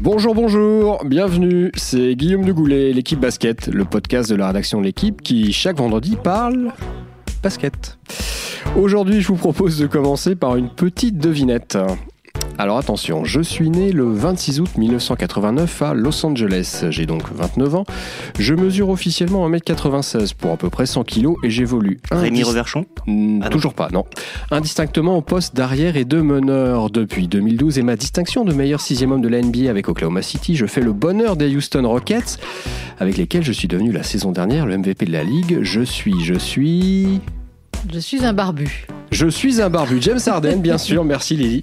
Bonjour, 0.00 0.34
bonjour, 0.34 1.04
bienvenue, 1.04 1.70
c'est 1.76 2.16
Guillaume 2.16 2.44
de 2.44 2.52
Goulet, 2.52 2.92
l'équipe 2.92 3.20
basket, 3.20 3.68
le 3.68 3.84
podcast 3.84 4.28
de 4.28 4.34
la 4.34 4.48
rédaction 4.48 4.80
de 4.80 4.86
l'équipe 4.86 5.22
qui 5.22 5.52
chaque 5.52 5.76
vendredi 5.76 6.16
parle 6.16 6.72
basket. 7.44 7.96
Aujourd'hui, 8.76 9.20
je 9.20 9.28
vous 9.28 9.36
propose 9.36 9.78
de 9.78 9.86
commencer 9.86 10.34
par 10.34 10.56
une 10.56 10.68
petite 10.68 11.18
devinette. 11.18 11.78
Alors 12.56 12.78
attention, 12.78 13.24
je 13.24 13.40
suis 13.40 13.68
né 13.68 13.90
le 13.90 14.04
26 14.04 14.60
août 14.60 14.70
1989 14.78 15.82
à 15.82 15.92
Los 15.92 16.24
Angeles. 16.24 16.84
J'ai 16.90 17.04
donc 17.04 17.24
29 17.34 17.74
ans. 17.74 17.84
Je 18.38 18.54
mesure 18.54 18.90
officiellement 18.90 19.48
1m96 19.50 20.34
pour 20.34 20.52
à 20.52 20.56
peu 20.56 20.70
près 20.70 20.86
100 20.86 21.02
kg 21.02 21.34
et 21.42 21.50
j'évolue. 21.50 22.00
Rémi 22.12 22.44
Reverchon? 22.44 22.86
Ah. 23.42 23.48
Toujours 23.48 23.74
pas, 23.74 23.88
non. 23.92 24.04
Indistinctement 24.52 25.16
au 25.16 25.20
poste 25.20 25.56
d'arrière 25.56 25.96
et 25.96 26.04
de 26.04 26.20
meneur 26.20 26.90
depuis 26.90 27.26
2012 27.26 27.78
et 27.78 27.82
ma 27.82 27.96
distinction 27.96 28.44
de 28.44 28.52
meilleur 28.52 28.80
sixième 28.80 29.10
homme 29.10 29.22
de 29.22 29.28
la 29.28 29.42
NBA 29.42 29.68
avec 29.68 29.88
Oklahoma 29.88 30.22
City, 30.22 30.54
je 30.54 30.66
fais 30.66 30.80
le 30.80 30.92
bonheur 30.92 31.36
des 31.36 31.54
Houston 31.54 31.88
Rockets 31.88 32.38
avec 33.00 33.16
lesquels 33.16 33.42
je 33.42 33.52
suis 33.52 33.68
devenu 33.68 33.90
la 33.90 34.04
saison 34.04 34.30
dernière 34.30 34.66
le 34.66 34.78
MVP 34.78 35.06
de 35.06 35.12
la 35.12 35.24
ligue. 35.24 35.58
Je 35.62 35.80
suis, 35.80 36.22
je 36.22 36.34
suis... 36.34 37.20
Je 37.92 37.98
suis 37.98 38.24
un 38.24 38.32
barbu. 38.32 38.86
Je 39.10 39.26
suis 39.26 39.60
un 39.60 39.68
barbu. 39.68 39.98
James 40.00 40.20
Harden, 40.26 40.60
bien 40.60 40.78
sûr, 40.78 41.04
merci 41.04 41.36
Lily. 41.36 41.62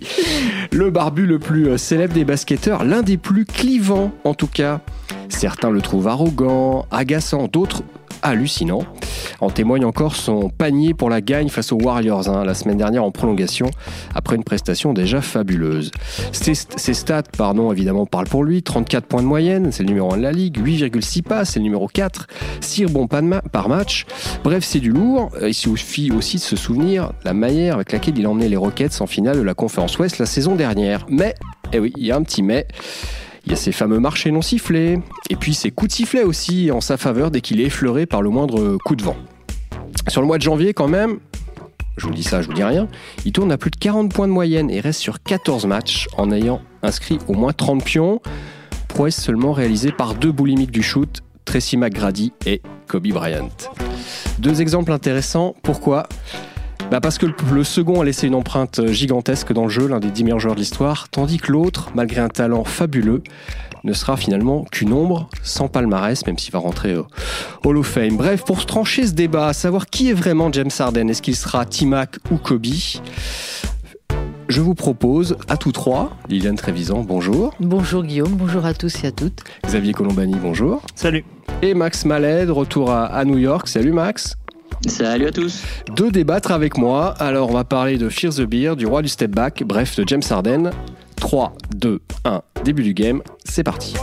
Le 0.71 0.89
barbu 0.91 1.25
le 1.25 1.39
plus 1.39 1.67
euh, 1.67 1.77
célèbre 1.77 2.13
des 2.13 2.25
basketteurs, 2.25 2.83
l'un 2.83 3.01
des 3.01 3.17
plus 3.17 3.45
clivants 3.45 4.11
en 4.23 4.33
tout 4.33 4.47
cas. 4.47 4.81
Certains 5.29 5.69
le 5.69 5.81
trouvent 5.81 6.07
arrogant, 6.07 6.85
agaçant, 6.91 7.47
d'autres 7.47 7.83
hallucinant. 8.21 8.83
En 9.39 9.49
témoigne 9.49 9.85
encore 9.85 10.15
son 10.15 10.49
panier 10.49 10.93
pour 10.93 11.09
la 11.09 11.21
gagne 11.21 11.49
face 11.49 11.71
aux 11.71 11.77
Warriors 11.77 12.29
hein, 12.29 12.43
la 12.45 12.53
semaine 12.53 12.77
dernière 12.77 13.03
en 13.03 13.11
prolongation, 13.11 13.69
après 14.13 14.35
une 14.35 14.43
prestation 14.43 14.93
déjà 14.93 15.21
fabuleuse. 15.21 15.91
Ses, 16.31 16.53
stats, 16.93 17.23
pardon, 17.37 17.71
évidemment, 17.71 18.05
parlent 18.05 18.27
pour 18.27 18.43
lui. 18.43 18.63
34 18.63 19.05
points 19.05 19.21
de 19.21 19.27
moyenne, 19.27 19.71
c'est 19.71 19.83
le 19.83 19.89
numéro 19.89 20.13
1 20.13 20.17
de 20.17 20.23
la 20.23 20.31
ligue. 20.31 20.59
8,6 20.59 21.23
passes, 21.23 21.51
c'est 21.51 21.59
le 21.59 21.63
numéro 21.63 21.87
4. 21.87 22.27
6 22.59 22.85
rebonds 22.85 23.07
par 23.07 23.69
match. 23.69 24.05
Bref, 24.43 24.63
c'est 24.63 24.79
du 24.79 24.91
lourd. 24.91 25.31
Euh, 25.41 25.49
Il 25.49 25.53
suffit 25.53 26.11
aussi 26.11 26.37
de 26.37 26.41
se 26.41 26.55
souvenir 26.55 27.11
la 27.23 27.33
manière 27.33 27.75
avec 27.75 27.91
laquelle 27.91 28.17
il 28.17 28.25
a 28.25 28.29
emmené 28.29 28.49
les 28.49 28.57
Rockets 28.57 29.01
en 29.01 29.07
finale 29.07 29.37
de 29.37 29.41
la 29.41 29.53
Conférence 29.53 29.97
Ouest 29.97 30.19
la 30.19 30.25
saison 30.25 30.55
dernière. 30.55 31.05
Mais, 31.09 31.35
eh 31.73 31.79
oui, 31.79 31.93
il 31.97 32.05
y 32.05 32.11
a 32.11 32.15
un 32.15 32.23
petit 32.23 32.43
mais. 32.43 32.67
Il 33.45 33.51
y 33.51 33.53
a 33.53 33.57
ces 33.57 33.71
fameux 33.71 33.99
marchés 33.99 34.31
non 34.31 34.41
sifflés, 34.41 34.99
et 35.29 35.35
puis 35.35 35.53
ces 35.53 35.71
coups 35.71 35.89
de 35.89 35.95
sifflet 35.95 36.23
aussi 36.23 36.71
en 36.71 36.81
sa 36.81 36.97
faveur 36.97 37.31
dès 37.31 37.41
qu'il 37.41 37.59
est 37.59 37.65
effleuré 37.65 38.05
par 38.05 38.21
le 38.21 38.29
moindre 38.29 38.77
coup 38.85 38.95
de 38.95 39.03
vent. 39.03 39.17
Sur 40.07 40.21
le 40.21 40.27
mois 40.27 40.37
de 40.37 40.43
janvier, 40.43 40.73
quand 40.73 40.87
même, 40.87 41.19
je 41.97 42.05
vous 42.05 42.13
dis 42.13 42.23
ça, 42.23 42.41
je 42.41 42.47
vous 42.47 42.53
dis 42.53 42.63
rien, 42.63 42.87
il 43.25 43.31
tourne 43.31 43.51
à 43.51 43.57
plus 43.57 43.71
de 43.71 43.75
40 43.77 44.13
points 44.13 44.27
de 44.27 44.33
moyenne 44.33 44.69
et 44.69 44.79
reste 44.79 45.01
sur 45.01 45.21
14 45.21 45.65
matchs 45.65 46.07
en 46.17 46.31
ayant 46.31 46.61
inscrit 46.83 47.19
au 47.27 47.33
moins 47.33 47.53
30 47.53 47.83
pions, 47.83 48.21
prouesse 48.87 49.19
seulement 49.19 49.53
réalisée 49.53 49.91
par 49.91 50.15
deux 50.15 50.31
boulimiques 50.31 50.71
du 50.71 50.83
shoot, 50.83 51.21
Tracy 51.45 51.77
McGrady 51.77 52.33
et 52.45 52.61
Kobe 52.87 53.07
Bryant. 53.07 53.49
Deux 54.39 54.61
exemples 54.61 54.91
intéressants, 54.91 55.55
pourquoi? 55.63 56.07
Bah 56.89 56.99
parce 56.99 57.17
que 57.17 57.27
le, 57.53 57.63
second 57.63 58.01
a 58.01 58.05
laissé 58.05 58.27
une 58.27 58.35
empreinte 58.35 58.87
gigantesque 58.87 59.53
dans 59.53 59.63
le 59.63 59.69
jeu, 59.69 59.87
l'un 59.87 59.99
des 59.99 60.09
10 60.09 60.23
meilleurs 60.23 60.39
joueurs 60.39 60.55
de 60.55 60.59
l'histoire, 60.59 61.09
tandis 61.09 61.37
que 61.37 61.51
l'autre, 61.51 61.91
malgré 61.95 62.21
un 62.21 62.29
talent 62.29 62.63
fabuleux, 62.63 63.23
ne 63.83 63.93
sera 63.93 64.17
finalement 64.17 64.65
qu'une 64.71 64.93
ombre, 64.93 65.29
sans 65.43 65.67
palmarès, 65.67 66.25
même 66.25 66.37
s'il 66.37 66.51
va 66.51 66.59
rentrer 66.59 66.97
au 66.97 67.07
Hall 67.63 67.77
of 67.77 67.87
Fame. 67.87 68.17
Bref, 68.17 68.43
pour 68.43 68.61
se 68.61 68.65
trancher 68.65 69.07
ce 69.07 69.13
débat, 69.13 69.47
à 69.47 69.53
savoir 69.53 69.87
qui 69.87 70.09
est 70.09 70.13
vraiment 70.13 70.51
James 70.51 70.69
Harden, 70.77 71.07
est-ce 71.09 71.21
qu'il 71.21 71.35
sera 71.35 71.65
T-Mac 71.65 72.17
ou 72.31 72.37
Kobe? 72.37 72.65
Je 74.47 74.59
vous 74.59 74.75
propose 74.75 75.37
à 75.47 75.55
tous 75.55 75.71
trois, 75.71 76.11
Liliane 76.27 76.57
Trévisan, 76.57 77.03
bonjour, 77.03 77.53
Bonjour 77.59 78.03
Guillaume, 78.03 78.33
bonjour 78.33 78.65
à 78.65 78.73
tous 78.73 79.03
et 79.03 79.07
à 79.07 79.11
toutes. 79.11 79.43
Xavier 79.65 79.93
Colombani, 79.93 80.35
bonjour, 80.41 80.81
Salut 80.95 81.23
et 81.61 81.73
Max 81.73 82.05
Maled, 82.05 82.49
retour 82.49 82.91
à, 82.91 83.05
à 83.05 83.23
New 83.23 83.37
York. 83.37 83.67
Salut 83.67 83.93
Max 83.93 84.35
Salut 84.87 85.27
à 85.27 85.31
tous 85.31 85.63
de 85.95 86.09
débattre 86.09 86.51
avec 86.51 86.77
moi. 86.77 87.13
Alors, 87.19 87.49
on 87.49 87.53
va 87.53 87.63
parler 87.63 87.97
de 87.97 88.09
Fear 88.09 88.33
the 88.33 88.41
Beer, 88.41 88.75
du 88.75 88.85
roi 88.85 89.01
du 89.01 89.07
step 89.07 89.31
back, 89.31 89.63
bref, 89.65 89.95
de 89.95 90.07
James 90.07 90.23
Harden. 90.29 90.71
3, 91.17 91.53
2, 91.75 92.01
1, 92.25 92.41
début 92.63 92.83
du 92.83 92.93
game, 92.93 93.21
c'est 93.45 93.63
parti. 93.63 93.95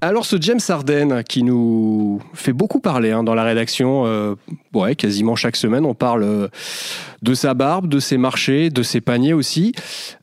Alors, 0.00 0.26
ce 0.26 0.36
James 0.40 0.58
Harden 0.68 1.22
qui 1.22 1.44
nous 1.44 2.20
fait 2.34 2.52
beaucoup 2.52 2.80
parler 2.80 3.12
hein, 3.12 3.22
dans 3.22 3.34
la 3.36 3.44
rédaction, 3.44 4.02
euh, 4.04 4.34
ouais, 4.74 4.96
quasiment 4.96 5.36
chaque 5.36 5.54
semaine, 5.54 5.86
on 5.86 5.94
parle 5.94 6.24
euh, 6.24 6.48
de 7.22 7.34
sa 7.34 7.54
barbe, 7.54 7.86
de 7.86 8.00
ses 8.00 8.18
marchés, 8.18 8.68
de 8.68 8.82
ses 8.82 9.00
paniers 9.00 9.32
aussi. 9.32 9.72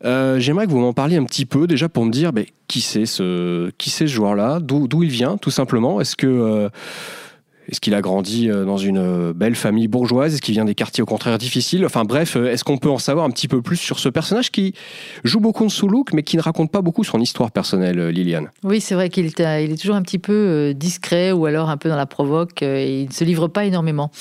Euh, 0.04 0.38
J'aimerais 0.38 0.66
que 0.66 0.72
vous 0.72 0.80
m'en 0.80 0.92
parliez 0.92 1.16
un 1.16 1.24
petit 1.24 1.46
peu 1.46 1.66
déjà 1.66 1.88
pour 1.88 2.04
me 2.04 2.12
dire 2.12 2.34
ben, 2.34 2.44
qui 2.68 2.82
c'est 2.82 3.06
ce, 3.06 3.72
ce 3.80 4.06
joueur-là, 4.06 4.60
d'où 4.60 5.02
il 5.02 5.10
vient 5.10 5.38
tout 5.38 5.52
simplement? 5.52 6.02
Est-ce 6.02 6.18
que 6.18 6.70
est-ce 7.70 7.82
qu'il 7.82 7.94
a 7.94 8.02
grandi 8.02 8.50
euh, 8.50 8.66
dans 8.66 8.78
une 8.78 8.98
euh, 8.98 9.34
belle 9.34 9.56
famille 9.56 9.88
bourgeoise? 9.88 10.34
Est-ce 10.34 10.42
qu'il 10.42 10.54
vient 10.54 10.66
des 10.66 10.76
quartiers 10.76 11.04
au 11.04 11.06
contraire 11.06 11.38
difficiles? 11.38 11.86
Enfin 11.86 12.04
bref, 12.04 12.36
euh, 12.36 12.52
est-ce 12.52 12.64
qu'on 12.64 12.78
peut 12.78 12.90
en 12.90 12.98
savoir 12.98 13.26
un 13.26 13.30
petit 13.30 13.48
peu 13.48 13.62
plus 13.62 13.78
sur 13.78 14.00
ce 14.00 14.10
personnage 14.10 14.52
qui 14.52 14.74
joue 15.24 15.40
beaucoup 15.40 15.66
de 15.66 15.72
sous-look 15.72 16.14
mais 16.14 16.24
qui 16.24 16.36
ne 16.38 16.42
raconte 16.42 16.72
pas 16.72 16.82
beaucoup 16.82 17.04
son 17.04 17.20
histoire 17.20 17.52
personnelle, 17.52 18.08
Liliane? 18.08 18.50
Oui, 18.64 18.82
c'est 18.82 18.96
vrai 18.96 19.10
qu'il 19.10 19.26
est, 19.26 19.40
il 19.64 19.72
est 19.72 19.80
toujours 19.80 19.96
un 19.96 20.02
petit 20.02 20.20
peu 20.20 20.74
discret 20.76 21.32
ou 21.32 21.46
alors 21.46 21.70
un 21.70 21.78
peu 21.78 21.90
dans 21.90 21.96
la 21.96 22.06
provoque 22.06 22.62
et 22.64 23.02
il 23.02 23.08
ne 23.08 23.14
se 23.14 23.24
livre 23.24 23.48
pas 23.48 23.66
énormément. 23.66 24.12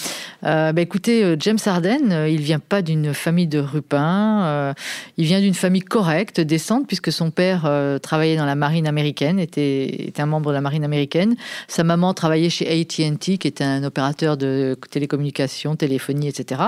Bah, 0.42 0.72
écoutez, 0.76 1.36
James 1.38 1.58
Harden, 1.64 2.26
il 2.28 2.40
vient 2.40 2.58
pas 2.58 2.82
d'une 2.82 3.14
famille 3.14 3.46
de 3.46 3.58
rupins, 3.58 4.42
euh, 4.44 4.72
il 5.16 5.24
vient 5.24 5.40
d'une 5.40 5.54
famille 5.54 5.82
correcte, 5.82 6.40
décente, 6.40 6.86
puisque 6.86 7.12
son 7.12 7.30
père 7.30 7.70
travaillait 8.02 8.36
dans 8.36 8.46
la 8.46 8.54
marine 8.54 8.86
américaine, 8.86 9.38
était, 9.38 9.86
était 10.08 10.22
un 10.22 10.26
membre 10.26 10.50
de 10.50 10.54
la 10.54 10.60
marine 10.60 10.84
américaine. 10.84 11.36
Sa 11.66 11.84
maman 11.84 12.14
travaillait 12.14 12.50
chez 12.50 12.68
AT&T, 12.68 13.37
qui 13.38 13.48
était 13.48 13.64
un 13.64 13.84
opérateur 13.84 14.36
de 14.36 14.76
télécommunications, 14.90 15.76
téléphonie, 15.76 16.28
etc. 16.28 16.60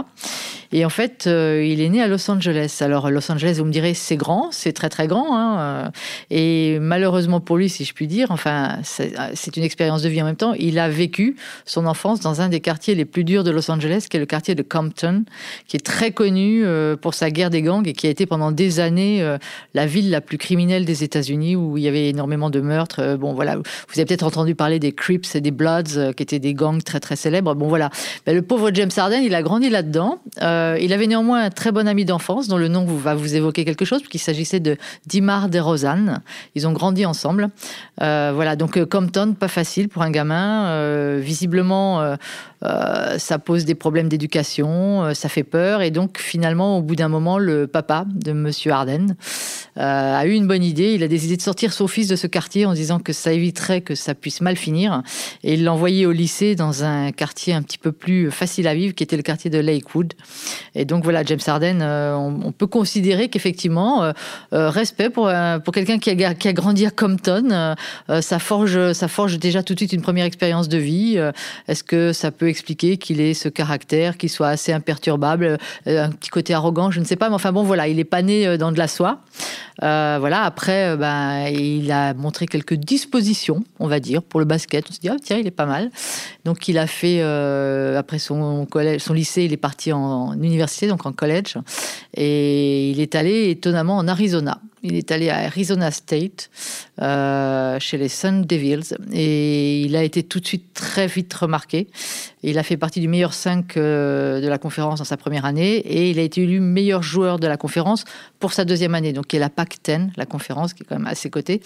Et 0.72 0.84
en 0.84 0.88
fait, 0.88 1.26
euh, 1.26 1.64
il 1.64 1.80
est 1.80 1.88
né 1.88 2.00
à 2.00 2.06
Los 2.06 2.30
Angeles. 2.30 2.78
Alors, 2.80 3.10
Los 3.10 3.30
Angeles, 3.30 3.56
vous 3.58 3.64
me 3.64 3.72
direz, 3.72 3.94
c'est 3.94 4.16
grand, 4.16 4.50
c'est 4.52 4.72
très 4.72 4.88
très 4.88 5.08
grand. 5.08 5.36
hein, 5.36 5.90
et 6.30 6.78
malheureusement 6.80 7.40
pour 7.40 7.56
lui, 7.56 7.68
si 7.68 7.84
je 7.84 7.92
puis 7.92 8.06
dire, 8.06 8.30
enfin, 8.30 8.78
c'est 8.82 9.56
une 9.56 9.62
expérience 9.62 10.02
de 10.02 10.08
vie 10.08 10.22
en 10.22 10.24
même 10.24 10.36
temps. 10.36 10.54
Il 10.54 10.78
a 10.78 10.88
vécu 10.88 11.36
son 11.64 11.86
enfance 11.86 12.20
dans 12.20 12.40
un 12.40 12.48
des 12.48 12.60
quartiers 12.60 12.94
les 12.94 13.04
plus 13.04 13.24
durs 13.24 13.42
de 13.42 13.50
Los 13.50 13.70
Angeles, 13.70 14.06
qui 14.08 14.16
est 14.16 14.20
le 14.20 14.26
quartier 14.26 14.54
de 14.54 14.62
Compton, 14.62 15.24
qui 15.66 15.76
est 15.76 15.84
très 15.84 16.12
connu 16.12 16.64
euh, 16.64 16.96
pour 16.96 17.14
sa 17.14 17.30
guerre 17.30 17.50
des 17.50 17.62
gangs 17.62 17.86
et 17.86 17.92
qui 17.92 18.06
a 18.06 18.10
été 18.10 18.26
pendant 18.26 18.52
des 18.52 18.78
années 18.78 19.22
euh, 19.22 19.38
la 19.74 19.86
ville 19.86 20.10
la 20.10 20.20
plus 20.20 20.38
criminelle 20.38 20.84
des 20.84 21.02
États-Unis, 21.02 21.56
où 21.56 21.78
il 21.78 21.82
y 21.82 21.88
avait 21.88 22.08
énormément 22.08 22.50
de 22.50 22.60
meurtres. 22.60 23.16
Bon, 23.16 23.34
voilà, 23.34 23.56
vous 23.56 23.62
avez 23.96 24.04
peut-être 24.04 24.22
entendu 24.22 24.54
parler 24.54 24.78
des 24.78 24.92
Crips 24.92 25.34
et 25.34 25.40
des 25.40 25.50
Bloods, 25.50 26.12
qui 26.16 26.22
étaient 26.22 26.38
des 26.38 26.54
gangs 26.60 26.82
très 26.82 27.00
très 27.00 27.16
célèbres. 27.16 27.54
Bon, 27.54 27.68
voilà. 27.68 27.90
Ben, 28.26 28.34
le 28.34 28.42
pauvre 28.42 28.70
James 28.74 28.90
Harden, 28.94 29.22
il 29.22 29.34
a 29.34 29.42
grandi 29.42 29.70
là-dedans. 29.70 30.20
Euh, 30.42 30.76
il 30.80 30.92
avait 30.92 31.06
néanmoins 31.06 31.44
un 31.44 31.50
très 31.50 31.72
bon 31.72 31.88
ami 31.88 32.04
d'enfance, 32.04 32.48
dont 32.48 32.58
le 32.58 32.68
nom 32.68 32.84
va 32.84 33.14
vous 33.14 33.34
évoquer 33.34 33.64
quelque 33.64 33.84
chose, 33.84 34.00
puisqu'il 34.00 34.18
s'agissait 34.18 34.60
de 34.60 34.76
Dimar 35.06 35.48
DeRozan. 35.48 36.20
Ils 36.54 36.68
ont 36.68 36.72
grandi 36.72 37.06
ensemble. 37.06 37.48
Euh, 38.02 38.32
voilà, 38.34 38.56
donc 38.56 38.76
euh, 38.76 38.84
Compton, 38.84 39.34
pas 39.34 39.48
facile 39.48 39.88
pour 39.88 40.02
un 40.02 40.10
gamin. 40.10 40.50
Visiblement, 41.18 42.16
euh, 42.62 43.18
ça 43.18 43.38
pose 43.38 43.64
des 43.64 43.74
problèmes 43.74 44.08
d'éducation, 44.08 45.04
euh, 45.04 45.14
ça 45.14 45.28
fait 45.28 45.44
peur. 45.44 45.82
Et 45.82 45.90
donc, 45.90 46.18
finalement, 46.18 46.78
au 46.78 46.82
bout 46.82 46.96
d'un 46.96 47.08
moment, 47.08 47.38
le 47.38 47.66
papa 47.66 48.04
de 48.06 48.32
Monsieur 48.32 48.72
Harden 48.72 49.16
euh, 49.78 50.14
a 50.16 50.26
eu 50.26 50.32
une 50.32 50.46
bonne 50.46 50.62
idée. 50.62 50.94
Il 50.94 51.02
a 51.02 51.08
décidé 51.08 51.36
de 51.36 51.42
sortir 51.42 51.72
son 51.72 51.86
fils 51.86 52.08
de 52.08 52.16
ce 52.16 52.26
quartier 52.26 52.66
en 52.66 52.74
disant 52.74 52.98
que 52.98 53.12
ça 53.12 53.32
éviterait 53.32 53.80
que 53.80 53.94
ça 53.94 54.14
puisse 54.14 54.40
mal 54.40 54.56
finir. 54.56 55.02
Et 55.42 55.54
il 55.54 55.64
l'a 55.64 55.72
envoyé 55.72 56.04
au 56.04 56.12
lycée 56.12 56.54
dans 56.54 56.84
un 56.84 57.12
quartier 57.12 57.54
un 57.54 57.62
petit 57.62 57.78
peu 57.78 57.92
plus 57.92 58.30
facile 58.30 58.68
à 58.68 58.74
vivre, 58.74 58.94
qui 58.94 59.02
était 59.02 59.16
le 59.16 59.22
quartier 59.22 59.50
de 59.50 59.58
Lakewood. 59.58 60.12
Et 60.74 60.84
donc 60.84 61.04
voilà, 61.04 61.22
James 61.24 61.40
Harden, 61.46 61.80
euh, 61.80 62.14
on, 62.14 62.52
peut 62.52 62.66
considérer 62.66 63.28
qu'effectivement, 63.28 64.12
respect 64.50 65.08
pour, 65.08 65.30
quelqu'un 65.72 65.98
qui 65.98 66.10
a, 66.10 66.52
grandi 66.52 66.84
à 66.84 66.90
Compton, 66.90 67.74
ça, 68.08 68.38
forge, 68.38 68.92
ça 68.92 69.08
forge 69.08 69.38
déjà 69.38 69.62
tout 69.62 69.74
de 69.74 69.78
suite 69.78 69.92
une 69.92 70.02
première 70.02 70.26
expérience 70.26 70.68
de 70.68 70.76
vie. 70.76 71.18
Est-ce 71.68 71.84
que 71.84 72.12
ça 72.12 72.30
peut 72.32 72.49
expliquer 72.50 72.98
qu'il 72.98 73.20
ait 73.20 73.34
ce 73.34 73.48
caractère, 73.48 74.18
qu'il 74.18 74.28
soit 74.28 74.48
assez 74.48 74.72
imperturbable, 74.72 75.58
euh, 75.86 76.04
un 76.04 76.10
petit 76.10 76.30
côté 76.30 76.52
arrogant, 76.54 76.90
je 76.90 77.00
ne 77.00 77.04
sais 77.04 77.16
pas, 77.16 77.28
mais 77.28 77.34
enfin 77.34 77.52
bon, 77.52 77.62
voilà, 77.62 77.88
il 77.88 77.98
est 77.98 78.04
pas 78.04 78.22
né 78.22 78.46
euh, 78.46 78.56
dans 78.56 78.72
de 78.72 78.78
la 78.78 78.88
soie. 78.88 79.20
Euh, 79.82 80.18
voilà, 80.20 80.42
après, 80.42 80.96
ben, 80.96 81.46
il 81.48 81.90
a 81.90 82.12
montré 82.12 82.46
quelques 82.46 82.74
dispositions, 82.74 83.64
on 83.78 83.86
va 83.86 83.98
dire, 83.98 84.22
pour 84.22 84.38
le 84.38 84.44
basket. 84.44 84.84
On 84.90 84.92
se 84.92 85.00
dit, 85.00 85.08
ah, 85.08 85.16
tiens, 85.22 85.38
il 85.38 85.46
est 85.46 85.52
pas 85.52 85.64
mal. 85.64 85.90
Donc, 86.44 86.68
il 86.68 86.76
a 86.76 86.86
fait, 86.86 87.22
après 87.96 88.18
son, 88.18 88.66
collège, 88.66 89.00
son 89.00 89.14
lycée, 89.14 89.44
il 89.44 89.54
est 89.54 89.56
parti 89.56 89.90
en, 89.90 90.34
université, 90.34 90.86
donc 90.86 91.06
en 91.06 91.12
collège. 91.12 91.56
Et 92.14 92.90
il 92.90 93.00
est 93.00 93.14
allé 93.14 93.48
étonnamment 93.48 93.96
en 93.96 94.06
Arizona. 94.06 94.60
Il 94.82 94.96
est 94.96 95.12
allé 95.12 95.30
à 95.30 95.38
Arizona 95.38 95.90
State, 95.90 96.50
chez 96.98 97.96
les 97.96 98.08
Sun 98.08 98.42
Devils, 98.42 98.96
et 99.12 99.80
il 99.80 99.96
a 99.96 100.02
été 100.02 100.22
tout 100.22 100.40
de 100.40 100.46
suite 100.46 100.74
très 100.74 101.06
vite 101.06 101.32
remarqué. 101.32 101.88
Il 102.42 102.58
a 102.58 102.62
fait 102.62 102.76
partie 102.76 103.00
du 103.00 103.08
meilleur 103.08 103.32
5 103.32 103.76
de 103.76 104.46
la 104.46 104.58
conférence 104.58 104.98
dans 104.98 105.04
sa 105.04 105.16
première 105.16 105.44
année 105.44 105.76
et 105.76 106.10
il 106.10 106.18
a 106.18 106.22
été 106.22 106.42
élu 106.42 106.60
meilleur 106.60 107.02
joueur 107.02 107.38
de 107.38 107.46
la 107.46 107.56
conférence 107.56 108.04
pour 108.38 108.52
sa 108.52 108.64
deuxième 108.64 108.94
année, 108.94 109.12
donc 109.12 109.26
qui 109.26 109.36
est 109.36 109.40
la 109.40 109.50
PAC 109.50 109.76
10, 109.84 109.98
la 110.16 110.26
conférence 110.26 110.72
qui 110.72 110.82
est 110.82 110.86
quand 110.86 110.96
même 110.96 111.06
à 111.06 111.14
ses 111.14 111.30
côtés. 111.30 111.60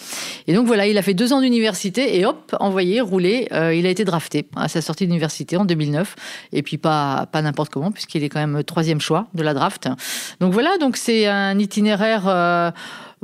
Et 0.46 0.54
donc 0.54 0.66
voilà, 0.66 0.86
il 0.86 0.98
a 0.98 1.02
fait 1.02 1.14
deux 1.14 1.32
ans 1.32 1.40
d'université 1.40 2.18
et 2.18 2.26
hop, 2.26 2.56
envoyé, 2.60 3.00
roulé, 3.00 3.48
il 3.50 3.86
a 3.86 3.88
été 3.88 4.04
drafté 4.04 4.46
à 4.56 4.68
sa 4.68 4.80
sortie 4.80 5.06
d'université 5.06 5.56
en 5.56 5.64
2009 5.64 6.16
et 6.52 6.62
puis 6.62 6.78
pas, 6.78 7.26
pas 7.30 7.42
n'importe 7.42 7.72
comment 7.72 7.92
puisqu'il 7.92 8.24
est 8.24 8.28
quand 8.28 8.40
même 8.40 8.64
troisième 8.64 9.00
choix 9.00 9.28
de 9.34 9.42
la 9.42 9.54
draft. 9.54 9.88
Donc 10.40 10.52
voilà, 10.52 10.76
donc 10.78 10.96
c'est 10.96 11.26
un 11.26 11.58
itinéraire 11.58 12.72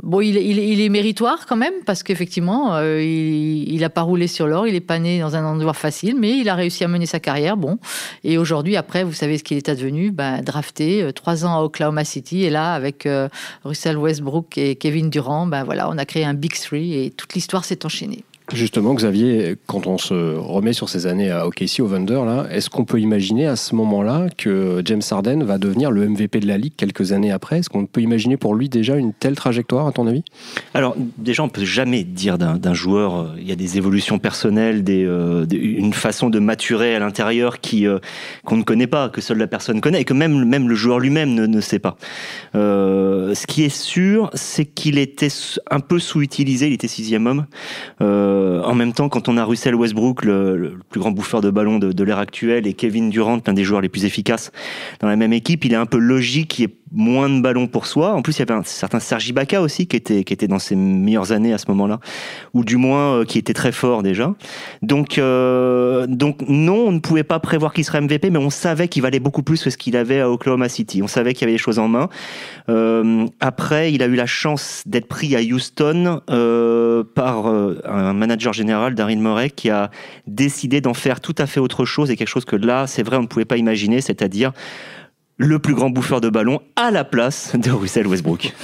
Bon, 0.03 0.19
il, 0.19 0.35
est 0.81 0.89
méritoire 0.89 1.45
quand 1.45 1.55
même, 1.55 1.75
parce 1.85 2.01
qu'effectivement, 2.01 2.75
euh, 2.75 3.03
il 3.03 3.79
n'a 3.79 3.89
pas 3.91 4.01
roulé 4.01 4.25
sur 4.25 4.47
l'or, 4.47 4.65
il 4.65 4.73
n'est 4.73 4.79
pas 4.79 4.97
né 4.97 5.19
dans 5.19 5.35
un 5.35 5.45
endroit 5.45 5.73
facile, 5.73 6.15
mais 6.17 6.39
il 6.39 6.49
a 6.49 6.55
réussi 6.55 6.83
à 6.83 6.87
mener 6.87 7.05
sa 7.05 7.19
carrière. 7.19 7.55
Bon, 7.55 7.77
et 8.23 8.39
aujourd'hui, 8.39 8.75
après, 8.77 9.03
vous 9.03 9.13
savez 9.13 9.37
ce 9.37 9.43
qu'il 9.43 9.57
est 9.57 9.69
advenu? 9.69 10.09
Bah, 10.09 10.41
Drafté, 10.41 11.03
euh, 11.03 11.11
trois 11.11 11.45
ans 11.45 11.55
à 11.55 11.61
Oklahoma 11.61 12.03
City, 12.03 12.43
et 12.43 12.49
là, 12.49 12.73
avec 12.73 13.05
euh, 13.05 13.29
Russell 13.63 13.95
Westbrook 13.95 14.57
et 14.57 14.75
Kevin 14.75 15.11
Durant, 15.11 15.45
ben 15.45 15.63
voilà, 15.63 15.87
on 15.87 15.97
a 15.99 16.05
créé 16.05 16.25
un 16.25 16.33
Big 16.33 16.53
Three, 16.53 16.95
et 16.95 17.11
toute 17.11 17.35
l'histoire 17.35 17.63
s'est 17.63 17.85
enchaînée. 17.85 18.23
Justement, 18.53 18.93
Xavier, 18.93 19.55
quand 19.65 19.87
on 19.87 19.97
se 19.97 20.35
remet 20.35 20.73
sur 20.73 20.89
ces 20.89 21.07
années 21.07 21.31
à 21.31 21.47
OKC, 21.47 21.79
au 21.79 21.87
Thunder, 21.87 22.21
est-ce 22.51 22.69
qu'on 22.69 22.83
peut 22.83 22.99
imaginer 22.99 23.47
à 23.47 23.55
ce 23.55 23.75
moment-là 23.75 24.27
que 24.37 24.81
James 24.83 25.01
Harden 25.09 25.43
va 25.43 25.57
devenir 25.57 25.89
le 25.89 26.05
MVP 26.07 26.41
de 26.41 26.47
la 26.47 26.57
Ligue 26.57 26.73
quelques 26.75 27.13
années 27.13 27.31
après? 27.31 27.59
Est-ce 27.59 27.69
qu'on 27.69 27.85
peut 27.85 28.01
imaginer 28.01 28.35
pour 28.35 28.53
lui 28.53 28.67
déjà 28.67 28.97
une 28.97 29.13
telle 29.13 29.35
trajectoire, 29.35 29.87
à 29.87 29.93
ton 29.93 30.05
avis? 30.05 30.23
Alors, 30.73 30.97
déjà, 31.17 31.43
on 31.43 31.49
peut 31.49 31.63
jamais 31.63 32.03
dire 32.03 32.37
d'un 32.37 32.73
joueur, 32.73 33.15
euh, 33.15 33.27
il 33.37 33.47
y 33.47 33.53
a 33.53 33.55
des 33.55 33.77
évolutions 33.77 34.19
personnelles, 34.19 34.83
euh, 34.89 35.45
une 35.49 35.93
façon 35.93 36.29
de 36.29 36.39
maturer 36.39 36.93
à 36.93 36.99
l'intérieur 36.99 37.61
qui 37.61 37.87
euh, 37.87 37.99
qu'on 38.43 38.57
ne 38.57 38.63
connaît 38.63 38.87
pas, 38.87 39.07
que 39.07 39.21
seule 39.21 39.37
la 39.37 39.47
personne 39.47 39.79
connaît, 39.79 40.01
et 40.01 40.05
que 40.05 40.13
même, 40.13 40.43
même 40.43 40.67
le 40.67 40.75
joueur 40.75 40.99
lui-même 40.99 41.33
ne, 41.33 41.45
ne, 41.45 41.61
sait 41.61 41.79
pas. 41.79 41.95
ce 42.53 43.47
qui 43.47 43.63
est 43.63 43.69
sûr, 43.69 44.29
c'est 44.33 44.65
qu'il 44.65 44.97
était 44.97 45.29
un 45.69 45.79
peu 45.79 45.99
sous-utilisé, 45.99 46.67
il 46.67 46.73
était 46.73 46.89
sixième 46.89 47.27
homme. 47.27 47.45
En 48.63 48.75
même 48.75 48.93
temps, 48.93 49.09
quand 49.09 49.29
on 49.29 49.37
a 49.37 49.43
Russell 49.43 49.75
Westbrook, 49.75 50.23
le, 50.23 50.79
plus 50.89 50.99
grand 50.99 51.11
bouffeur 51.11 51.41
de 51.41 51.49
ballon 51.49 51.79
de, 51.79 52.03
l'ère 52.03 52.19
actuelle, 52.19 52.67
et 52.67 52.73
Kevin 52.73 53.09
Durant, 53.09 53.39
l'un 53.45 53.53
des 53.53 53.63
joueurs 53.63 53.81
les 53.81 53.89
plus 53.89 54.05
efficaces 54.05 54.51
dans 54.99 55.07
la 55.07 55.15
même 55.15 55.33
équipe, 55.33 55.65
il 55.65 55.73
est 55.73 55.77
un 55.77 55.85
peu 55.85 55.97
logique 55.97 56.49
qu'il 56.49 56.65
y 56.65 56.67
ait 56.67 56.75
moins 56.91 57.29
de 57.29 57.41
ballons 57.41 57.67
pour 57.67 57.85
soi. 57.85 58.13
En 58.13 58.21
plus, 58.21 58.37
il 58.37 58.39
y 58.39 58.41
avait 58.41 58.53
un 58.53 58.63
certain 58.63 58.99
Sergi 58.99 59.33
Baca 59.33 59.61
aussi 59.61 59.87
qui 59.87 59.95
était, 59.95 60.23
qui 60.23 60.33
était 60.33 60.47
dans 60.47 60.59
ses 60.59 60.75
meilleures 60.75 61.31
années 61.31 61.53
à 61.53 61.57
ce 61.57 61.65
moment-là, 61.69 61.99
ou 62.53 62.63
du 62.63 62.77
moins 62.77 63.15
euh, 63.15 63.25
qui 63.25 63.37
était 63.37 63.53
très 63.53 63.71
fort 63.71 64.03
déjà. 64.03 64.33
Donc, 64.81 65.17
euh, 65.17 66.07
donc 66.07 66.41
non, 66.47 66.87
on 66.87 66.91
ne 66.91 66.99
pouvait 66.99 67.23
pas 67.23 67.39
prévoir 67.39 67.73
qu'il 67.73 67.85
serait 67.85 68.01
MVP, 68.01 68.29
mais 68.29 68.39
on 68.39 68.49
savait 68.49 68.87
qu'il 68.87 69.01
valait 69.01 69.19
beaucoup 69.19 69.43
plus 69.43 69.63
que 69.63 69.69
ce 69.69 69.77
qu'il 69.77 69.95
avait 69.95 70.19
à 70.19 70.29
Oklahoma 70.29 70.69
City. 70.69 71.01
On 71.01 71.07
savait 71.07 71.33
qu'il 71.33 71.45
avait 71.45 71.53
des 71.55 71.57
choses 71.57 71.79
en 71.79 71.87
main. 71.87 72.09
Euh, 72.69 73.25
après, 73.39 73.91
il 73.93 74.03
a 74.03 74.07
eu 74.07 74.15
la 74.15 74.25
chance 74.25 74.83
d'être 74.85 75.07
pris 75.07 75.35
à 75.35 75.39
Houston 75.39 76.21
euh, 76.29 77.03
par 77.03 77.47
euh, 77.47 77.79
un 77.85 78.13
manager 78.13 78.53
général, 78.53 78.95
Daryl 78.95 79.19
Morey, 79.19 79.49
qui 79.49 79.69
a 79.69 79.91
décidé 80.27 80.81
d'en 80.81 80.93
faire 80.93 81.21
tout 81.21 81.35
à 81.37 81.45
fait 81.45 81.59
autre 81.59 81.85
chose 81.85 82.11
et 82.11 82.15
quelque 82.15 82.27
chose 82.27 82.45
que 82.45 82.55
là, 82.55 82.87
c'est 82.87 83.03
vrai, 83.03 83.17
on 83.17 83.23
ne 83.23 83.27
pouvait 83.27 83.45
pas 83.45 83.57
imaginer, 83.57 84.01
c'est-à-dire 84.01 84.51
le 85.41 85.57
plus 85.57 85.73
grand 85.73 85.89
bouffeur 85.89 86.21
de 86.21 86.29
ballon 86.29 86.61
à 86.75 86.91
la 86.91 87.03
place 87.03 87.55
de 87.55 87.71
Russell 87.71 88.05
Westbrook. 88.05 88.53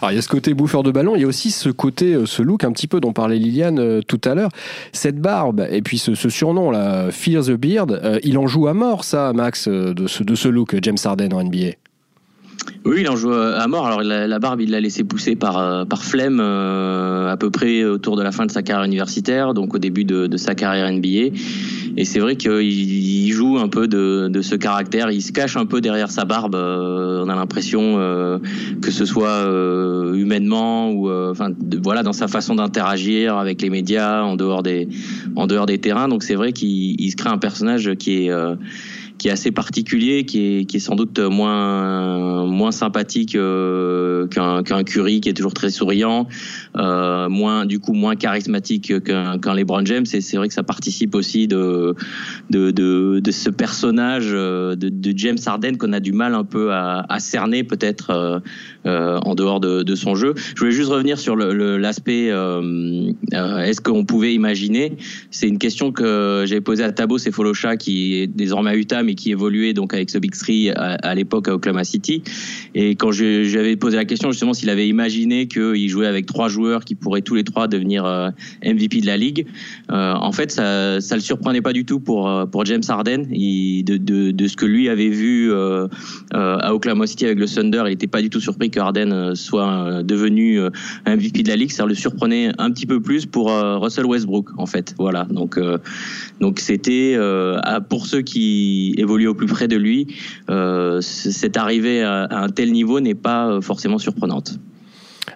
Alors 0.00 0.10
il 0.10 0.16
y 0.16 0.18
a 0.18 0.22
ce 0.22 0.28
côté 0.28 0.54
bouffeur 0.54 0.82
de 0.82 0.90
ballon, 0.90 1.14
il 1.16 1.20
y 1.20 1.24
a 1.24 1.26
aussi 1.26 1.50
ce 1.50 1.68
côté, 1.68 2.14
euh, 2.14 2.26
ce 2.26 2.42
look 2.42 2.64
un 2.64 2.72
petit 2.72 2.88
peu 2.88 2.98
dont 2.98 3.12
parlait 3.12 3.38
Liliane 3.38 3.78
euh, 3.78 4.00
tout 4.00 4.20
à 4.24 4.34
l'heure. 4.34 4.50
Cette 4.92 5.20
barbe 5.20 5.66
et 5.70 5.82
puis 5.82 5.98
ce, 5.98 6.14
surnom 6.14 6.70
là, 6.70 7.10
Fear 7.10 7.44
the 7.44 7.52
Beard, 7.52 7.92
euh, 7.92 8.18
il 8.22 8.38
en 8.38 8.46
joue 8.46 8.68
à 8.68 8.74
mort 8.74 9.04
ça, 9.04 9.32
Max, 9.34 9.68
de 9.68 10.06
ce, 10.06 10.24
de 10.24 10.34
ce 10.34 10.48
look 10.48 10.74
James 10.82 10.98
Harden 11.04 11.32
en 11.32 11.44
NBA. 11.44 11.72
Oui, 12.84 12.98
il 13.00 13.08
en 13.08 13.16
joue 13.16 13.32
à 13.32 13.66
mort. 13.66 13.86
Alors 13.86 14.02
la, 14.02 14.38
barbe, 14.38 14.60
il 14.60 14.70
l'a 14.70 14.80
laissé 14.80 15.02
pousser 15.02 15.34
par 15.34 15.58
euh, 15.58 15.84
par 15.84 16.04
flemme 16.04 16.38
euh, 16.40 17.30
à 17.30 17.36
peu 17.36 17.50
près 17.50 17.84
autour 17.84 18.16
de 18.16 18.22
la 18.22 18.30
fin 18.30 18.46
de 18.46 18.50
sa 18.50 18.62
carrière 18.62 18.84
universitaire, 18.84 19.54
donc 19.54 19.74
au 19.74 19.78
début 19.78 20.04
de, 20.04 20.36
sa 20.36 20.54
carrière 20.54 20.90
NBA. 20.90 21.36
Et 21.96 22.04
c'est 22.04 22.20
vrai 22.20 22.36
qu'il 22.36 23.32
joue 23.32 23.58
un 23.58 23.68
peu 23.68 23.88
de, 23.88 24.28
de, 24.28 24.42
ce 24.42 24.54
caractère. 24.54 25.10
Il 25.10 25.22
se 25.22 25.32
cache 25.32 25.56
un 25.56 25.66
peu 25.66 25.80
derrière 25.80 26.10
sa 26.10 26.24
barbe. 26.24 26.54
Euh, 26.54 27.24
on 27.24 27.28
a 27.28 27.34
l'impression 27.34 27.96
que 28.80 28.90
ce 28.90 29.04
soit 29.04 29.44
humainement 30.14 30.90
ou 30.90 31.10
enfin 31.10 31.50
voilà 31.82 32.02
dans 32.02 32.12
sa 32.12 32.28
façon 32.28 32.54
d'interagir 32.54 33.36
avec 33.36 33.62
les 33.62 33.70
médias 33.70 34.22
en 34.22 34.36
dehors 34.36 34.62
des 34.62 34.88
en 35.34 35.46
dehors 35.46 35.66
des 35.66 35.78
terrains. 35.78 36.08
Donc 36.08 36.22
c'est 36.22 36.34
vrai 36.34 36.52
qu'il 36.52 37.10
se 37.10 37.16
crée 37.16 37.30
un 37.30 37.38
personnage 37.38 37.94
qui 37.98 38.26
est 38.26 38.32
qui 39.18 39.28
est 39.28 39.30
assez 39.30 39.50
particulier, 39.50 40.24
qui 40.24 40.58
est, 40.58 40.64
qui 40.64 40.76
est 40.76 40.80
sans 40.80 40.94
doute 40.94 41.18
moins 41.18 42.46
moins 42.46 42.72
sympathique 42.72 43.34
euh, 43.34 44.26
qu'un 44.28 44.62
qu'un 44.62 44.84
Curry 44.84 45.20
qui 45.20 45.28
est 45.28 45.34
toujours 45.34 45.54
très 45.54 45.70
souriant, 45.70 46.26
euh, 46.76 47.28
moins 47.28 47.66
du 47.66 47.78
coup 47.78 47.92
moins 47.92 48.16
charismatique 48.16 49.02
qu'un 49.02 49.38
qu'un 49.38 49.54
LeBron 49.54 49.84
James. 49.84 50.06
Et 50.12 50.20
c'est 50.20 50.36
vrai 50.36 50.48
que 50.48 50.54
ça 50.54 50.62
participe 50.62 51.14
aussi 51.14 51.48
de 51.48 51.94
de 52.50 52.70
de, 52.70 53.20
de 53.20 53.30
ce 53.30 53.50
personnage 53.50 54.28
euh, 54.30 54.76
de, 54.76 54.88
de, 54.88 55.12
James 55.16 55.38
Harden 55.44 55.76
qu'on 55.76 55.92
a 55.92 56.00
du 56.00 56.12
mal 56.12 56.34
un 56.34 56.44
peu 56.44 56.72
à, 56.72 57.06
à 57.08 57.18
cerner 57.20 57.64
peut-être 57.64 58.42
euh, 58.86 58.96
euh, 58.96 59.18
en 59.24 59.34
dehors 59.34 59.60
de, 59.60 59.82
de, 59.82 59.94
son 59.94 60.14
jeu. 60.14 60.34
Je 60.54 60.60
voulais 60.60 60.72
juste 60.72 60.90
revenir 60.90 61.18
sur 61.18 61.36
l'aspect 61.36 62.30
le, 62.30 63.14
est-ce 63.32 63.80
qu'on 63.80 64.04
pouvait 64.04 64.32
imaginer? 64.34 64.96
C'est 65.30 65.48
une 65.48 65.58
question 65.58 65.92
que 65.92 66.44
j'ai 66.46 66.60
posée 66.60 66.82
à 66.82 66.92
Tabo 66.92 67.18
Sefolosha 67.18 67.76
qui 67.76 68.16
est 68.16 68.26
désormais 68.26 68.70
à 68.70 68.76
Utah 68.76 69.02
mais 69.02 69.14
qui 69.14 69.30
évoluait 69.30 69.74
donc 69.74 69.92
avec 69.92 70.10
ce 70.10 70.18
Big 70.18 70.34
Three 70.34 70.70
à, 70.70 71.14
l'époque 71.14 71.48
à 71.48 71.54
Oklahoma 71.54 71.84
City. 71.84 72.22
Et 72.74 72.94
quand 72.94 73.12
j'avais 73.12 73.76
posé 73.76 73.96
la 73.96 74.04
question 74.04 74.30
justement 74.30 74.54
s'il 74.54 74.70
avait 74.70 74.88
imaginé 74.88 75.46
qu'il 75.46 75.88
jouait 75.88 76.06
avec 76.06 76.26
trois 76.26 76.48
joueurs 76.48 76.84
qui 76.84 76.94
pourraient 76.94 77.22
tous 77.22 77.34
les 77.34 77.44
trois 77.44 77.68
devenir 77.68 78.04
euh, 78.04 78.30
MVP 78.64 79.00
de 79.00 79.06
la 79.06 79.16
ligue, 79.16 79.46
euh, 79.90 80.14
en 80.14 80.32
fait 80.32 80.50
ça 80.50 81.00
ça 81.00 81.14
le 81.14 81.20
surprenait 81.20 81.62
pas 81.62 81.72
du 81.72 81.84
tout 81.84 82.00
pour 82.00 82.28
euh, 82.28 82.46
pour 82.46 82.64
James 82.64 82.82
Harden. 82.88 83.26
de, 83.28 83.96
de, 83.96 84.30
de, 84.30 84.48
ce 84.48 84.56
que 84.56 84.66
lui 84.66 84.88
avait 84.88 85.08
vu 85.08 85.52
à 86.32 86.74
Oklahoma 86.74 87.06
City 87.06 87.26
avec 87.26 87.38
le 87.38 87.46
Thunder, 87.46 87.82
il 87.86 87.90
n'était 87.90 88.06
pas 88.06 88.22
du 88.22 88.30
tout 88.30 88.40
surpris 88.40 88.70
que 88.76 88.80
Harden 88.80 89.34
soit 89.34 90.02
devenu 90.02 90.60
MVP 91.06 91.42
de 91.42 91.48
la 91.48 91.56
ligue. 91.56 91.72
Ça 91.72 91.86
le 91.86 91.94
surprenait 91.94 92.50
un 92.58 92.70
petit 92.70 92.86
peu 92.86 93.00
plus 93.00 93.26
pour 93.26 93.50
Russell 93.50 94.06
Westbrook 94.06 94.50
en 94.58 94.66
fait. 94.66 94.94
Voilà 94.98 95.24
donc 95.24 95.58
c'était 96.60 97.18
pour 97.88 98.06
ceux 98.06 98.22
qui 98.22 98.94
évoluer 98.96 99.26
au 99.26 99.34
plus 99.34 99.46
près 99.46 99.68
de 99.68 99.76
lui, 99.76 100.06
euh, 100.50 101.00
cette 101.00 101.56
arrivée 101.56 102.02
à, 102.02 102.28
un 102.30 102.48
tel 102.48 102.72
niveau 102.72 103.00
n'est 103.00 103.14
pas 103.14 103.48
euh, 103.48 103.60
forcément 103.60 103.98
surprenante. 103.98 104.58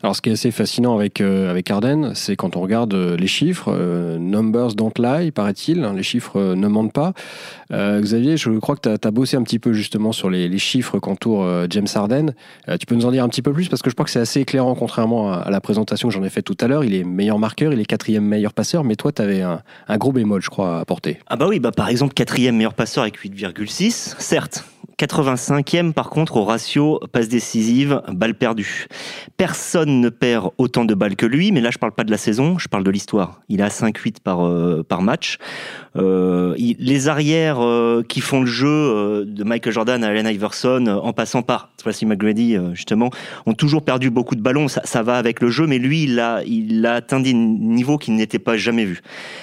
Alors, 0.02 0.16
ce 0.16 0.22
qui 0.22 0.31
est 0.31 0.32
assez 0.32 0.50
fascinant 0.50 0.94
avec, 0.94 1.20
euh, 1.20 1.50
avec 1.50 1.70
Arden, 1.70 2.12
c'est 2.14 2.36
quand 2.36 2.56
on 2.56 2.60
regarde 2.60 2.94
euh, 2.94 3.17
les 3.17 3.26
chiffres, 3.26 3.72
euh, 3.72 4.19
numbers 4.19 4.74
don't 4.74 4.93
lie, 4.98 5.31
paraît-il, 5.31 5.84
hein, 5.84 5.93
les 5.94 6.03
chiffres 6.03 6.55
ne 6.55 6.69
mentent 6.69 6.93
pas. 6.93 7.12
Xavier, 7.72 8.36
je 8.36 8.50
crois 8.58 8.74
que 8.74 8.81
tu 8.81 8.88
as, 8.88 9.10
bossé 9.12 9.36
un 9.36 9.44
petit 9.44 9.60
peu 9.60 9.72
justement 9.72 10.10
sur 10.10 10.29
les, 10.29 10.58
chiffres 10.58 10.98
qu'entoure 10.98 11.46
James 11.70 11.86
Harden. 11.94 12.34
tu 12.81 12.86
peux 12.86 12.96
nous 12.96 13.06
en 13.06 13.12
dire 13.12 13.22
un 13.22 13.29
petit 13.29 13.43
peu 13.43 13.53
plus 13.53 13.69
parce 13.69 13.81
que 13.81 13.91
je 13.91 13.94
crois 13.94 14.05
que 14.05 14.10
c'est 14.10 14.19
assez 14.19 14.41
éclairant 14.41 14.74
contrairement 14.74 15.32
à, 15.32 15.50
la 15.50 15.60
présentation 15.60 16.08
que 16.08 16.15
j'en 16.15 16.24
ai 16.24 16.31
faite 16.31 16.44
tout 16.44 16.56
à 16.60 16.67
l'heure. 16.67 16.82
Il 16.82 16.94
est 16.94 17.05
meilleur 17.05 17.38
marqueur, 17.38 17.72
il 17.72 17.79
est 17.79 17.84
quatrième 17.84 18.24
meilleur 18.24 18.53
passeur, 18.55 18.82
mais 18.82 18.96
toi, 18.96 19.12
tu 19.12 19.22
avais 19.22 19.43
un, 19.43 19.62
un, 19.86 19.96
gros 19.98 20.10
bémol, 20.10 20.43
je 20.43 20.50
crois, 20.50 20.79
à 20.79 20.81
apporter. 20.81 21.20
Ah 21.29 21.36
bah 21.36 21.46
oui, 21.48 21.60
bah 21.60 21.70
par 21.70 21.88
exemple, 21.88 22.12
quatrième 22.12 22.56
meilleur 22.56 22.74
passeur 22.74 23.03
avec 23.03 23.19
8,6, 23.19 24.17
certes. 24.19 24.65
85e 25.00 25.94
par 25.94 26.10
contre 26.10 26.36
au 26.36 26.44
ratio 26.44 27.00
passe 27.10 27.28
décisive, 27.28 28.02
balle 28.08 28.34
perdue. 28.34 28.86
Personne 29.38 30.02
ne 30.02 30.10
perd 30.10 30.50
autant 30.58 30.84
de 30.84 30.92
balles 30.92 31.16
que 31.16 31.24
lui, 31.24 31.52
mais 31.52 31.62
là 31.62 31.70
je 31.70 31.78
parle 31.78 31.92
pas 31.92 32.04
de 32.04 32.10
la 32.10 32.19
saison, 32.19 32.58
je 32.58 32.69
parle 32.69 32.84
de 32.84 32.90
l'histoire. 32.90 33.40
Il 33.48 33.62
a 33.62 33.69
5-8 33.69 34.16
par, 34.22 34.46
euh, 34.46 34.84
par 34.86 35.00
match. 35.00 35.38
Euh, 35.96 36.54
les 36.58 37.08
arrières 37.08 37.64
euh, 37.64 38.02
qui 38.06 38.20
font 38.20 38.40
le 38.40 38.46
jeu 38.46 39.24
de 39.24 39.42
Michael 39.42 39.72
Jordan 39.72 40.04
à 40.04 40.08
Allen 40.08 40.26
Iverson, 40.26 41.00
en 41.02 41.12
passant 41.14 41.40
par 41.40 41.70
Tracy 41.78 42.04
McGrady 42.04 42.58
justement, 42.74 43.08
ont 43.46 43.54
toujours 43.54 43.82
perdu 43.82 44.10
beaucoup 44.10 44.34
de 44.34 44.42
ballons. 44.42 44.69
Ça, 44.69 45.02
va 45.02 45.16
avec 45.16 45.40
le 45.40 45.48
jeu, 45.48 45.66
mais 45.66 45.78
lui 45.78 46.02
il 46.02 46.20
a, 46.20 46.42
il 46.44 46.84
a 46.84 46.94
atteint 46.94 47.20
des 47.20 47.32
niveaux 47.32 47.96
qu'il 47.96 48.16
n'était 48.16 48.38
pas 48.38 48.58
jamais 48.58 48.84
vu. 48.84 49.00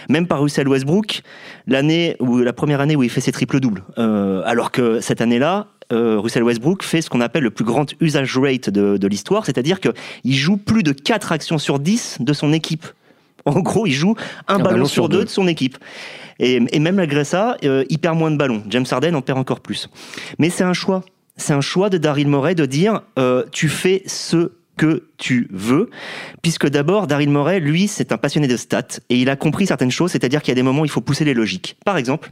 Même 0.07 0.27
par 0.27 0.41
Russell 0.41 0.67
Westbrook, 0.67 1.21
l'année 1.65 2.15
ou 2.19 2.37
la 2.37 2.53
première 2.53 2.79
année 2.79 2.95
où 2.95 3.01
il 3.01 3.09
fait 3.09 3.21
ses 3.21 3.31
triple 3.31 3.59
doubles, 3.59 3.83
alors 3.97 4.71
que 4.71 5.01
cette 5.01 5.21
année-là 5.21 5.46
euh, 5.93 6.19
Russell 6.19 6.43
Westbrook 6.43 6.83
fait 6.83 7.01
ce 7.01 7.09
qu'on 7.09 7.21
appelle 7.21 7.43
le 7.43 7.51
plus 7.51 7.63
grand 7.63 7.85
usage 8.01 8.37
rate 8.37 8.69
de, 8.69 9.07
l'histoire, 9.07 9.45
c'est-à-dire 9.45 9.79
qu'il 9.79 10.35
joue 10.35 10.57
plus 10.57 10.83
de 10.83 10.91
4 10.91 11.31
actions 11.31 11.57
sur 11.57 11.79
10 11.79 12.17
de 12.19 12.33
son 12.33 12.53
équipe. 12.53 12.85
En 13.45 13.61
gros, 13.61 13.87
il 13.87 13.93
joue 13.93 14.15
un, 14.49 14.59
ballon, 14.59 14.85
sur 14.85 15.07
deux 15.07 15.23
de 15.23 15.29
son 15.29 15.47
équipe. 15.47 15.77
Et, 16.39 16.59
même 16.59 16.95
malgré 16.95 17.23
ça, 17.23 17.55
euh, 17.63 17.85
il 17.89 17.97
perd 17.97 18.17
moins 18.17 18.29
de 18.29 18.35
ballons. 18.35 18.61
James 18.67 18.85
Harden 18.89 19.15
en 19.15 19.21
perd 19.21 19.39
encore 19.39 19.61
plus. 19.61 19.89
Mais 20.37 20.49
c'est 20.49 20.65
un 20.65 20.73
choix. 20.73 21.03
C'est 21.37 21.53
un 21.53 21.61
choix 21.61 21.89
de 21.89 21.97
Daryl 21.97 22.27
Morey 22.27 22.55
de 22.55 22.65
dire 22.65 23.01
euh, 23.17 23.43
tu 23.51 23.69
fais 23.69 24.03
ce 24.05 24.51
que 24.77 25.09
tu 25.17 25.47
veux, 25.51 25.89
puisque 26.41 26.69
d'abord, 26.69 27.07
Daryl 27.07 27.29
Morey, 27.29 27.59
lui, 27.59 27.87
c'est 27.87 28.11
un 28.11 28.17
passionné 28.17 28.47
de 28.47 28.55
stats, 28.55 28.99
et 29.09 29.17
il 29.17 29.29
a 29.29 29.35
compris 29.35 29.67
certaines 29.67 29.91
choses, 29.91 30.11
c'est-à-dire 30.11 30.41
qu'il 30.41 30.51
y 30.51 30.53
a 30.53 30.55
des 30.55 30.63
moments 30.63 30.81
où 30.81 30.85
il 30.85 30.91
faut 30.91 31.01
pousser 31.01 31.25
les 31.25 31.33
logiques. 31.33 31.77
Par 31.83 31.97
exemple, 31.97 32.31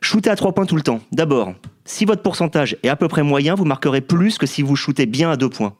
shooter 0.00 0.30
à 0.30 0.36
trois 0.36 0.52
points 0.52 0.66
tout 0.66 0.76
le 0.76 0.82
temps. 0.82 1.00
D'abord, 1.10 1.54
si 1.84 2.04
votre 2.04 2.22
pourcentage 2.22 2.76
est 2.82 2.88
à 2.88 2.96
peu 2.96 3.08
près 3.08 3.22
moyen, 3.22 3.54
vous 3.54 3.64
marquerez 3.64 4.00
plus 4.00 4.38
que 4.38 4.46
si 4.46 4.62
vous 4.62 4.76
shootez 4.76 5.06
bien 5.06 5.30
à 5.30 5.36
deux 5.36 5.50
points. 5.50 5.74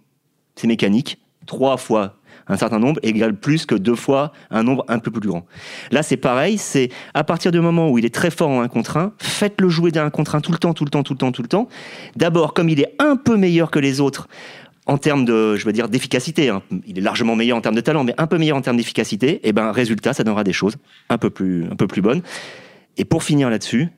C'est 0.56 0.66
mécanique. 0.66 1.18
Trois 1.46 1.76
fois 1.76 2.18
un 2.48 2.56
certain 2.56 2.78
nombre 2.78 2.98
égale 3.02 3.34
plus 3.34 3.66
que 3.66 3.74
deux 3.74 3.94
fois 3.94 4.32
un 4.50 4.62
nombre 4.62 4.84
un 4.88 4.98
peu 4.98 5.10
plus 5.10 5.28
grand. 5.28 5.46
Là, 5.90 6.02
c'est 6.02 6.16
pareil, 6.16 6.58
c'est 6.58 6.90
à 7.14 7.24
partir 7.24 7.52
du 7.52 7.60
moment 7.60 7.90
où 7.90 7.98
il 7.98 8.04
est 8.04 8.14
très 8.14 8.30
fort 8.30 8.48
en 8.48 8.62
un 8.62 8.68
contre 8.68 8.96
un, 8.96 9.12
faites-le 9.18 9.68
jouer 9.68 9.90
d'un 9.90 10.10
contre 10.10 10.34
un 10.34 10.40
tout 10.40 10.52
le 10.52 10.58
temps, 10.58 10.74
tout 10.74 10.84
le 10.84 10.90
temps, 10.90 11.02
tout 11.02 11.12
le 11.12 11.18
temps, 11.18 11.32
tout 11.32 11.42
le 11.42 11.48
temps. 11.48 11.68
D'abord, 12.16 12.54
comme 12.54 12.68
il 12.68 12.80
est 12.80 12.94
un 12.98 13.16
peu 13.16 13.36
meilleur 13.36 13.70
que 13.70 13.78
les 13.78 14.00
autres, 14.00 14.28
en 14.88 14.96
termes 14.96 15.26
de, 15.26 15.54
je 15.56 15.64
veux 15.66 15.72
dire, 15.72 15.88
d'efficacité, 15.88 16.48
hein. 16.48 16.62
il 16.86 16.98
est 16.98 17.02
largement 17.02 17.36
meilleur 17.36 17.58
en 17.58 17.60
termes 17.60 17.74
de 17.74 17.82
talent, 17.82 18.04
mais 18.04 18.14
un 18.16 18.26
peu 18.26 18.38
meilleur 18.38 18.56
en 18.56 18.62
termes 18.62 18.78
d'efficacité, 18.78 19.32
et 19.34 19.40
eh 19.44 19.52
ben, 19.52 19.70
résultat, 19.70 20.14
ça 20.14 20.24
donnera 20.24 20.44
des 20.44 20.54
choses 20.54 20.76
un 21.10 21.18
peu 21.18 21.28
plus, 21.28 21.66
un 21.70 21.76
peu 21.76 21.86
plus 21.86 22.00
bonnes. 22.00 22.22
Et 22.96 23.04
pour 23.04 23.22
finir 23.22 23.50
là-dessus, 23.50 23.88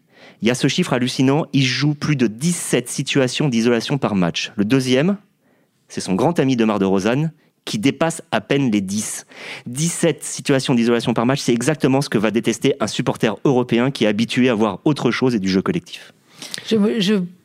il 0.42 0.48
y 0.48 0.50
a 0.50 0.54
ce 0.54 0.66
chiffre 0.66 0.92
hallucinant, 0.92 1.46
il 1.52 1.62
joue 1.62 1.94
plus 1.94 2.16
de 2.16 2.26
17 2.26 2.88
situations 2.88 3.48
d'isolation 3.48 3.98
par 3.98 4.16
match. 4.16 4.52
Le 4.56 4.64
deuxième, 4.64 5.16
c'est 5.88 6.00
son 6.00 6.14
grand 6.14 6.38
ami 6.40 6.56
Demar 6.56 6.80
de 6.80 6.84
Rosanne, 6.84 7.32
qui 7.64 7.78
dépasse 7.78 8.22
à 8.32 8.40
peine 8.40 8.72
les 8.72 8.80
10. 8.80 9.26
17 9.66 10.24
situations 10.24 10.74
d'isolation 10.74 11.14
par 11.14 11.24
match, 11.24 11.40
c'est 11.40 11.52
exactement 11.52 12.00
ce 12.00 12.08
que 12.08 12.18
va 12.18 12.32
détester 12.32 12.74
un 12.80 12.88
supporter 12.88 13.36
européen 13.44 13.92
qui 13.92 14.04
est 14.04 14.08
habitué 14.08 14.48
à 14.48 14.54
voir 14.54 14.80
autre 14.84 15.12
chose 15.12 15.36
et 15.36 15.38
du 15.38 15.48
jeu 15.48 15.62
collectif. 15.62 16.12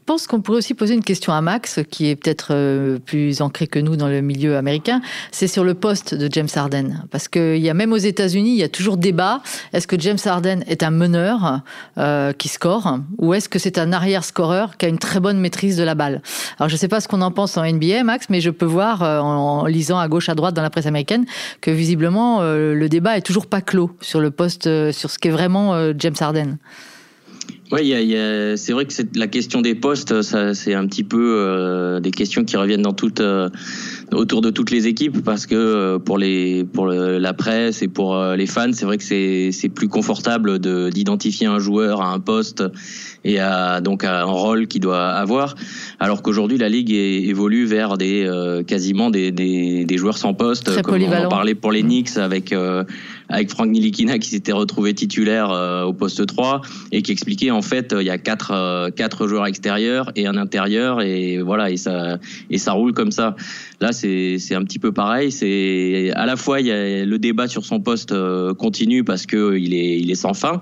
Pense 0.05 0.27
qu'on 0.27 0.41
pourrait 0.41 0.59
aussi 0.59 0.73
poser 0.73 0.93
une 0.93 1.03
question 1.03 1.33
à 1.33 1.41
Max, 1.41 1.79
qui 1.89 2.09
est 2.09 2.15
peut-être 2.15 2.49
euh, 2.51 2.99
plus 2.99 3.41
ancré 3.41 3.67
que 3.67 3.79
nous 3.79 3.95
dans 3.95 4.07
le 4.07 4.21
milieu 4.21 4.55
américain. 4.55 5.01
C'est 5.31 5.47
sur 5.47 5.63
le 5.63 5.73
poste 5.73 6.13
de 6.13 6.29
James 6.31 6.47
Harden. 6.53 7.03
Parce 7.09 7.27
qu'il 7.27 7.57
y 7.57 7.69
a 7.69 7.73
même 7.73 7.91
aux 7.91 7.97
États-Unis, 7.97 8.51
il 8.51 8.57
y 8.57 8.63
a 8.63 8.69
toujours 8.69 8.97
débat. 8.97 9.41
Est-ce 9.73 9.87
que 9.87 9.99
James 9.99 10.17
Harden 10.23 10.63
est 10.67 10.83
un 10.83 10.91
meneur 10.91 11.61
euh, 11.97 12.33
qui 12.33 12.49
score? 12.49 12.99
Ou 13.17 13.33
est-ce 13.33 13.49
que 13.49 13.57
c'est 13.57 13.77
un 13.77 13.91
arrière-scoreur 13.91 14.77
qui 14.77 14.85
a 14.85 14.89
une 14.89 14.99
très 14.99 15.19
bonne 15.19 15.39
maîtrise 15.39 15.75
de 15.77 15.83
la 15.83 15.95
balle? 15.95 16.21
Alors 16.59 16.69
je 16.69 16.75
ne 16.75 16.79
sais 16.79 16.87
pas 16.87 17.01
ce 17.01 17.07
qu'on 17.07 17.21
en 17.21 17.31
pense 17.31 17.57
en 17.57 17.65
NBA, 17.65 18.03
Max, 18.03 18.27
mais 18.29 18.41
je 18.41 18.51
peux 18.51 18.65
voir 18.65 19.01
euh, 19.01 19.19
en, 19.19 19.65
lisant 19.65 19.97
à 19.97 20.07
gauche, 20.07 20.29
à 20.29 20.35
droite 20.35 20.53
dans 20.53 20.61
la 20.61 20.69
presse 20.69 20.85
américaine 20.85 21.25
que 21.61 21.71
visiblement 21.71 22.41
le 22.41 22.87
débat 22.87 23.17
est 23.17 23.21
toujours 23.21 23.47
pas 23.47 23.61
clos 23.61 23.91
sur 24.01 24.19
le 24.19 24.31
poste, 24.31 24.63
sur 24.91 25.09
ce 25.09 25.17
qu'est 25.17 25.29
vraiment 25.29 25.93
James 25.97 26.15
Harden. 26.19 26.57
Oui, 27.71 27.95
c'est 28.57 28.73
vrai 28.73 28.85
que 28.85 28.93
la 29.15 29.27
question 29.27 29.61
des 29.61 29.73
postes, 29.73 30.21
c'est 30.21 30.73
un 30.75 30.85
petit 30.85 31.03
peu 31.03 31.37
euh, 31.39 31.99
des 31.99 32.11
questions 32.11 32.45
qui 32.45 32.57
reviennent 32.57 32.83
dans 32.83 32.93
toute, 32.93 33.21
euh, 33.21 33.49
autour 34.11 34.41
de 34.41 34.51
toutes 34.51 34.69
les 34.69 34.85
équipes 34.85 35.23
parce 35.23 35.47
que 35.47 35.55
euh, 35.55 35.97
pour, 35.97 36.19
les, 36.19 36.63
pour 36.63 36.85
la 36.85 37.33
presse 37.33 37.81
et 37.81 37.87
pour 37.87 38.23
les 38.23 38.45
fans, 38.45 38.71
c'est 38.71 38.85
vrai 38.85 38.99
que 38.99 39.03
c'est 39.03 39.69
plus 39.73 39.87
confortable 39.87 40.59
d'identifier 40.59 41.47
un 41.47 41.57
joueur 41.57 42.01
à 42.01 42.13
un 42.13 42.19
poste 42.19 42.63
et 43.23 43.39
à, 43.39 43.81
donc 43.81 44.03
à 44.03 44.21
un 44.21 44.25
rôle 44.25 44.67
qu'il 44.67 44.81
doit 44.81 45.07
avoir, 45.07 45.55
alors 45.99 46.21
qu'aujourd'hui 46.21 46.59
la 46.59 46.69
ligue 46.69 46.91
évolue 46.91 47.65
vers 47.65 47.97
des 47.97 48.29
quasiment 48.67 49.09
des, 49.09 49.31
des, 49.31 49.85
des, 49.85 49.97
joueurs 49.97 50.19
sans 50.19 50.35
poste, 50.35 50.81
comme 50.83 51.01
on 51.01 51.25
en 51.25 51.29
parlait 51.29 51.55
pour 51.55 51.71
les 51.71 51.81
Knicks 51.81 52.17
avec 52.17 52.53
avec 53.29 53.49
Frank 53.49 53.69
Nilikina 53.69 54.19
qui 54.19 54.29
s'était 54.29 54.51
retrouvé 54.51 54.93
titulaire 54.93 55.51
euh, 55.51 55.83
au 55.83 55.93
poste 55.93 56.25
3 56.25 56.61
et 56.91 57.01
qui 57.01 57.11
expliquait 57.11 57.51
en 57.51 57.61
fait 57.61 57.95
il 57.97 58.05
y 58.05 58.09
a 58.09 58.17
quatre 58.17 58.51
euh, 58.51 58.89
quatre 58.89 59.27
joueurs 59.27 59.47
extérieurs 59.47 60.11
et 60.15 60.27
un 60.27 60.37
intérieur 60.37 61.01
et 61.01 61.41
voilà 61.41 61.71
et 61.71 61.77
ça 61.77 62.17
et 62.49 62.57
ça 62.57 62.73
roule 62.73 62.93
comme 62.93 63.11
ça. 63.11 63.35
Là 63.81 63.91
c'est 63.91 64.37
c'est 64.39 64.55
un 64.55 64.63
petit 64.63 64.79
peu 64.79 64.91
pareil, 64.91 65.31
c'est 65.31 66.11
à 66.15 66.25
la 66.25 66.35
fois 66.35 66.61
il 66.61 66.67
y 66.67 66.71
a 66.71 67.05
le 67.05 67.19
débat 67.19 67.47
sur 67.47 67.65
son 67.65 67.79
poste 67.79 68.11
euh, 68.11 68.53
continue 68.53 69.03
parce 69.03 69.25
que 69.25 69.57
il 69.57 69.73
est 69.73 69.99
il 69.99 70.11
est 70.11 70.15
sans 70.15 70.33
fin 70.33 70.61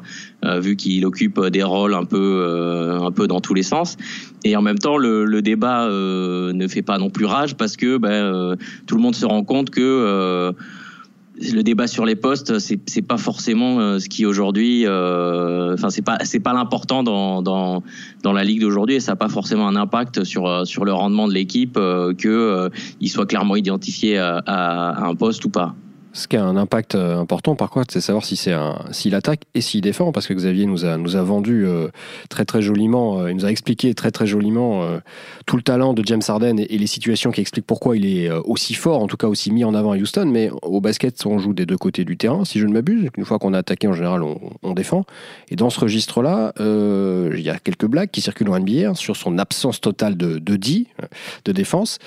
vu 0.60 0.76
qu'il 0.76 1.06
occupe 1.06 1.40
des 1.40 1.64
rôles 1.64 1.94
un 1.94 2.04
peu 2.04 3.00
un 3.02 3.12
peu 3.12 3.28
dans 3.28 3.40
tous 3.40 3.54
les 3.54 3.64
sens 3.64 3.96
et 4.44 4.58
en 4.58 4.62
même 4.62 4.78
temps 4.78 4.98
le, 4.98 5.24
le 5.24 5.42
débat 5.42 5.88
ne 5.88 6.68
fait 6.68 6.82
pas 6.82 6.98
non 6.98 7.10
plus 7.10 7.24
rage 7.24 7.56
parce 7.56 7.78
que 7.78 7.96
ben, 7.98 8.58
tout 8.86 8.96
le 8.96 9.02
monde 9.02 9.16
se 9.16 9.26
rend 9.26 9.46
compte 9.46 9.70
que 9.70 10.54
le 11.36 11.64
débat 11.64 11.88
sur 11.88 12.06
les 12.06 12.16
postes, 12.16 12.60
c'est 12.60 12.80
c'est 12.88 13.02
pas 13.02 13.18
forcément 13.18 13.80
euh, 13.80 14.00
ce 14.00 14.08
qui 14.08 14.26
aujourd'hui, 14.26 14.86
euh, 14.86 15.74
enfin 15.74 15.90
c'est 15.90 16.02
pas 16.02 16.20
c'est 16.24 16.40
pas 16.40 16.54
l'important 16.54 17.04
dans, 17.04 17.42
dans 17.42 17.84
dans 18.22 18.34
la 18.34 18.44
ligue 18.44 18.62
d'aujourd'hui 18.62 18.96
et 18.96 19.00
ça 19.00 19.14
n'a 19.14 19.16
pas 19.16 19.30
forcément 19.30 19.68
un 19.68 19.76
impact 19.76 20.24
sur 20.24 20.48
euh, 20.48 20.66
sur 20.66 20.86
le 20.86 20.94
rendement 20.94 21.28
de 21.28 21.34
l'équipe 21.34 21.74
que 21.74 22.70
il 23.00 23.10
soit 23.10 23.26
clairement 23.26 23.56
identifié 23.56 24.18
à 24.18 25.06
un 25.06 25.16
poste 25.16 25.44
ou 25.46 25.50
pas. 25.50 25.76
Ce 26.16 26.28
qui 26.28 26.38
a 26.38 26.46
un 26.46 26.58
impact 26.58 26.94
euh, 26.94 27.18
important, 27.18 27.56
par 27.56 27.72
contre, 27.72 27.92
c'est 27.92 28.00
savoir 28.00 28.24
si 28.24 28.36
c'est 28.36 28.54
s'il 28.92 29.16
attaque 29.16 29.42
et 29.56 29.62
s'il 29.62 29.82
défend, 29.82 30.12
parce 30.12 30.28
que 30.28 30.34
Xavier 30.36 30.68
nous 30.68 30.86
a, 30.86 30.98
nous 30.98 31.16
a 31.16 31.24
vendu 31.24 31.66
euh, 31.66 31.88
très 32.30 32.46
très 32.46 32.62
joliment, 32.62 33.20
euh, 33.20 33.32
il 33.32 33.36
nous 33.36 33.46
a 33.46 33.50
expliqué 33.50 33.96
très 33.96 34.12
très 34.12 34.28
joliment 34.28 34.84
tout 35.48 35.58
le 35.58 35.64
talent 35.64 35.94
de 35.94 36.04
James 36.06 36.22
Harden 36.28 36.60
et, 36.60 36.78
les 36.78 36.88
situations 36.88 37.32
qui 37.32 37.42
expliquent 37.42 37.66
pourquoi 37.66 37.98
il 37.98 38.06
est 38.06 38.30
aussi 38.30 38.74
fort, 38.74 39.02
en 39.02 39.08
tout 39.08 39.18
cas 39.18 39.28
aussi 39.28 39.52
mis 39.52 39.64
en 39.64 39.74
avant 39.74 39.92
à 39.94 39.98
Houston. 39.98 40.26
Mais 40.28 40.52
au 40.62 40.82
basket, 40.82 41.26
on 41.26 41.40
joue 41.40 41.54
des 41.54 41.66
deux 41.66 41.78
côtés 41.78 42.06
du 42.06 42.16
terrain, 42.18 42.46
si 42.46 42.60
je 42.60 42.68
ne 42.68 42.74
m'abuse. 42.74 43.10
Une 43.18 43.26
fois 43.26 43.40
qu'on 43.40 43.54
a 43.54 43.60
attaqué, 43.60 43.88
en 43.88 43.94
général, 43.94 44.22
on, 44.22 44.74
défend. 44.74 45.06
Et 45.50 45.56
dans 45.56 45.70
ce 45.70 45.80
registre-là, 45.80 46.54
il 46.60 47.42
y 47.42 47.50
a 47.50 47.58
quelques 47.58 47.86
blagues 47.86 48.12
qui 48.12 48.22
circulent 48.22 48.50
en 48.50 48.60
NBA 48.60 48.96
sur 48.96 49.16
son 49.16 49.38
absence 49.40 49.82
totale 49.82 50.16
de, 50.18 50.38
de 50.38 50.60
de 51.46 51.52
défense. 51.52 52.00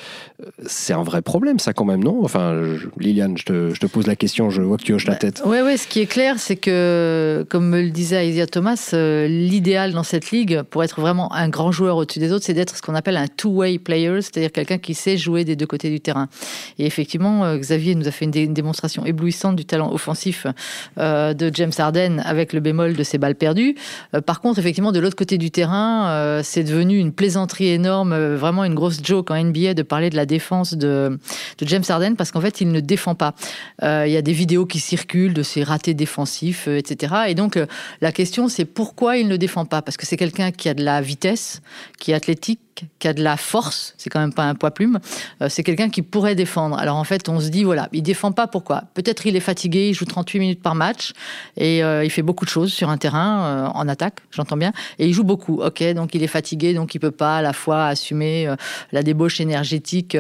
C'est 0.67 0.93
un 0.93 1.03
vrai 1.03 1.23
problème, 1.23 1.59
ça 1.59 1.73
quand 1.73 1.85
même, 1.85 2.05
non? 2.05 2.25
Enfin, 2.25 2.63
Liliane, 2.99 3.37
je 3.37 3.45
te, 3.45 3.75
je 3.75 3.81
pose 3.97 4.07
la 4.07 4.15
question, 4.15 4.51
je 4.51 4.61
vois 4.61 4.77
que 4.77 4.83
tu 4.83 4.93
hoches 4.93 5.07
la 5.07 5.15
bah, 5.15 5.21
tête. 5.21 5.41
Oui, 5.47 5.63
ouais, 5.63 5.79
ce 5.79 5.89
qui 5.89 6.01
est 6.01 6.07
clair, 6.07 6.39
c'est 6.39 6.57
que, 6.57 7.47
comme 7.49 7.71
me 7.71 7.81
le 7.81 7.89
disait 7.89 8.29
Isia 8.29 8.47
Thomas, 8.47 8.91
euh, 8.93 9.27
l'idéal 9.27 9.93
dans 9.93 10.03
cette 10.03 10.33
ligue, 10.33 10.61
pour 10.65 10.85
être 10.85 11.01
vraiment 11.01 11.33
un 11.33 11.49
grand 11.49 11.73
joueur 11.73 11.97
au-dessus 11.97 12.19
des 12.19 12.31
autres, 12.31 12.45
c'est 12.45 12.53
d'être 12.53 12.77
ce 12.77 12.83
qu'on 12.83 12.95
appelle 12.95 13.17
un 13.17 13.27
two-way 13.27 13.79
player, 13.79 14.21
c'est-à-dire 14.21 14.53
quelqu'un 14.53 14.77
qui 14.77 14.93
sait 14.93 15.17
jouer 15.17 15.45
des 15.45 15.57
deux 15.57 15.65
côtés 15.65 15.89
du 15.89 16.01
terrain. 16.01 16.29
Et 16.79 16.85
effectivement, 16.85 17.47
euh, 17.47 17.57
Xavier 17.57 17.95
nous 17.95 18.07
a 18.07 18.11
fait 18.11 18.27
une, 18.27 18.53
démonstration 18.53 19.07
éblouissante 19.07 19.57
du 19.57 19.65
talent 19.65 19.91
offensif 19.91 20.47
euh, 20.99 21.33
de 21.33 21.51
James 21.55 21.73
Harden 21.79 22.23
avec 22.27 22.53
le 22.53 22.61
bémol 22.61 22.97
de 22.97 23.03
ses 23.03 23.17
balles 23.17 23.35
perdues. 23.35 23.77
par 24.27 24.43
contre, 24.43 24.59
effectivement, 24.59 24.93
de 24.93 25.01
l'autre 25.01 25.17
côté 25.17 25.39
du 25.39 25.51
terrain, 25.51 26.43
c'est 26.43 26.65
devenu 26.65 26.99
une 26.99 27.13
plaisanterie 27.13 27.69
énorme, 27.69 28.15
vraiment 28.35 28.65
une 28.65 28.75
grosse 28.75 28.99
joke 29.03 29.31
en 29.31 29.43
NBA 29.43 29.73
de 29.73 29.83
parler 29.83 30.11
de 30.11 30.17
la 30.17 30.27
défense 30.27 30.75
de, 30.75 31.19
de 31.59 31.67
James 31.67 31.85
Harden 31.89 32.15
parce 32.15 32.31
qu'en 32.31 32.43
fait, 32.43 32.61
il 32.61 32.69
ne 32.69 32.81
défend 32.81 33.15
pas. 33.15 33.35
Euh, 33.87 34.07
il 34.07 34.13
y 34.13 34.17
a 34.17 34.23
des 34.23 34.33
vidéos 34.33 34.67
qui 34.67 34.81
circulent 34.81 35.35
de 35.35 35.43
ses 35.43 35.63
ratés 35.63 35.95
défensifs, 35.95 36.67
euh, 36.67 36.79
etc. 36.79 37.15
Et 37.29 37.35
donc, 37.35 37.57
euh, 37.57 37.67
la 38.01 38.11
question, 38.11 38.49
c'est 38.49 38.65
pourquoi 38.65 39.17
il 39.17 39.29
ne 39.29 39.37
défend 39.37 39.65
pas? 39.65 39.83
Parce 39.83 39.97
que 39.97 40.07
c'est 40.07 40.17
quelqu'un 40.17 40.51
qui 40.51 40.69
a 40.69 40.75
de 40.75 40.85
la 40.85 41.01
vitesse, 41.01 41.63
qui 41.99 42.11
est 42.11 42.15
athlétique, 42.15 42.61
qui 42.99 43.09
a 43.09 43.13
de 43.13 43.23
la 43.23 43.37
force, 43.37 43.95
c'est 43.97 44.11
quand 44.11 44.21
même 44.21 44.33
pas 44.33 44.45
un 44.45 44.55
poids 44.55 44.71
plume, 44.71 44.99
euh, 45.41 45.49
c'est 45.49 45.63
quelqu'un 45.63 45.89
qui 45.89 46.03
pourrait 46.03 46.35
défendre. 46.35 46.79
Alors 46.79 46.97
en 46.97 47.05
fait, 47.05 47.29
on 47.29 47.41
se 47.41 47.49
dit, 47.49 47.65
voilà, 47.65 47.89
il 47.93 48.03
défend 48.03 48.33
pas 48.33 48.47
pourquoi? 48.47 48.85
Peut-être 48.95 49.27
il 49.27 49.37
est 49.37 49.41
fatigué, 49.41 49.89
il 49.89 49.95
joue 49.95 50.05
38 50.05 50.39
minutes 50.39 50.63
par 50.63 50.75
match 50.75 51.13
et 51.57 51.83
euh, 51.83 52.05
il 52.05 52.11
fait 52.11 52.23
beaucoup 52.23 52.45
de 52.45 52.51
choses 52.51 52.73
sur 52.73 52.91
un 52.91 52.99
terrain, 52.99 53.45
euh, 53.45 53.67
en 53.75 53.89
attaque, 53.89 54.19
j'entends 54.31 54.57
bien, 54.57 54.73
et 54.99 55.07
il 55.07 55.13
joue 55.13 55.25
beaucoup. 55.25 55.61
Ok, 55.63 55.83
donc 55.95 56.15
il 56.15 56.23
est 56.23 56.29
fatigué, 56.29 56.75
donc 56.75 56.95
il 56.95 56.99
peut 56.99 57.11
pas 57.11 57.39
à 57.39 57.43
la 57.43 57.53
fois 57.53 57.87
assumer 57.87 58.49
la 58.93 59.03
débauche 59.03 59.41
énergétique 59.41 60.17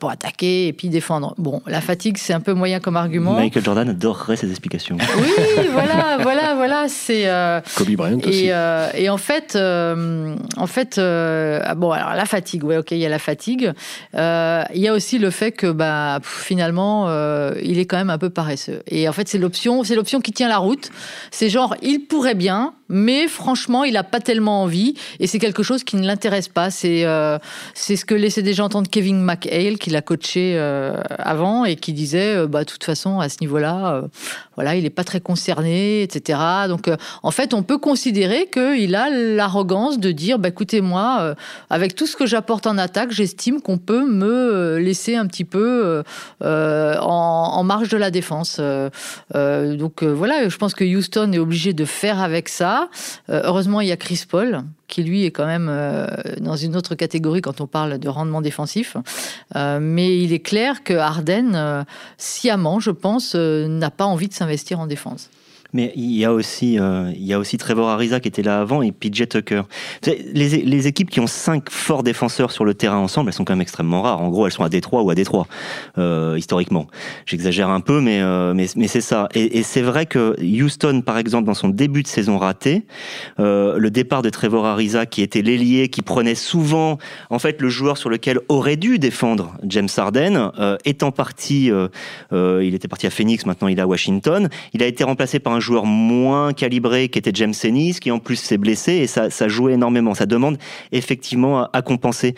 pour 0.00 0.10
attaquer 0.10 0.66
et 0.66 0.72
puis 0.72 0.88
défendre. 0.88 1.34
Bon, 1.38 1.62
la 1.66 1.80
fatigue, 1.80 2.16
c'est 2.18 2.32
un 2.32 2.40
peu 2.40 2.54
moyen 2.54 2.80
comme 2.80 2.96
argument. 2.96 3.34
Michael 3.34 3.64
Jordan 3.64 3.88
adorerait 3.88 4.36
ces 4.36 4.50
explications. 4.50 4.96
Oui, 5.16 5.30
voilà, 5.72 6.18
voilà, 6.20 6.54
voilà, 6.54 6.88
c'est. 6.88 7.28
Kobe 7.76 7.90
Bryant 7.92 8.18
et, 8.18 8.28
aussi. 8.28 8.46
et 8.94 9.08
en 9.08 9.18
fait, 9.18 9.56
en 9.56 10.66
fait, 10.66 10.98
ah, 10.98 11.74
bon, 11.74 11.91
alors 11.92 12.14
la 12.14 12.24
fatigue, 12.24 12.64
ouais, 12.64 12.76
ok, 12.76 12.90
il 12.92 12.98
y 12.98 13.06
a 13.06 13.08
la 13.08 13.18
fatigue. 13.18 13.72
Euh, 14.14 14.64
il 14.74 14.80
y 14.80 14.88
a 14.88 14.92
aussi 14.92 15.18
le 15.18 15.30
fait 15.30 15.52
que 15.52 15.70
bah, 15.70 16.20
finalement, 16.22 17.08
euh, 17.08 17.52
il 17.62 17.78
est 17.78 17.86
quand 17.86 17.96
même 17.96 18.10
un 18.10 18.18
peu 18.18 18.30
paresseux. 18.30 18.82
Et 18.88 19.08
en 19.08 19.12
fait, 19.12 19.28
c'est 19.28 19.38
l'option, 19.38 19.84
c'est 19.84 19.94
l'option 19.94 20.20
qui 20.20 20.32
tient 20.32 20.48
la 20.48 20.58
route. 20.58 20.90
C'est 21.30 21.48
genre, 21.48 21.76
il 21.82 22.06
pourrait 22.06 22.34
bien, 22.34 22.74
mais 22.92 23.26
franchement, 23.26 23.84
il 23.84 23.94
n'a 23.94 24.04
pas 24.04 24.20
tellement 24.20 24.62
envie. 24.62 24.94
Et 25.18 25.26
c'est 25.26 25.38
quelque 25.38 25.62
chose 25.62 25.82
qui 25.82 25.96
ne 25.96 26.06
l'intéresse 26.06 26.48
pas. 26.48 26.70
C'est 26.70 27.04
euh, 27.04 27.38
ce 27.74 28.04
que 28.04 28.14
laissait 28.14 28.42
déjà 28.42 28.64
entendre 28.64 28.88
Kevin 28.88 29.20
McHale, 29.20 29.78
qui 29.78 29.90
l'a 29.90 30.02
coaché 30.02 30.58
avant 31.18 31.64
et 31.64 31.76
qui 31.76 31.92
disait, 31.92 32.46
bah, 32.46 32.60
de 32.60 32.70
toute 32.70 32.84
façon, 32.84 33.20
à 33.20 33.28
ce 33.28 33.38
niveau-là, 33.40 34.02
voilà, 34.54 34.76
il 34.76 34.84
n'est 34.84 34.90
pas 34.90 35.04
très 35.04 35.20
concerné, 35.20 36.02
etc. 36.02 36.38
Donc, 36.68 36.90
en 37.22 37.30
fait, 37.30 37.54
on 37.54 37.62
peut 37.62 37.78
considérer 37.78 38.48
qu'il 38.52 38.94
a 38.94 39.10
l'arrogance 39.10 39.98
de 39.98 40.12
dire, 40.12 40.38
bah, 40.38 40.48
écoutez, 40.48 40.80
moi, 40.80 41.34
avec 41.70 41.94
tout 41.94 42.06
ce 42.06 42.16
que 42.16 42.26
j'apporte 42.26 42.66
en 42.66 42.78
attaque, 42.78 43.10
j'estime 43.10 43.60
qu'on 43.60 43.78
peut 43.78 44.06
me 44.06 44.52
euh, 44.52 44.78
laisser 44.78 45.16
un 45.16 45.26
petit 45.26 45.44
peu 45.44 45.84
euh, 45.84 46.02
euh, 46.42 46.96
en, 47.00 47.62
marge 47.64 47.88
de 47.88 47.96
la 47.96 48.10
défense. 48.10 48.60
donc 49.32 50.02
voilà, 50.02 50.48
je 50.48 50.56
pense 50.56 50.74
que 50.74 50.84
Houston 50.84 51.32
est 51.32 51.38
obligé 51.38 51.72
de 51.72 51.84
faire 51.84 52.20
avec 52.20 52.48
ça. 52.48 52.81
Heureusement, 53.28 53.80
il 53.80 53.88
y 53.88 53.92
a 53.92 53.96
Chris 53.96 54.24
Paul 54.28 54.62
qui 54.88 55.02
lui 55.02 55.24
est 55.24 55.30
quand 55.30 55.46
même 55.46 55.70
dans 56.40 56.56
une 56.56 56.76
autre 56.76 56.94
catégorie 56.94 57.40
quand 57.40 57.60
on 57.60 57.66
parle 57.66 57.98
de 57.98 58.08
rendement 58.08 58.42
défensif. 58.42 58.96
mais 59.54 60.18
il 60.18 60.32
est 60.32 60.40
clair 60.40 60.84
que 60.84 60.94
Harden, 60.94 61.84
sciemment, 62.18 62.78
je 62.78 62.90
pense, 62.90 63.34
n'a 63.34 63.90
pas 63.90 64.04
envie 64.04 64.28
de 64.28 64.34
s'investir 64.34 64.80
en 64.80 64.86
défense. 64.86 65.30
Mais 65.72 65.92
il 65.96 66.12
y 66.12 66.24
a 66.24 66.32
aussi, 66.32 66.78
euh, 66.78 67.10
il 67.14 67.24
y 67.24 67.32
a 67.32 67.38
aussi 67.38 67.56
Trevor 67.56 67.88
Ariza 67.88 68.20
qui 68.20 68.28
était 68.28 68.42
là 68.42 68.60
avant 68.60 68.82
et 68.82 68.92
PJ 68.92 69.26
Tucker. 69.28 69.62
Les, 70.04 70.86
équipes 70.86 71.10
qui 71.10 71.20
ont 71.20 71.26
cinq 71.26 71.70
forts 71.70 72.02
défenseurs 72.02 72.50
sur 72.50 72.64
le 72.64 72.74
terrain 72.74 72.96
ensemble, 72.96 73.30
elles 73.30 73.34
sont 73.34 73.44
quand 73.44 73.52
même 73.54 73.62
extrêmement 73.62 74.02
rares. 74.02 74.20
En 74.20 74.28
gros, 74.28 74.46
elles 74.46 74.52
sont 74.52 74.64
à 74.64 74.68
Détroit 74.68 75.02
ou 75.02 75.10
à 75.10 75.14
Détroit, 75.14 75.46
euh, 75.96 76.36
historiquement. 76.36 76.88
J'exagère 77.24 77.70
un 77.70 77.80
peu, 77.80 78.00
mais, 78.00 78.20
euh, 78.20 78.52
mais, 78.54 78.88
c'est 78.88 79.00
ça. 79.00 79.28
Et, 79.34 79.62
c'est 79.62 79.80
vrai 79.80 80.06
que 80.06 80.36
Houston, 80.42 81.02
par 81.04 81.18
exemple, 81.18 81.46
dans 81.46 81.54
son 81.54 81.68
début 81.68 82.02
de 82.02 82.08
saison 82.08 82.36
raté, 82.36 82.84
euh, 83.38 83.78
le 83.78 83.90
départ 83.90 84.22
de 84.22 84.30
Trevor 84.30 84.66
Ariza, 84.66 85.06
qui 85.06 85.22
était 85.22 85.42
l'ailier, 85.42 85.88
qui 85.88 86.02
prenait 86.02 86.34
souvent, 86.34 86.98
en 87.30 87.38
fait, 87.38 87.62
le 87.62 87.68
joueur 87.68 87.96
sur 87.96 88.10
lequel 88.10 88.40
aurait 88.48 88.76
dû 88.76 88.98
défendre 88.98 89.54
James 89.64 89.88
Harden, 89.96 90.50
étant 90.84 91.12
parti, 91.12 91.70
il 92.32 92.74
était 92.74 92.88
parti 92.88 93.06
à 93.06 93.10
Phoenix, 93.10 93.46
maintenant 93.46 93.68
il 93.68 93.78
est 93.78 93.82
à 93.82 93.86
Washington. 93.86 94.48
Il 94.74 94.82
a 94.82 94.86
été 94.86 95.04
remplacé 95.04 95.38
par 95.38 95.52
un 95.52 95.60
joueur 95.62 95.86
moins 95.86 96.52
calibré 96.52 97.08
qui 97.08 97.18
était 97.18 97.30
James 97.34 97.54
Ennis, 97.64 98.00
qui 98.00 98.10
en 98.10 98.18
plus 98.18 98.36
s'est 98.36 98.58
blessé 98.58 98.92
et 98.92 99.06
ça, 99.06 99.30
ça 99.30 99.48
jouait 99.48 99.72
énormément. 99.72 100.14
Ça 100.14 100.26
demande 100.26 100.58
effectivement 100.92 101.68
à, 101.72 101.82
compenser 101.82 102.34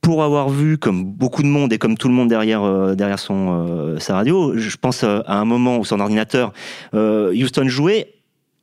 pour 0.00 0.22
avoir 0.22 0.50
vu, 0.50 0.76
comme 0.76 1.04
beaucoup 1.04 1.42
de 1.42 1.48
monde 1.48 1.72
et 1.72 1.78
comme 1.78 1.96
tout 1.96 2.08
le 2.08 2.14
monde 2.14 2.28
derrière 2.28 2.62
euh, 2.62 2.94
derrière 2.94 3.18
son 3.18 3.66
euh, 3.66 3.98
sa 3.98 4.16
radio, 4.16 4.56
je 4.56 4.76
pense 4.76 5.02
euh, 5.02 5.20
à 5.26 5.38
un 5.38 5.46
moment 5.46 5.78
où 5.78 5.84
son 5.84 5.98
ordinateur 5.98 6.52
Houston 6.92 7.68
jouait, 7.68 8.14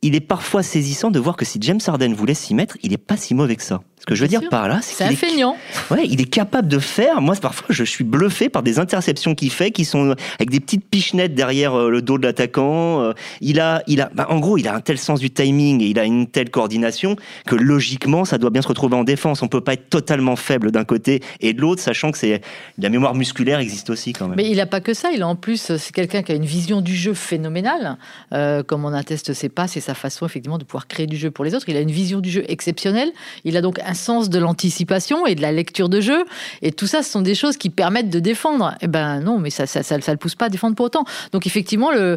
il 0.02 0.14
est 0.14 0.20
parfois 0.20 0.62
saisissant 0.62 1.10
de 1.10 1.18
voir 1.18 1.36
que 1.36 1.44
si 1.44 1.58
James 1.62 1.80
Harden 1.84 2.12
voulait 2.12 2.34
s'y 2.34 2.54
mettre, 2.54 2.76
il 2.82 2.92
est 2.92 2.98
pas 2.98 3.16
si 3.16 3.34
mauvais 3.34 3.56
que 3.56 3.62
ça. 3.62 3.82
Ce 4.02 4.06
que 4.06 4.16
je 4.16 4.22
veux 4.22 4.28
dire 4.28 4.48
par 4.50 4.66
là, 4.66 4.80
c'est 4.82 5.16
qu'il 5.16 5.38
est, 5.38 5.44
ouais, 5.44 6.06
il 6.06 6.20
est 6.20 6.28
capable 6.28 6.66
de 6.66 6.80
faire. 6.80 7.20
Moi, 7.20 7.36
parfois, 7.40 7.68
je 7.70 7.84
suis 7.84 8.02
bluffé 8.02 8.48
par 8.48 8.64
des 8.64 8.80
interceptions 8.80 9.36
qu'il 9.36 9.52
fait, 9.52 9.70
qui 9.70 9.84
sont 9.84 10.16
avec 10.40 10.50
des 10.50 10.58
petites 10.58 10.84
pichenettes 10.84 11.36
derrière 11.36 11.78
euh, 11.78 11.88
le 11.88 12.02
dos 12.02 12.18
de 12.18 12.24
l'attaquant. 12.24 13.00
Euh, 13.00 13.12
il 13.40 13.60
a, 13.60 13.84
il 13.86 14.00
a, 14.00 14.10
bah, 14.12 14.26
en 14.28 14.40
gros, 14.40 14.58
il 14.58 14.66
a 14.66 14.74
un 14.74 14.80
tel 14.80 14.98
sens 14.98 15.20
du 15.20 15.30
timing 15.30 15.80
et 15.82 15.86
il 15.86 16.00
a 16.00 16.04
une 16.04 16.26
telle 16.26 16.50
coordination 16.50 17.14
que 17.46 17.54
logiquement, 17.54 18.24
ça 18.24 18.38
doit 18.38 18.50
bien 18.50 18.60
se 18.60 18.66
retrouver 18.66 18.96
en 18.96 19.04
défense. 19.04 19.40
On 19.40 19.46
peut 19.46 19.60
pas 19.60 19.74
être 19.74 19.88
totalement 19.88 20.34
faible 20.34 20.72
d'un 20.72 20.82
côté 20.82 21.20
et 21.38 21.52
de 21.52 21.60
l'autre, 21.60 21.80
sachant 21.80 22.10
que 22.10 22.18
c'est 22.18 22.40
la 22.78 22.88
mémoire 22.88 23.14
musculaire 23.14 23.60
existe 23.60 23.88
aussi 23.88 24.12
quand 24.14 24.26
même. 24.26 24.36
Mais 24.36 24.50
il 24.50 24.58
a 24.58 24.66
pas 24.66 24.80
que 24.80 24.94
ça. 24.94 25.12
Il 25.12 25.22
a 25.22 25.28
en 25.28 25.36
plus, 25.36 25.76
c'est 25.76 25.92
quelqu'un 25.92 26.24
qui 26.24 26.32
a 26.32 26.34
une 26.34 26.44
vision 26.44 26.80
du 26.80 26.96
jeu 26.96 27.14
phénoménale, 27.14 27.98
euh, 28.32 28.64
comme 28.64 28.84
on 28.84 28.92
atteste 28.92 29.32
ses 29.32 29.48
passes 29.48 29.76
et 29.76 29.80
sa 29.80 29.94
façon 29.94 30.26
effectivement 30.26 30.58
de 30.58 30.64
pouvoir 30.64 30.88
créer 30.88 31.06
du 31.06 31.16
jeu 31.16 31.30
pour 31.30 31.44
les 31.44 31.54
autres. 31.54 31.68
Il 31.68 31.76
a 31.76 31.80
une 31.80 31.92
vision 31.92 32.18
du 32.18 32.30
jeu 32.32 32.42
exceptionnelle. 32.48 33.12
Il 33.44 33.56
a 33.56 33.60
donc 33.60 33.78
un 33.78 33.91
sens 33.94 34.30
de 34.30 34.38
l'anticipation 34.38 35.26
et 35.26 35.34
de 35.34 35.42
la 35.42 35.52
lecture 35.52 35.88
de 35.88 36.00
jeu. 36.00 36.24
Et 36.62 36.72
tout 36.72 36.86
ça, 36.86 37.02
ce 37.02 37.10
sont 37.10 37.22
des 37.22 37.34
choses 37.34 37.56
qui 37.56 37.70
permettent 37.70 38.10
de 38.10 38.20
défendre. 38.20 38.74
Eh 38.80 38.86
ben 38.86 39.20
non, 39.20 39.38
mais 39.38 39.50
ça, 39.50 39.66
ça, 39.66 39.96
le 39.96 40.16
pousse 40.16 40.34
pas 40.34 40.46
à 40.46 40.48
défendre 40.48 40.76
pour 40.76 40.86
autant. 40.86 41.04
Donc 41.32 41.46
effectivement, 41.46 41.90
le, 41.90 42.16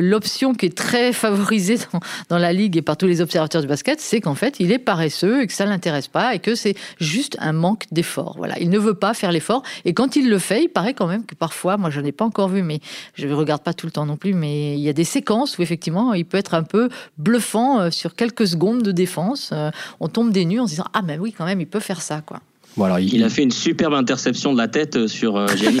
l'option 0.00 0.54
qui 0.54 0.66
est 0.66 0.76
très 0.76 1.12
favorisée 1.12 1.78
dans, 2.28 2.38
la 2.38 2.52
ligue 2.52 2.76
et 2.76 2.82
par 2.82 2.96
tous 2.96 3.06
les 3.06 3.20
observateurs 3.20 3.62
du 3.62 3.68
basket, 3.68 4.00
c'est 4.00 4.20
qu'en 4.20 4.34
fait, 4.34 4.60
il 4.60 4.72
est 4.72 4.78
paresseux 4.78 5.42
et 5.42 5.46
que 5.46 5.52
ça 5.52 5.66
l'intéresse 5.66 6.08
pas 6.08 6.34
et 6.34 6.38
que 6.38 6.54
c'est 6.54 6.74
juste 7.00 7.36
un 7.40 7.52
manque 7.52 7.84
d'effort. 7.92 8.34
Voilà, 8.38 8.58
il 8.60 8.70
ne 8.70 8.78
veut 8.78 8.94
pas 8.94 9.14
faire 9.14 9.32
l'effort. 9.32 9.62
Et 9.84 9.94
quand 9.94 10.16
il 10.16 10.28
le 10.28 10.38
fait, 10.38 10.64
il 10.64 10.68
paraît 10.68 10.94
quand 10.94 11.06
même 11.06 11.24
que 11.24 11.34
parfois, 11.34 11.76
moi, 11.76 11.90
je 11.90 12.00
n'ai 12.00 12.12
pas 12.12 12.24
encore 12.24 12.48
vu, 12.48 12.62
mais 12.62 12.80
je 13.14 13.26
ne 13.26 13.34
regarde 13.34 13.62
pas 13.62 13.74
tout 13.74 13.86
le 13.86 13.92
temps 13.92 14.06
non 14.06 14.16
plus, 14.16 14.34
mais 14.34 14.74
il 14.74 14.80
y 14.80 14.88
a 14.88 14.92
des 14.92 15.04
séquences 15.04 15.58
où 15.58 15.62
effectivement, 15.62 16.14
il 16.14 16.24
peut 16.24 16.38
être 16.38 16.54
un 16.54 16.62
peu 16.62 16.88
bluffant 17.16 17.80
euh, 17.80 17.90
sur 17.90 18.14
quelques 18.14 18.46
secondes 18.46 18.82
de 18.82 18.92
défense. 18.92 19.50
Euh, 19.52 19.70
on 20.00 20.08
tombe 20.08 20.32
des 20.32 20.44
nues 20.44 20.60
en 20.60 20.66
se 20.66 20.72
disant 20.72 20.86
ah 20.92 21.02
mais 21.02 21.18
oui 21.18 21.32
quand 21.36 21.44
même 21.44 21.60
il 21.60 21.66
peut 21.66 21.80
faire 21.80 22.00
ça 22.02 22.22
quoi. 22.24 22.40
Voilà, 22.76 23.00
il... 23.00 23.24
a 23.24 23.28
fait 23.28 23.42
une 23.42 23.50
superbe 23.50 23.94
interception 23.94 24.52
de 24.52 24.58
la 24.58 24.68
tête 24.68 24.94
euh, 24.94 25.08
sur 25.08 25.48
Giannis. 25.56 25.80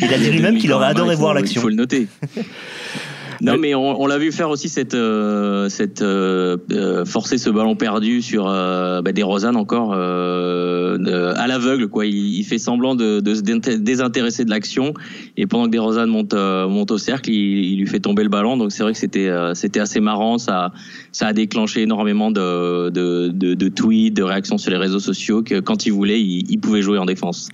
il 0.00 0.14
a 0.14 0.16
dit 0.16 0.30
lui-même 0.30 0.56
qu'il 0.56 0.72
aurait 0.72 0.86
adoré 0.86 1.16
voir 1.16 1.34
l'action. 1.34 1.60
Il 1.60 1.62
faut 1.62 1.68
le 1.68 1.74
noter. 1.74 2.08
Non, 3.42 3.58
mais 3.58 3.74
on, 3.74 4.06
l'a 4.06 4.18
vu 4.18 4.30
faire 4.30 4.50
aussi 4.50 4.68
cette, 4.68 4.94
euh, 4.94 5.68
cette 5.68 6.00
euh, 6.00 6.58
euh, 6.70 7.04
forcer 7.04 7.38
ce 7.38 7.50
ballon 7.50 7.74
perdu 7.74 8.22
sur 8.22 8.44
bah, 8.44 9.02
des 9.12 9.24
Rosanne 9.24 9.56
encore 9.56 9.94
à 9.94 11.46
l'aveugle. 11.48 11.88
Quoi, 11.88 12.06
il, 12.06 12.44
fait 12.44 12.58
semblant 12.58 12.94
de, 12.94 13.18
de, 13.18 13.34
se 13.34 13.40
désintéresser 13.40 14.44
de 14.44 14.50
l'action 14.50 14.94
et 15.36 15.46
pendant 15.46 15.66
que 15.66 15.70
des 15.70 15.80
Rosanne 15.80 16.08
monte, 16.08 16.34
monte 16.34 16.92
au 16.92 16.98
cercle, 16.98 17.30
il, 17.30 17.78
lui 17.78 17.86
fait 17.88 18.00
tomber 18.00 18.22
le 18.22 18.28
ballon. 18.28 18.56
Donc 18.56 18.70
c'est 18.70 18.84
vrai 18.84 18.92
que 18.92 18.98
c'était 18.98 19.30
c'était 19.54 19.80
assez 19.80 19.98
marrant. 19.98 20.38
Ça 20.38 20.72
ça 21.10 21.26
a 21.26 21.32
déclenché 21.32 21.82
énormément 21.82 22.30
de, 22.30 22.90
de, 22.90 23.28
de, 23.28 23.68
tweets, 23.68 24.14
de 24.14 24.22
réactions 24.22 24.56
sur 24.56 24.70
les 24.70 24.76
réseaux 24.76 25.00
sociaux 25.00 25.42
que 25.42 25.58
quand 25.58 25.84
il 25.84 25.90
voulait, 25.92 26.20
il 26.20 26.58
pouvait 26.58 26.82
jouer 26.82 26.98
en 26.98 27.06
défense. 27.06 27.48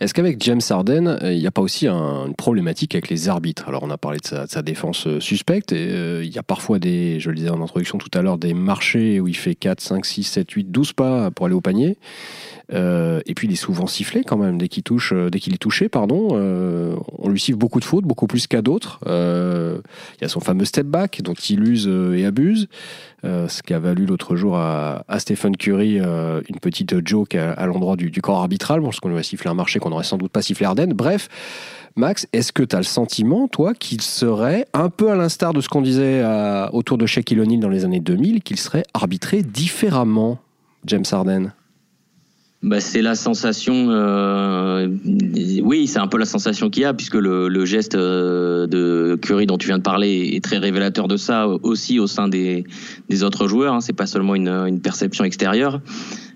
Est-ce 0.00 0.14
qu'avec 0.14 0.40
James 0.44 0.60
Harden, 0.70 1.08
euh, 1.08 1.32
il 1.32 1.40
n'y 1.40 1.46
a 1.48 1.50
pas 1.50 1.60
aussi 1.60 1.88
une 1.88 2.34
problématique 2.34 2.94
avec 2.94 3.08
les 3.08 3.28
arbitres? 3.28 3.68
Alors 3.68 3.82
on 3.82 3.90
a 3.90 3.98
parlé 3.98 4.18
de 4.18 4.46
sa, 4.46 4.62
défense 4.62 5.08
euh, 5.08 5.18
suspecte, 5.18 5.72
euh, 5.72 6.22
il 6.24 6.32
y 6.32 6.38
a 6.38 6.44
parfois 6.44 6.78
des, 6.78 7.18
je 7.18 7.30
le 7.30 7.36
disais 7.36 7.50
en 7.50 7.60
introduction 7.60 7.98
tout 7.98 8.10
à 8.16 8.22
l'heure, 8.22 8.38
des 8.38 8.54
marchés 8.54 9.18
où 9.18 9.26
il 9.26 9.36
fait 9.36 9.56
4, 9.56 9.80
5, 9.80 10.06
6, 10.06 10.22
7, 10.22 10.50
8, 10.50 10.70
12 10.70 10.92
pas 10.92 11.32
pour 11.32 11.46
aller 11.46 11.54
au 11.54 11.60
panier. 11.60 11.98
Et 12.70 13.34
puis 13.34 13.48
il 13.48 13.52
est 13.52 13.56
souvent 13.56 13.86
sifflé 13.86 14.24
quand 14.24 14.36
même 14.36 14.58
dès 14.58 14.68
qu'il 14.68 14.82
touche, 14.82 15.14
dès 15.14 15.40
qu'il 15.40 15.54
est 15.54 15.58
touché, 15.58 15.88
pardon. 15.88 16.28
On 17.18 17.28
lui 17.30 17.40
siffle 17.40 17.56
beaucoup 17.56 17.80
de 17.80 17.84
fautes, 17.84 18.04
beaucoup 18.04 18.26
plus 18.26 18.46
qu'à 18.46 18.60
d'autres. 18.60 19.00
Il 19.06 20.22
y 20.22 20.24
a 20.24 20.28
son 20.28 20.40
fameux 20.40 20.66
step 20.66 20.86
back 20.86 21.22
dont 21.22 21.32
il 21.32 21.66
use 21.66 21.88
et 22.14 22.26
abuse, 22.26 22.68
ce 23.24 23.62
qui 23.62 23.72
a 23.72 23.78
valu 23.78 24.04
l'autre 24.04 24.36
jour 24.36 24.58
à, 24.58 25.02
Stephen 25.18 25.56
Curry 25.56 25.98
une 25.98 26.60
petite 26.60 27.06
joke 27.08 27.34
à, 27.36 27.64
l'endroit 27.64 27.96
du, 27.96 28.20
corps 28.20 28.40
arbitral, 28.40 28.82
parce 28.82 29.00
qu'on 29.00 29.08
lui 29.08 29.18
a 29.18 29.22
sifflé 29.22 29.48
un 29.48 29.54
marché 29.54 29.78
qu'on 29.88 29.94
n'aurait 29.94 30.04
sans 30.04 30.18
doute 30.18 30.32
pas 30.32 30.42
sifflé 30.42 30.66
Arden. 30.66 30.92
Bref. 30.92 31.28
Max, 31.96 32.28
est-ce 32.32 32.52
que 32.52 32.62
tu 32.62 32.76
as 32.76 32.78
le 32.78 32.84
sentiment, 32.84 33.48
toi, 33.48 33.74
qu'il 33.74 34.02
serait, 34.02 34.66
un 34.72 34.88
peu 34.88 35.10
à 35.10 35.16
l'instar 35.16 35.52
de 35.52 35.60
ce 35.60 35.68
qu'on 35.68 35.82
disait 35.82 36.22
autour 36.72 36.96
de 36.96 37.06
Shaquille 37.06 37.40
O'Neal 37.40 37.58
dans 37.58 37.68
les 37.68 37.84
années 37.84 37.98
2000, 37.98 38.42
qu'il 38.42 38.58
serait 38.58 38.84
arbitré 38.94 39.42
différemment, 39.42 40.38
James 40.84 41.04
Harden? 41.10 41.52
Bah, 42.60 42.80
c'est 42.80 43.02
la 43.02 43.14
sensation. 43.14 43.86
Euh, 43.90 44.88
oui, 45.62 45.86
c'est 45.86 46.00
un 46.00 46.08
peu 46.08 46.18
la 46.18 46.24
sensation 46.24 46.70
qu'il 46.70 46.82
y 46.82 46.86
a, 46.86 46.92
puisque 46.92 47.14
le, 47.14 47.48
le, 47.48 47.64
geste 47.64 47.94
euh, 47.94 48.66
de 48.66 49.16
Curry 49.22 49.46
dont 49.46 49.58
tu 49.58 49.68
viens 49.68 49.78
de 49.78 49.82
parler 49.82 50.32
est 50.34 50.42
très 50.42 50.58
révélateur 50.58 51.06
de 51.06 51.16
ça 51.16 51.46
aussi 51.46 52.00
au 52.00 52.08
sein 52.08 52.26
des, 52.26 52.64
des 53.08 53.22
autres 53.22 53.46
joueurs. 53.46 53.74
Hein, 53.74 53.80
c'est 53.80 53.92
pas 53.92 54.06
seulement 54.06 54.34
une, 54.34 54.48
une 54.48 54.80
perception 54.80 55.22
extérieure. 55.22 55.80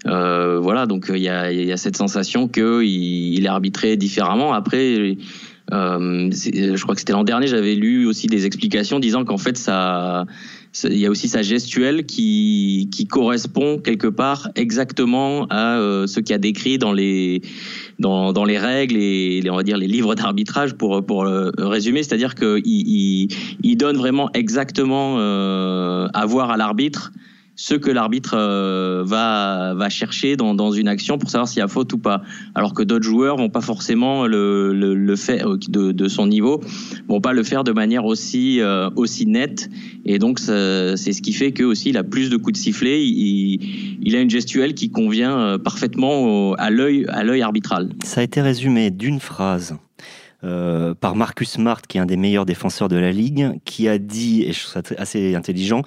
Euh, 0.07 0.61
voilà, 0.61 0.87
donc 0.87 1.07
il 1.13 1.23
y 1.23 1.29
a, 1.29 1.51
y 1.51 1.73
a, 1.73 1.77
cette 1.77 1.97
sensation 1.97 2.47
qu'il 2.47 2.85
il 2.85 3.45
est 3.45 3.49
arbitré 3.49 3.97
différemment. 3.97 4.53
Après. 4.53 5.17
Euh, 5.73 6.29
je 6.33 6.83
crois 6.83 6.95
que 6.95 7.01
c'était 7.01 7.13
l'an 7.13 7.25
dernier, 7.25 7.47
j'avais 7.47 7.75
lu 7.75 8.05
aussi 8.05 8.27
des 8.27 8.45
explications 8.45 8.99
disant 8.99 9.25
qu'en 9.25 9.39
fait 9.39 9.57
ça 9.57 10.27
il 10.85 10.99
y 10.99 11.07
a 11.07 11.11
aussi 11.11 11.29
sa 11.29 11.43
gestuelle 11.43 12.07
qui, 12.07 12.89
qui 12.91 13.07
correspond 13.07 13.79
quelque 13.79 14.07
part 14.07 14.51
exactement 14.55 15.47
à 15.51 15.79
euh, 15.79 16.07
ce 16.07 16.21
qu'il 16.21 16.35
a 16.35 16.39
décrit 16.39 16.79
dans 16.79 16.93
les, 16.93 17.43
dans, 17.99 18.33
dans 18.33 18.45
les 18.45 18.59
règles 18.59 18.97
et 18.97 19.41
les, 19.43 19.51
on 19.51 19.57
va 19.57 19.63
dire 19.63 19.77
les 19.77 19.87
livres 19.87 20.15
d'arbitrage 20.15 20.75
pour, 20.75 21.05
pour 21.05 21.25
euh, 21.25 21.51
résumer. 21.59 22.03
C'est-à-dire 22.03 22.35
qu'il 22.35 22.63
il, 22.65 23.29
il, 23.63 23.77
donne 23.77 23.99
vraiment 23.99 24.31
exactement 24.33 25.17
euh, 25.19 26.09
à 26.15 26.25
voir 26.25 26.51
à 26.51 26.57
l'arbitre 26.57 27.13
ce 27.55 27.75
que 27.75 27.91
l'arbitre 27.91 28.35
euh, 28.35 29.05
va 29.05 29.89
chercher 29.89 30.37
dans, 30.37 30.73
une 30.73 30.89
action 30.89 31.19
pour 31.19 31.31
savoir 31.31 31.49
s'il 31.49 31.59
y 31.59 31.63
a 31.63 31.69
faute 31.69 31.93
ou 31.93 31.99
pas. 31.99 32.23
Alors 32.55 32.73
que 32.75 32.83
d'autres 32.83 33.05
joueurs 33.05 33.37
vont 33.37 33.51
pas 33.51 33.61
forcément 33.61 34.27
le, 34.27 35.15
faire 35.17 35.49
euh, 35.49 35.59
de, 35.93 36.09
son 36.09 36.27
niveau, 36.27 36.61
vont 37.09 37.21
pas 37.21 37.33
le 37.33 37.43
faire 37.43 37.65
de 37.65 37.73
manière 37.73 38.05
aussi 38.05 38.61
euh, 38.61 38.91
nette. 39.27 39.71
Et 40.05 40.19
donc 40.19 40.39
c'est 40.39 40.97
ce 40.97 41.23
qui 41.23 41.33
fait 41.33 41.53
que 41.53 41.65
aussi 41.65 41.91
il 41.91 41.97
a 41.97 42.05
plus 42.05 42.31
de 42.31 42.37
coups 42.37 42.59
de 42.59 42.63
sifflet. 42.63 43.05
Il, 43.05 44.17
a 44.17 44.21
une 44.21 44.31
gestuelle 44.31 44.75
qui 44.75 44.91
convient 44.91 45.59
parfaitement 45.59 46.55
à 46.55 46.71
l'œil 46.71 47.07
arbitral. 47.43 47.91
Ça 48.05 48.21
a 48.21 48.25
été 48.25 48.41
résumé 48.41 48.91
d'une 48.91 49.21
phrase. 49.21 49.77
Par 50.43 51.15
Marcus 51.15 51.51
Smart, 51.51 51.81
qui 51.83 51.99
est 51.99 52.01
un 52.01 52.07
des 52.07 52.17
meilleurs 52.17 52.47
défenseurs 52.47 52.89
de 52.89 52.97
la 52.97 53.13
ligue, 53.13 53.61
qui 53.65 53.89
a 53.89 53.99
dit, 53.99 54.43
et 54.43 54.53
je 54.53 54.61
trouve 54.61 54.73
ça 54.73 54.95
assez 54.99 55.37
intelligent, 55.37 55.83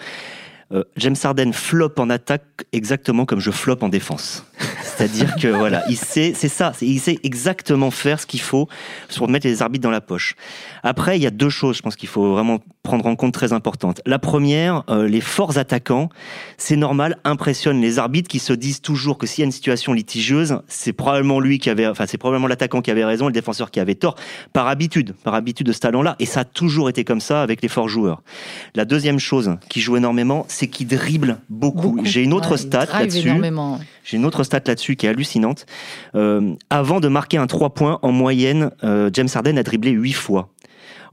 James 0.97 1.15
Harden 1.23 1.53
flop 1.53 1.93
en 1.97 2.09
attaque 2.09 2.65
exactement 2.71 3.25
comme 3.25 3.39
je 3.39 3.51
flop 3.51 3.77
en 3.81 3.89
défense. 3.89 4.45
C'est-à-dire 4.95 5.35
que 5.35 5.47
voilà, 5.47 5.83
il 5.89 5.97
sait, 5.97 6.33
c'est 6.35 6.49
ça, 6.49 6.71
il 6.81 6.99
sait 6.99 7.19
exactement 7.23 7.91
faire 7.91 8.19
ce 8.19 8.25
qu'il 8.25 8.39
faut 8.39 8.69
pour 9.17 9.27
mettre 9.27 9.45
les 9.45 9.61
arbitres 9.61 9.83
dans 9.83 9.91
la 9.91 10.01
poche. 10.01 10.35
Après, 10.83 11.17
il 11.17 11.23
y 11.23 11.27
a 11.27 11.31
deux 11.31 11.49
choses, 11.49 11.77
je 11.77 11.81
pense 11.81 11.95
qu'il 11.95 12.07
faut 12.07 12.31
vraiment 12.31 12.59
prendre 12.81 13.05
en 13.07 13.15
compte 13.15 13.33
très 13.33 13.51
importantes. 13.51 14.01
La 14.05 14.19
première, 14.19 14.83
euh, 14.89 15.07
les 15.07 15.21
forts 15.21 15.57
attaquants, 15.57 16.09
c'est 16.57 16.75
normal, 16.75 17.17
impressionnent 17.23 17.81
les 17.81 17.99
arbitres 17.99 18.29
qui 18.29 18.39
se 18.39 18.53
disent 18.53 18.81
toujours 18.81 19.17
que 19.17 19.27
s'il 19.27 19.41
y 19.41 19.43
a 19.43 19.47
une 19.47 19.51
situation 19.51 19.91
litigieuse, 19.91 20.59
c'est 20.67 20.93
probablement 20.93 21.39
lui 21.39 21.59
qui 21.59 21.69
avait, 21.69 21.87
enfin 21.87 22.05
c'est 22.07 22.17
probablement 22.17 22.47
l'attaquant 22.47 22.81
qui 22.81 22.91
avait 22.91 23.05
raison, 23.05 23.25
le 23.25 23.33
défenseur 23.33 23.71
qui 23.71 23.79
avait 23.79 23.95
tort, 23.95 24.15
par 24.53 24.67
habitude, 24.67 25.13
par 25.23 25.33
habitude 25.33 25.67
de 25.67 25.73
ce 25.73 25.79
talent-là. 25.79 26.15
Et 26.19 26.25
ça 26.25 26.41
a 26.41 26.45
toujours 26.45 26.87
été 26.87 27.03
comme 27.03 27.21
ça 27.21 27.41
avec 27.41 27.61
les 27.61 27.67
forts 27.67 27.89
joueurs. 27.89 28.21
La 28.75 28.85
deuxième 28.85 29.19
chose 29.19 29.57
qui 29.67 29.81
joue 29.81 29.97
énormément, 29.97 30.45
c'est 30.47 30.67
qu'il 30.67 30.87
dribble 30.87 31.39
beaucoup. 31.49 31.99
J'ai 32.03 32.23
une 32.23 32.33
autre 32.33 32.55
stat 32.55 32.85
là-dessus. 32.85 33.31
J'ai 34.03 34.17
une 34.17 34.25
autre 34.25 34.43
stat 34.43 34.61
là-dessus 34.65 34.84
qui 34.93 35.05
est 35.05 35.09
hallucinante. 35.09 35.65
Euh, 36.15 36.53
avant 36.69 36.99
de 36.99 37.07
marquer 37.07 37.37
un 37.37 37.47
3 37.47 37.71
points, 37.71 37.99
en 38.01 38.11
moyenne, 38.11 38.71
euh, 38.83 39.09
James 39.13 39.27
Harden 39.33 39.57
a 39.57 39.63
dribblé 39.63 39.91
8 39.91 40.13
fois. 40.13 40.49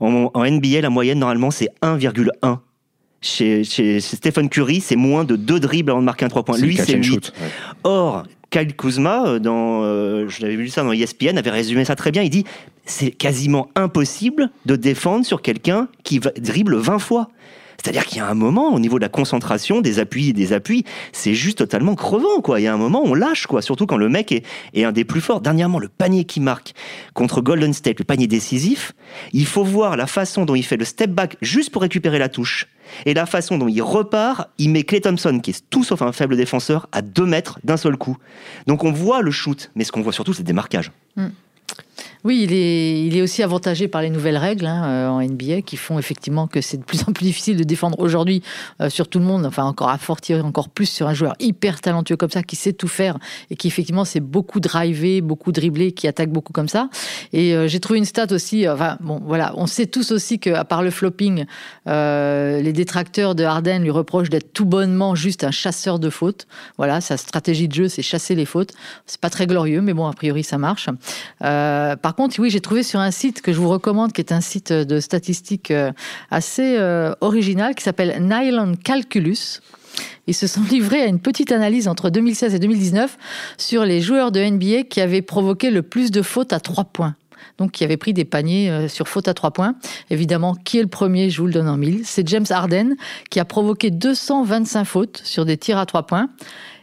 En, 0.01 0.31
NBA, 0.35 0.81
la 0.81 0.91
moyenne, 0.91 1.21
normalement, 1.21 1.51
c'est 1.51 1.69
1,1. 1.81 2.59
Chez, 3.21 3.63
chez, 3.63 4.01
Stephen 4.01 4.49
Curry, 4.49 4.81
c'est 4.81 4.97
moins 4.97 5.25
de 5.25 5.37
2 5.37 5.61
dribbles 5.61 5.93
avant 5.93 6.01
de 6.01 6.05
marquer 6.05 6.25
un 6.25 6.29
3 6.29 6.45
points. 6.45 6.59
Lui, 6.59 6.77
c'est 6.77 6.97
8. 6.97 7.33
Or, 7.85 8.25
Kyle 8.51 8.75
Kuzma, 8.75 9.27
euh, 9.27 9.39
dans, 9.39 9.83
je 10.29 10.43
l'avais 10.43 10.57
vu 10.57 10.69
ça 10.69 10.83
dans 10.83 10.93
ESPN, 10.93 11.39
avait 11.39 11.51
résumé 11.51 11.85
ça 11.85 11.95
très 11.95 12.11
bien. 12.11 12.23
Il 12.23 12.31
dit 12.31 12.45
c'est 12.85 13.13
quasiment 13.13 13.69
impossible 13.77 14.51
de 14.67 14.77
défendre 14.77 15.25
sur 15.25 15.41
quelqu'un 15.41 15.89
qui 16.03 16.19
dribble 16.19 16.77
20 16.77 16.99
fois. 16.99 17.29
C'est-à-dire 17.83 18.05
qu'il 18.07 18.19
y 18.19 18.21
a 18.21 18.29
un 18.29 18.35
moment, 18.35 18.75
au 18.75 18.81
niveau 18.81 18.99
de 18.99 19.03
la 19.03 19.09
concentration, 19.09 19.81
des 19.81 19.99
appuis 19.99 20.31
et 20.31 20.33
des 20.33 20.53
appuis, 20.53 20.85
c'est 21.13 21.35
juste 21.35 21.59
totalement 21.59 21.95
crevant, 21.95 22.41
quoi. 22.43 22.61
Il 22.61 22.65
y 22.65 22.67
a 22.67 22.75
un 22.75 22.79
moment, 22.79 23.03
on 23.05 23.15
lâche, 23.15 23.47
quoi. 23.47 23.63
Surtout 23.63 23.87
quand 23.87 23.97
le 23.97 24.09
mec 24.09 24.33
est, 24.33 24.85
un 24.85 24.93
des 24.93 25.05
plus 25.05 25.21
forts. 25.21 25.41
Dernièrement, 25.41 25.79
le 25.79 25.89
panier 25.89 26.25
qui 26.25 26.41
marque 26.41 26.75
contre 27.15 27.41
Golden 27.41 27.73
State, 27.73 27.99
le 27.99 28.05
panier 28.05 28.27
décisif, 28.27 28.93
il 29.33 29.47
faut 29.47 29.65
voir 29.65 29.97
la 29.97 30.07
façon 30.07 30.45
dont 30.45 30.55
il 30.55 30.65
fait 30.65 30.77
le 30.77 30.85
step 30.85 31.11
back 31.11 31.37
juste 31.41 31.71
pour 31.71 31.83
récupérer 31.83 32.19
la 32.19 32.29
touche. 32.29 32.69
Et 33.07 33.15
la 33.15 33.27
façon 33.27 33.59
dont 33.59 33.69
il 33.69 33.81
repart, 33.81 34.51
il 34.59 34.71
met 34.71 34.83
Clay 34.83 35.01
Thompson, 35.01 35.41
qui 35.43 35.51
est 35.51 35.65
tout 35.71 35.85
sauf 35.85 36.03
un 36.03 36.13
faible 36.13 36.37
défenseur, 36.37 36.89
à 36.93 37.03
deux 37.03 37.27
mètres 37.27 37.59
d'un 37.65 37.77
seul 37.77 37.97
coup. 37.97 38.17
Donc 38.67 38.85
on 38.85 38.93
voit 38.93 39.23
le 39.23 39.31
shoot, 39.31 39.71
mais 39.75 39.85
ce 39.85 39.93
qu'on 39.93 40.03
voit 40.03 40.13
surtout, 40.13 40.35
c'est 40.35 40.43
des 40.43 40.53
marquages. 40.53 40.93
Mm. 41.17 41.29
Oui, 42.25 42.43
il 42.45 42.53
est, 42.53 43.05
il 43.05 43.17
est 43.17 43.23
aussi 43.23 43.43
avantagé 43.43 43.89
par 43.89 44.01
les 44.01 44.09
nouvelles 44.09 44.37
règles 44.37 44.67
hein, 44.67 44.85
euh, 44.85 45.09
en 45.09 45.21
NBA 45.21 45.63
qui 45.63 45.77
font 45.77 45.99
effectivement 45.99 46.47
que 46.47 46.61
c'est 46.61 46.77
de 46.77 46.85
plus 46.85 47.03
en 47.03 47.13
plus 47.13 47.25
difficile 47.25 47.57
de 47.57 47.65
défendre 47.65 47.99
aujourd'hui 47.99 48.43
euh, 48.81 48.89
sur 48.89 49.09
tout 49.09 49.19
le 49.19 49.25
monde, 49.25 49.45
enfin 49.45 49.65
encore 49.65 49.89
à 49.89 49.99
fortir 49.99 50.45
encore 50.47 50.69
plus 50.69 50.87
sur 50.87 51.09
un 51.09 51.15
joueur 51.15 51.35
hyper 51.41 51.81
talentueux 51.81 52.17
comme 52.17 52.31
ça 52.31 52.45
qui 52.45 52.55
sait 52.55 52.73
tout 52.73 52.87
faire 52.87 53.19
et 53.51 53.57
qui 53.57 53.67
effectivement 53.67 54.05
c'est 54.05 54.21
beaucoup 54.21 54.61
drivé, 54.61 55.21
beaucoup 55.21 55.51
dribblé, 55.51 55.91
qui 55.93 56.07
attaque 56.07 56.31
beaucoup 56.31 56.53
comme 56.53 56.69
ça. 56.69 56.89
Et 57.33 57.57
euh, 57.57 57.67
j'ai 57.67 57.81
trouvé 57.81 57.99
une 57.99 58.05
stat 58.05 58.27
aussi, 58.31 58.69
enfin 58.69 58.99
bon 59.01 59.21
voilà, 59.25 59.53
on 59.57 59.67
sait 59.67 59.87
tous 59.87 60.13
aussi 60.13 60.39
qu'à 60.39 60.65
part 60.65 60.83
le 60.83 60.91
flopping, 60.91 61.45
les 61.87 62.73
détracteurs 62.73 63.35
de 63.35 63.43
Harden 63.43 63.81
lui 63.81 63.91
reprochent 63.91 64.31
d'être 64.31 64.53
tout 64.53 64.65
bonnement 64.65 65.17
juste 65.17 65.43
un 65.43 65.51
chasseur 65.51 65.99
de 65.99 66.09
fautes. 66.09 66.47
Voilà, 66.77 67.01
sa 67.01 67.17
stratégie 67.17 67.67
de 67.67 67.75
jeu 67.75 67.89
c'est 67.89 68.03
chasser 68.03 68.37
les 68.37 68.47
fautes. 68.47 68.73
C'est 69.07 69.21
pas 69.21 69.31
très 69.31 69.49
glorieux, 69.49 69.81
mais 69.81 69.93
bon 69.93 70.07
a 70.07 70.13
priori 70.13 70.45
ça 70.45 70.59
marche. 70.59 70.89
Par 71.97 72.15
contre, 72.15 72.39
oui, 72.39 72.51
j'ai 72.51 72.61
trouvé 72.61 72.83
sur 72.83 73.01
un 73.01 73.11
site 73.11 73.43
que 73.43 73.53
je 73.53 73.59
vous 73.59 73.69
recommande, 73.69 74.13
qui 74.13 74.21
est 74.21 74.33
un 74.33 74.41
site 74.41 74.73
de 74.73 75.01
statistiques 75.01 75.71
euh, 75.71 75.93
assez 76.31 76.77
euh, 76.79 77.15
original, 77.21 77.75
qui 77.75 77.83
s'appelle 77.83 78.17
Nylon 78.21 78.75
Calculus. 78.83 79.61
Ils 80.27 80.35
se 80.35 80.47
sont 80.47 80.63
livrés 80.71 81.03
à 81.03 81.07
une 81.07 81.21
petite 81.21 81.53
analyse 81.53 81.89
entre 81.89 82.11
2016 82.11 82.55
et 82.55 82.59
2019 82.59 83.19
sur 83.59 83.85
les 83.85 84.01
joueurs 84.01 84.33
de 84.33 84.41
NBA 84.41 84.85
qui 84.85 85.01
avaient 85.01 85.23
provoqué 85.23 85.71
le 85.71 85.83
plus 85.83 86.11
de 86.11 86.23
fautes 86.23 86.53
à 86.53 86.61
trois 86.61 86.85
points. 86.85 87.15
Donc, 87.59 87.73
qui 87.73 87.85
avaient 87.85 87.97
pris 87.97 88.13
des 88.13 88.25
paniers 88.25 88.71
euh, 88.71 88.89
sur 88.89 89.09
fautes 89.09 89.29
à 89.29 89.35
trois 89.35 89.51
points. 89.51 89.75
Évidemment, 90.11 90.55
qui 90.55 90.79
est 90.79 90.83
le 90.83 90.89
premier 90.89 91.31
Je 91.31 91.41
vous 91.41 91.47
le 91.47 91.53
donne 91.53 91.69
en 91.69 91.77
mille. 91.77 92.03
C'est 92.05 92.27
James 92.29 92.47
Harden 92.49 92.95
qui 93.31 93.41
a 93.41 93.45
provoqué 93.45 93.91
225 93.91 94.85
fautes 94.85 95.21
sur 95.25 95.45
des 95.45 95.57
tirs 95.57 95.79
à 95.79 95.87
trois 95.87 96.05
points. 96.05 96.29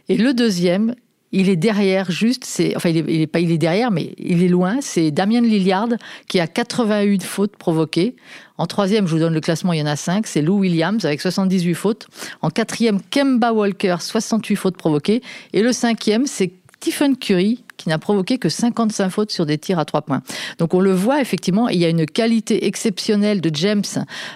Et 0.08 0.16
le 0.16 0.34
deuxième, 0.34 0.94
il 1.32 1.48
est 1.48 1.56
derrière, 1.56 2.10
juste, 2.10 2.44
enfin, 2.74 2.88
il 2.88 3.08
est, 3.08 3.26
pas, 3.26 3.40
il 3.40 3.52
est 3.52 3.58
derrière, 3.58 3.90
mais 3.90 4.14
il 4.18 4.42
est 4.42 4.48
loin. 4.48 4.78
C'est 4.80 5.10
Damien 5.10 5.40
Lillard 5.40 5.88
qui 6.28 6.40
a 6.40 6.46
81 6.46 7.20
fautes 7.20 7.56
provoquées. 7.56 8.16
En 8.58 8.66
troisième, 8.66 9.06
je 9.06 9.12
vous 9.12 9.20
donne 9.20 9.34
le 9.34 9.40
classement, 9.40 9.72
il 9.72 9.78
y 9.78 9.82
en 9.82 9.86
a 9.86 9.96
5, 9.96 10.26
c'est 10.26 10.42
Lou 10.42 10.58
Williams 10.58 11.04
avec 11.04 11.20
78 11.20 11.74
fautes. 11.74 12.08
En 12.42 12.50
quatrième, 12.50 13.00
Kemba 13.10 13.52
Walker, 13.52 13.96
68 14.00 14.56
fautes 14.56 14.76
provoquées. 14.76 15.22
Et 15.52 15.62
le 15.62 15.72
cinquième, 15.72 16.26
c'est 16.26 16.52
Stephen 16.80 17.16
Curry 17.16 17.62
qui 17.80 17.88
n'a 17.88 17.98
provoqué 17.98 18.36
que 18.36 18.50
55 18.50 19.08
fautes 19.08 19.32
sur 19.32 19.46
des 19.46 19.56
tirs 19.56 19.78
à 19.78 19.86
trois 19.86 20.02
points. 20.02 20.22
Donc 20.58 20.74
on 20.74 20.80
le 20.80 20.92
voit 20.92 21.20
effectivement, 21.20 21.68
il 21.68 21.78
y 21.78 21.86
a 21.86 21.88
une 21.88 22.04
qualité 22.04 22.66
exceptionnelle 22.66 23.40
de 23.40 23.50
James 23.54 23.82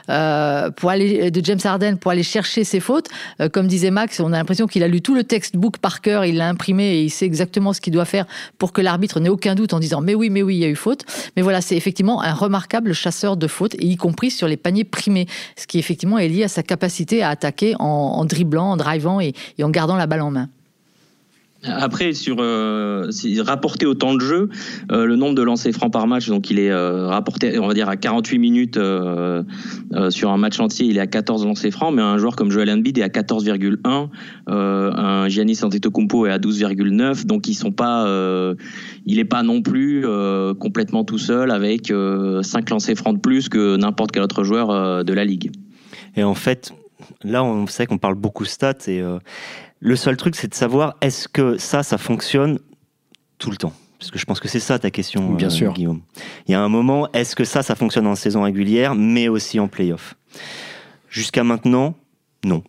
euh, 0.08 0.70
pour 0.70 0.88
aller 0.88 1.30
de 1.30 1.44
James 1.44 1.60
Harden 1.62 1.96
pour 1.96 2.10
aller 2.10 2.22
chercher 2.22 2.64
ses 2.64 2.80
fautes. 2.80 3.08
Euh, 3.40 3.50
comme 3.50 3.66
disait 3.66 3.90
Max, 3.90 4.20
on 4.20 4.32
a 4.32 4.38
l'impression 4.38 4.66
qu'il 4.66 4.82
a 4.82 4.88
lu 4.88 5.02
tout 5.02 5.14
le 5.14 5.24
textbook 5.24 5.76
par 5.76 6.00
cœur, 6.00 6.24
il 6.24 6.38
l'a 6.38 6.48
imprimé 6.48 6.94
et 6.94 7.02
il 7.02 7.10
sait 7.10 7.26
exactement 7.26 7.74
ce 7.74 7.82
qu'il 7.82 7.92
doit 7.92 8.06
faire 8.06 8.24
pour 8.56 8.72
que 8.72 8.80
l'arbitre 8.80 9.20
n'ait 9.20 9.28
aucun 9.28 9.54
doute 9.54 9.74
en 9.74 9.78
disant 9.78 10.00
mais 10.00 10.14
oui 10.14 10.30
mais 10.30 10.42
oui 10.42 10.56
il 10.56 10.60
y 10.60 10.64
a 10.64 10.68
eu 10.68 10.76
faute. 10.76 11.04
Mais 11.36 11.42
voilà 11.42 11.60
c'est 11.60 11.76
effectivement 11.76 12.22
un 12.22 12.32
remarquable 12.32 12.94
chasseur 12.94 13.36
de 13.36 13.46
fautes 13.46 13.76
y 13.78 13.96
compris 13.96 14.30
sur 14.30 14.48
les 14.48 14.56
paniers 14.56 14.84
primés, 14.84 15.26
ce 15.56 15.66
qui 15.66 15.78
effectivement 15.78 16.18
est 16.18 16.28
lié 16.28 16.44
à 16.44 16.48
sa 16.48 16.62
capacité 16.62 17.22
à 17.22 17.28
attaquer 17.28 17.74
en, 17.78 18.24
dribblant, 18.24 18.72
en 18.72 18.76
drivant 18.78 19.20
et 19.20 19.34
en 19.62 19.68
gardant 19.68 19.96
la 19.96 20.06
balle 20.06 20.22
en 20.22 20.30
main. 20.30 20.48
Après, 21.66 22.12
sur 22.12 22.36
euh, 22.40 23.10
rapporté 23.38 23.86
au 23.86 23.94
temps 23.94 24.14
de 24.14 24.20
jeu, 24.20 24.48
euh, 24.92 25.06
le 25.06 25.16
nombre 25.16 25.34
de 25.34 25.42
lancers 25.42 25.72
francs 25.72 25.92
par 25.92 26.06
match, 26.06 26.28
donc 26.28 26.50
il 26.50 26.58
est 26.58 26.70
euh, 26.70 27.06
rapporté, 27.06 27.58
on 27.58 27.66
va 27.66 27.74
dire 27.74 27.88
à 27.88 27.96
48 27.96 28.38
minutes 28.38 28.76
euh, 28.76 29.42
euh, 29.94 30.10
sur 30.10 30.30
un 30.30 30.36
match 30.36 30.60
entier, 30.60 30.86
il 30.86 30.98
est 30.98 31.00
à 31.00 31.06
14 31.06 31.46
lancers 31.46 31.72
francs, 31.72 31.94
mais 31.94 32.02
un 32.02 32.18
joueur 32.18 32.36
comme 32.36 32.50
Joel 32.50 32.70
Embiid 32.70 32.98
est 32.98 33.02
à 33.02 33.08
14,1, 33.08 34.08
un 34.46 35.28
Giannis 35.28 35.60
Antetokounmpo 35.62 36.26
est 36.26 36.30
à 36.30 36.38
12,9, 36.38 37.24
donc 37.26 37.48
ils 37.48 37.54
sont 37.54 37.72
pas, 37.72 38.06
il 39.06 39.18
est 39.18 39.24
pas 39.24 39.42
non 39.42 39.62
plus 39.62 40.04
complètement 40.60 41.04
tout 41.04 41.18
seul 41.18 41.50
avec 41.50 41.92
5 42.42 42.70
lancers 42.70 42.96
francs 42.96 43.14
de 43.14 43.20
plus 43.20 43.48
que 43.48 43.76
n'importe 43.76 44.12
quel 44.12 44.22
autre 44.22 44.44
joueur 44.44 45.04
de 45.04 45.12
la 45.12 45.24
ligue. 45.24 45.50
Et 46.16 46.24
en 46.24 46.34
fait, 46.34 46.72
là, 47.22 47.42
on 47.42 47.66
sait 47.66 47.86
qu'on 47.86 47.98
parle 47.98 48.14
beaucoup 48.14 48.44
stats 48.44 48.74
et 48.86 49.02
le 49.84 49.96
seul 49.96 50.16
truc, 50.16 50.34
c'est 50.34 50.48
de 50.48 50.54
savoir 50.54 50.96
est-ce 51.02 51.28
que 51.28 51.58
ça, 51.58 51.82
ça 51.82 51.98
fonctionne 51.98 52.58
tout 53.36 53.50
le 53.50 53.58
temps? 53.58 53.74
Parce 53.98 54.10
que 54.10 54.18
je 54.18 54.24
pense 54.24 54.40
que 54.40 54.48
c'est 54.48 54.58
ça 54.58 54.78
ta 54.78 54.90
question, 54.90 55.34
Bien 55.34 55.48
euh, 55.48 55.50
sûr. 55.50 55.74
Guillaume. 55.74 56.00
Il 56.48 56.52
y 56.52 56.54
a 56.54 56.60
un 56.60 56.70
moment, 56.70 57.06
est-ce 57.12 57.36
que 57.36 57.44
ça, 57.44 57.62
ça 57.62 57.74
fonctionne 57.74 58.06
en 58.06 58.14
saison 58.14 58.42
régulière, 58.44 58.94
mais 58.94 59.28
aussi 59.28 59.60
en 59.60 59.68
playoff? 59.68 60.14
Jusqu'à 61.10 61.44
maintenant, 61.44 61.94
non. 62.46 62.62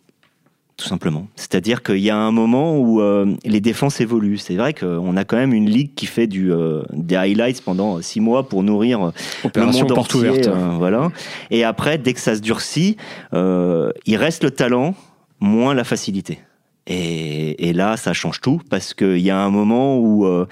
Tout 0.76 0.86
simplement. 0.86 1.26
C'est-à-dire 1.36 1.82
qu'il 1.82 2.00
y 2.00 2.10
a 2.10 2.18
un 2.18 2.32
moment 2.32 2.78
où 2.78 3.00
euh, 3.00 3.34
les 3.46 3.62
défenses 3.62 4.02
évoluent. 4.02 4.36
C'est 4.36 4.56
vrai 4.56 4.74
qu'on 4.74 5.16
a 5.16 5.24
quand 5.24 5.38
même 5.38 5.54
une 5.54 5.70
ligue 5.70 5.94
qui 5.94 6.04
fait 6.04 6.26
du, 6.26 6.52
euh, 6.52 6.82
des 6.92 7.16
highlights 7.16 7.62
pendant 7.62 8.02
six 8.02 8.20
mois 8.20 8.46
pour 8.46 8.62
nourrir 8.62 9.10
Opération 9.42 9.84
le 9.84 9.88
monde 9.88 9.94
porte 9.94 10.12
ouverte. 10.12 10.48
voilà. 10.48 11.10
Et 11.50 11.64
après, 11.64 11.96
dès 11.96 12.12
que 12.12 12.20
ça 12.20 12.36
se 12.36 12.42
durcit, 12.42 12.98
il 13.32 14.16
reste 14.16 14.44
le 14.44 14.50
talent, 14.50 14.94
moins 15.40 15.72
la 15.72 15.84
facilité. 15.84 16.40
Et, 16.86 17.72
là, 17.72 17.96
ça 17.96 18.12
change 18.12 18.40
tout 18.40 18.60
parce 18.70 18.94
qu'il 18.94 19.18
y 19.18 19.30
a 19.30 19.38
un 19.38 19.50
moment 19.50 19.98
où 19.98 20.24
euh, 20.24 20.46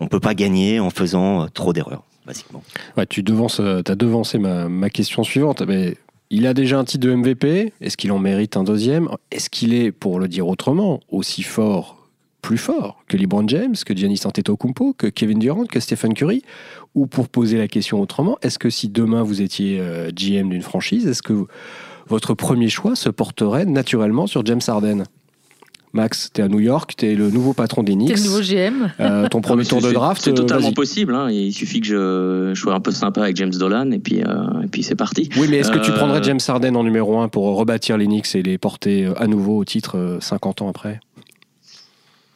on 0.00 0.08
peut 0.08 0.20
pas 0.20 0.34
gagner 0.34 0.80
en 0.80 0.90
faisant 0.90 1.44
euh, 1.44 1.46
trop 1.46 1.72
d'erreurs, 1.72 2.02
basiquement. 2.26 2.62
Tu 3.08 3.22
devances, 3.22 3.60
euh, 3.60 3.82
as 3.86 3.94
devancé 3.94 4.38
ma, 4.38 4.68
ma, 4.68 4.90
question 4.90 5.22
suivante. 5.22 5.62
Mais 5.62 5.96
il 6.30 6.46
a 6.46 6.54
déjà 6.54 6.78
un 6.78 6.84
titre 6.84 7.06
de 7.06 7.14
MVP. 7.14 7.72
Est-ce 7.80 7.96
qu'il 7.96 8.10
en 8.10 8.18
mérite 8.18 8.56
un 8.56 8.64
deuxième? 8.64 9.08
Est-ce 9.30 9.48
qu'il 9.48 9.74
est, 9.74 9.92
pour 9.92 10.18
le 10.18 10.26
dire 10.26 10.48
autrement, 10.48 11.00
aussi 11.08 11.44
fort, 11.44 12.08
plus 12.42 12.58
fort 12.58 13.04
que 13.06 13.16
LeBron 13.16 13.46
James, 13.46 13.76
que 13.84 13.96
Giannis 13.96 14.22
Antetokounmpo, 14.24 14.92
que 14.92 15.06
Kevin 15.06 15.38
Durant, 15.38 15.66
que 15.66 15.78
Stephen 15.78 16.14
Curry? 16.14 16.42
Ou 16.96 17.06
pour 17.06 17.28
poser 17.28 17.58
la 17.58 17.68
question 17.68 18.00
autrement, 18.00 18.38
est-ce 18.42 18.58
que 18.58 18.70
si 18.70 18.88
demain 18.88 19.22
vous 19.22 19.40
étiez 19.40 19.80
GM 20.14 20.48
d'une 20.48 20.62
franchise, 20.62 21.06
est-ce 21.06 21.22
que 21.22 21.46
votre 22.08 22.34
premier 22.34 22.70
choix 22.70 22.96
se 22.96 23.10
porterait 23.10 23.66
naturellement 23.66 24.26
sur 24.26 24.44
James 24.46 24.62
Harden? 24.66 25.04
Max, 25.96 26.30
tu 26.32 26.40
es 26.40 26.44
à 26.44 26.48
New 26.48 26.60
York, 26.60 26.92
tu 26.96 27.06
es 27.06 27.14
le 27.14 27.30
nouveau 27.30 27.54
patron 27.54 27.82
des 27.82 27.94
Knicks. 27.94 28.14
T'es 28.14 28.20
le 28.20 28.26
nouveau 28.26 28.40
GM. 28.40 28.92
Euh, 29.00 29.28
ton 29.28 29.40
premier 29.40 29.64
tour 29.64 29.80
de 29.80 29.90
draft. 29.90 30.22
C'est 30.22 30.34
totalement 30.34 30.72
possible. 30.72 31.14
Hein. 31.14 31.30
Il 31.30 31.52
suffit 31.52 31.80
que 31.80 31.86
je, 32.54 32.60
sois 32.60 32.74
un 32.74 32.80
peu 32.80 32.90
sympa 32.90 33.22
avec 33.22 33.36
James 33.36 33.50
Dolan 33.50 33.90
et 33.90 33.98
puis, 33.98 34.22
euh, 34.22 34.62
et 34.62 34.68
puis 34.68 34.82
c'est 34.82 34.94
parti. 34.94 35.28
Oui, 35.38 35.48
mais 35.50 35.58
est-ce 35.58 35.70
que 35.70 35.78
tu 35.78 35.90
euh, 35.90 35.96
prendrais 35.96 36.22
James 36.22 36.38
Harden 36.46 36.76
en 36.76 36.84
numéro 36.84 37.18
1 37.18 37.28
pour 37.28 37.56
rebâtir 37.56 37.96
les 37.96 38.06
Knicks 38.06 38.34
et 38.34 38.42
les 38.42 38.58
porter 38.58 39.10
à 39.16 39.26
nouveau 39.26 39.58
au 39.58 39.64
titre 39.64 40.18
50 40.20 40.62
ans 40.62 40.68
après? 40.68 41.00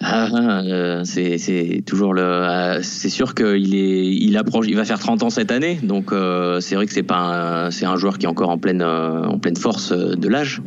Ah, 0.03 0.63
euh, 0.65 1.03
c'est 1.05 1.83
toujours 1.85 2.15
le. 2.15 2.23
Euh, 2.23 2.79
c'est 2.81 3.11
sûr 3.11 3.35
qu'il 3.35 3.75
est, 3.75 4.07
il 4.07 4.39
approche, 4.39 4.65
il 4.67 4.75
va 4.75 4.87
faire 4.87 4.99
30 4.99 5.25
ans 5.25 5.29
cette 5.29 5.53
année, 5.53 5.79
donc 5.83 6.13
euh, 6.13 6.59
c'est 6.61 6.75
vrai 6.75 6.87
que 6.87 6.93
c'est 6.95 7.03
pas, 7.03 7.69
c'est 7.71 7.85
un 7.85 7.97
joueur 7.97 8.17
qui 8.17 8.25
est 8.25 8.29
encore 8.29 8.49
en 8.49 8.57
pleine, 8.57 8.83
en 8.83 9.39
pleine 9.39 9.57
force 9.57 9.93
de 9.93 10.29
l'âge, 10.29 10.63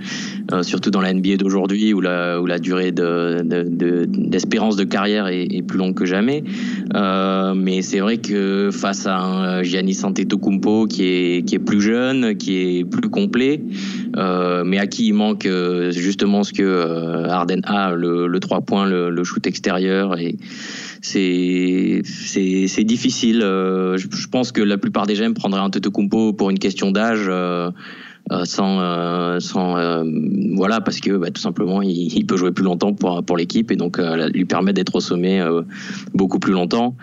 surtout 0.61 0.91
dans 0.91 1.01
la 1.01 1.11
NBA 1.11 1.37
d'aujourd'hui 1.37 1.93
où 1.93 2.01
la, 2.01 2.39
où 2.39 2.45
la 2.45 2.59
durée 2.59 2.91
de, 2.91 3.41
d'espérance 4.05 4.75
de, 4.75 4.83
carrière 4.83 5.27
est, 5.27 5.63
plus 5.67 5.79
longue 5.79 5.95
que 5.95 6.05
jamais. 6.05 6.43
mais 6.93 7.81
c'est 7.81 8.01
vrai 8.01 8.17
que 8.17 8.69
face 8.71 9.07
à 9.07 9.17
un 9.17 9.63
Giannis 9.63 10.01
Antetokounmpo 10.03 10.85
qui 10.85 11.05
est, 11.05 11.47
qui 11.47 11.55
est 11.55 11.59
plus 11.59 11.81
jeune, 11.81 12.35
qui 12.35 12.57
est 12.57 12.85
plus 12.85 13.09
complet, 13.09 13.63
mais 14.15 14.77
à 14.77 14.85
qui 14.85 15.07
il 15.07 15.13
manque 15.13 15.47
justement 15.89 16.43
ce 16.43 16.53
que 16.53 17.27
Arden 17.29 17.61
a, 17.63 17.93
le, 17.93 18.27
le 18.27 18.39
3 18.39 18.61
points, 18.61 18.85
le 18.85 19.22
shoot 19.23 19.45
extérieur 19.47 20.17
et 20.19 20.37
c'est 21.01 22.83
difficile. 22.83 23.41
Euh, 23.43 23.97
je, 23.97 24.27
pense 24.27 24.51
que 24.51 24.61
la 24.61 24.77
plupart 24.77 25.05
des 25.05 25.15
gens 25.15 25.31
prendraient 25.33 25.61
un 25.61 25.69
Tetocumpo 25.69 26.33
pour 26.33 26.49
une 26.49 26.59
question 26.59 26.91
d'âge. 26.91 27.25
Euh, 27.27 27.71
euh, 28.31 28.45
sans, 28.45 28.79
sans 29.41 29.75
voilà 30.55 30.79
parce 30.79 31.01
que 31.01 31.17
bah, 31.17 31.29
tout 31.29 31.41
simplement 31.41 31.81
il, 31.81 32.25
peut 32.25 32.37
jouer 32.37 32.53
plus 32.53 32.63
longtemps 32.63 32.93
pour 32.93 33.21
pour 33.25 33.35
l'équipe 33.35 33.69
et 33.69 33.75
donc 33.75 33.99
lui 34.33 34.45
permet 34.45 34.71
d'être 34.71 34.95
au 34.95 35.01
sommet 35.01 35.41
beaucoup 36.13 36.39
plus 36.39 36.53
longtemps. 36.53 36.95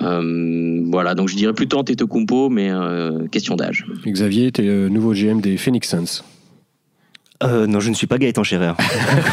voilà, 0.00 1.14
donc 1.14 1.28
je 1.28 1.36
dirais 1.36 1.52
plutôt 1.52 1.78
Antetokounmpo, 1.78 2.50
mais 2.50 2.72
question 3.30 3.54
d'âge. 3.54 3.86
Xavier, 4.04 4.50
tu 4.50 4.62
es 4.62 4.64
le 4.64 4.88
nouveau 4.88 5.12
GM 5.12 5.40
des 5.40 5.56
Phoenix 5.56 5.88
Suns. 5.88 6.24
Euh, 7.44 7.66
non, 7.66 7.80
je 7.80 7.90
ne 7.90 7.94
suis 7.94 8.06
pas 8.06 8.18
Gaëtan 8.18 8.42
Scherer. 8.42 8.72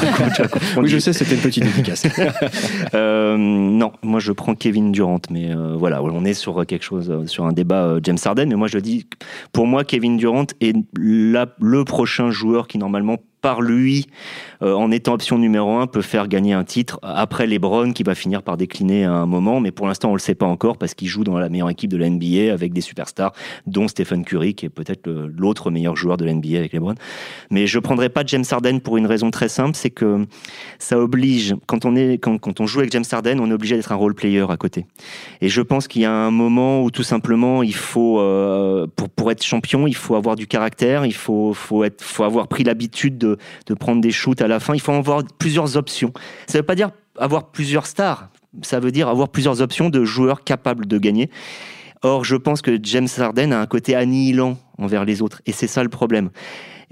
oui, 0.78 0.90
je 0.90 1.00
sais, 1.00 1.14
c'était 1.14 1.36
une 1.36 1.42
petite 1.42 1.66
efficace. 1.66 2.06
euh, 2.94 3.38
non, 3.38 3.94
moi 4.04 4.20
je 4.20 4.32
prends 4.32 4.56
Kevin 4.56 4.92
Durant, 4.92 5.22
mais 5.30 5.52
euh, 5.52 5.76
voilà, 5.78 6.04
on 6.04 6.26
est 6.26 6.34
sur 6.34 6.66
quelque 6.66 6.84
chose, 6.84 7.26
sur 7.28 7.46
un 7.46 7.54
débat 7.54 7.98
James 8.04 8.18
Harden, 8.24 8.48
mais 8.50 8.56
moi 8.56 8.68
je 8.68 8.80
dis, 8.80 9.08
pour 9.54 9.66
moi, 9.66 9.84
Kevin 9.84 10.18
Durant 10.18 10.46
est 10.60 10.76
la, 11.00 11.48
le 11.62 11.86
prochain 11.86 12.32
joueur 12.32 12.68
qui 12.68 12.78
normalement 12.78 13.18
par 13.42 13.62
lui, 13.62 14.08
euh, 14.62 14.74
en 14.74 14.92
étant 14.92 15.14
option 15.14 15.38
numéro 15.38 15.78
un, 15.78 15.88
peut 15.88 16.02
faire 16.02 16.28
gagner 16.28 16.54
un 16.54 16.64
titre 16.64 17.00
après 17.02 17.48
LeBron 17.48 17.92
qui 17.92 18.04
va 18.04 18.16
finir 18.16 18.44
par 18.44 18.58
décliner 18.58 19.06
à 19.06 19.14
un 19.14 19.26
moment. 19.26 19.60
Mais 19.60 19.72
pour 19.72 19.88
l'instant, 19.88 20.12
on 20.12 20.14
le 20.14 20.20
sait 20.20 20.36
pas 20.36 20.46
encore 20.46 20.78
parce 20.78 20.94
qu'il 20.94 21.08
joue 21.08 21.24
dans 21.24 21.38
la 21.40 21.50
meilleure 21.50 21.70
équipe 21.70 21.90
de 21.90 21.98
la 21.98 22.10
NBA 22.10 22.54
avec 22.54 22.74
des 22.74 22.82
superstars, 22.82 23.34
dont 23.66 23.88
Stephen 23.88 24.24
Curry, 24.24 24.54
qui 24.54 24.68
est 24.68 24.70
peut-être 24.70 25.10
l'autre 25.10 25.72
meilleur 25.72 25.96
joueur 25.96 26.18
de 26.18 26.26
la 26.26 26.34
NBA 26.34 26.58
avec 26.58 26.74
LeBron. 26.74 26.96
Mais 27.50 27.68
je 27.68 27.80
prendrai 27.80 28.10
pas 28.10 28.24
James 28.26 28.44
Harden 28.50 28.80
pour 28.80 28.98
une 28.98 29.08
raison 29.08 29.32
très 29.32 29.50
simple, 29.50 29.76
c'est 29.76 29.90
que 29.90 30.26
ça 30.78 31.00
oblige, 31.00 31.56
quand 31.66 31.86
on 31.86 31.96
est, 31.96 32.20
quand 32.20 32.60
on 32.60 32.68
joue 32.68 32.80
avec 32.80 32.92
James 32.92 33.04
Harden, 33.12 33.40
on 33.40 33.50
est 33.50 33.54
obligé 33.54 33.76
d'être 33.76 33.92
un 33.92 33.96
role 33.96 34.14
player 34.14 34.46
à 34.50 34.58
côté. 34.58 34.86
Et 35.42 35.50
je 35.50 35.62
pense 35.62 35.88
qu'il 35.88 36.04
y 36.04 36.06
a 36.06 36.14
un 36.14 36.32
moment 36.32 36.84
où 36.84 36.92
tout 36.92 37.04
simplement, 37.04 37.64
il 37.64 37.76
faut, 37.76 38.20
euh, 38.20 38.88
pour, 38.96 39.10
pour 39.10 39.32
être 39.32 39.44
champion, 39.44 39.88
il 39.88 39.96
faut 39.96 40.16
avoir 40.16 40.36
du 40.36 40.48
caractère, 40.48 41.06
il 41.06 41.14
faut, 41.14 41.54
faut 41.54 41.84
être, 41.84 42.04
faut 42.04 42.24
avoir 42.24 42.48
pris 42.48 42.64
l'habitude 42.64 43.18
de 43.18 43.31
de, 43.68 43.74
prendre 43.74 44.02
des 44.02 44.12
shoots 44.12 44.42
à 44.42 44.48
la 44.48 44.60
fin. 44.60 44.74
Il 44.74 44.82
faut 44.82 44.92
avoir 44.92 45.24
plusieurs 45.38 45.78
options. 45.78 46.14
Ça 46.48 46.58
ne 46.58 46.62
veut 46.62 46.66
pas 46.66 46.76
dire 46.76 46.92
avoir 47.18 47.52
plusieurs 47.52 47.86
stars. 47.86 48.30
Ça 48.62 48.80
veut 48.80 48.92
dire 48.92 49.08
avoir 49.08 49.30
plusieurs 49.30 49.62
options 49.62 49.90
de 49.90 50.04
joueurs 50.04 50.44
capables 50.44 50.86
de 50.86 50.98
gagner. 50.98 51.30
Or, 52.04 52.24
je 52.26 52.36
pense 52.36 52.62
que 52.62 52.80
James 52.82 53.08
Harden 53.18 53.54
a 53.54 53.62
un 53.62 53.68
côté 53.68 53.96
annihilant 53.96 54.58
envers 54.82 55.06
les 55.06 55.22
autres. 55.22 55.42
Et 55.46 55.52
c'est 55.52 55.68
ça 55.68 55.84
le 55.84 55.90
problème. 55.90 56.30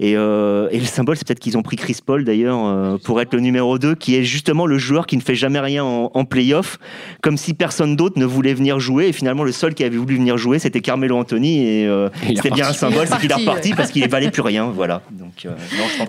Euh, 0.02 0.68
et, 0.70 0.78
le 0.78 0.86
symbole, 0.86 1.16
c'est 1.16 1.26
peut-être 1.26 1.40
qu'ils 1.40 1.58
ont 1.58 1.62
pris 1.62 1.76
Chris 1.76 1.98
Paul 2.04 2.24
d'ailleurs 2.24 2.64
euh, 2.64 2.96
pour 2.96 3.20
être 3.20 3.34
le 3.34 3.40
numéro 3.40 3.78
2, 3.78 3.94
qui 3.94 4.16
est 4.16 4.24
justement 4.24 4.66
le 4.66 4.78
joueur 4.78 5.06
qui 5.06 5.16
ne 5.16 5.22
fait 5.22 5.34
jamais 5.34 5.60
rien 5.60 5.84
en, 5.84 6.10
en 6.14 6.24
playoff, 6.24 6.78
comme 7.20 7.36
si 7.36 7.54
personne 7.54 7.96
d'autre 7.96 8.18
ne 8.18 8.24
voulait 8.24 8.54
venir 8.54 8.80
jouer. 8.80 9.08
Et 9.08 9.12
finalement, 9.12 9.44
le 9.44 9.52
seul 9.52 9.74
qui 9.74 9.84
avait 9.84 9.96
voulu 9.96 10.16
venir 10.16 10.38
jouer, 10.38 10.58
c'était 10.58 10.80
Carmelo 10.80 11.16
Anthony. 11.16 11.66
Et 11.66 11.86
euh, 11.86 12.08
c'était 12.26 12.50
bien 12.50 12.68
un 12.68 12.72
symbole, 12.72 13.06
c'est 13.06 13.18
qu'il 13.18 13.30
est 13.30 13.34
reparti 13.34 13.74
parce 13.74 13.90
qu'il 13.90 14.02
ne 14.02 14.08
valait 14.08 14.30
plus 14.30 14.42
rien. 14.42 14.70
Voilà. 14.70 15.02
Donc, 15.10 15.46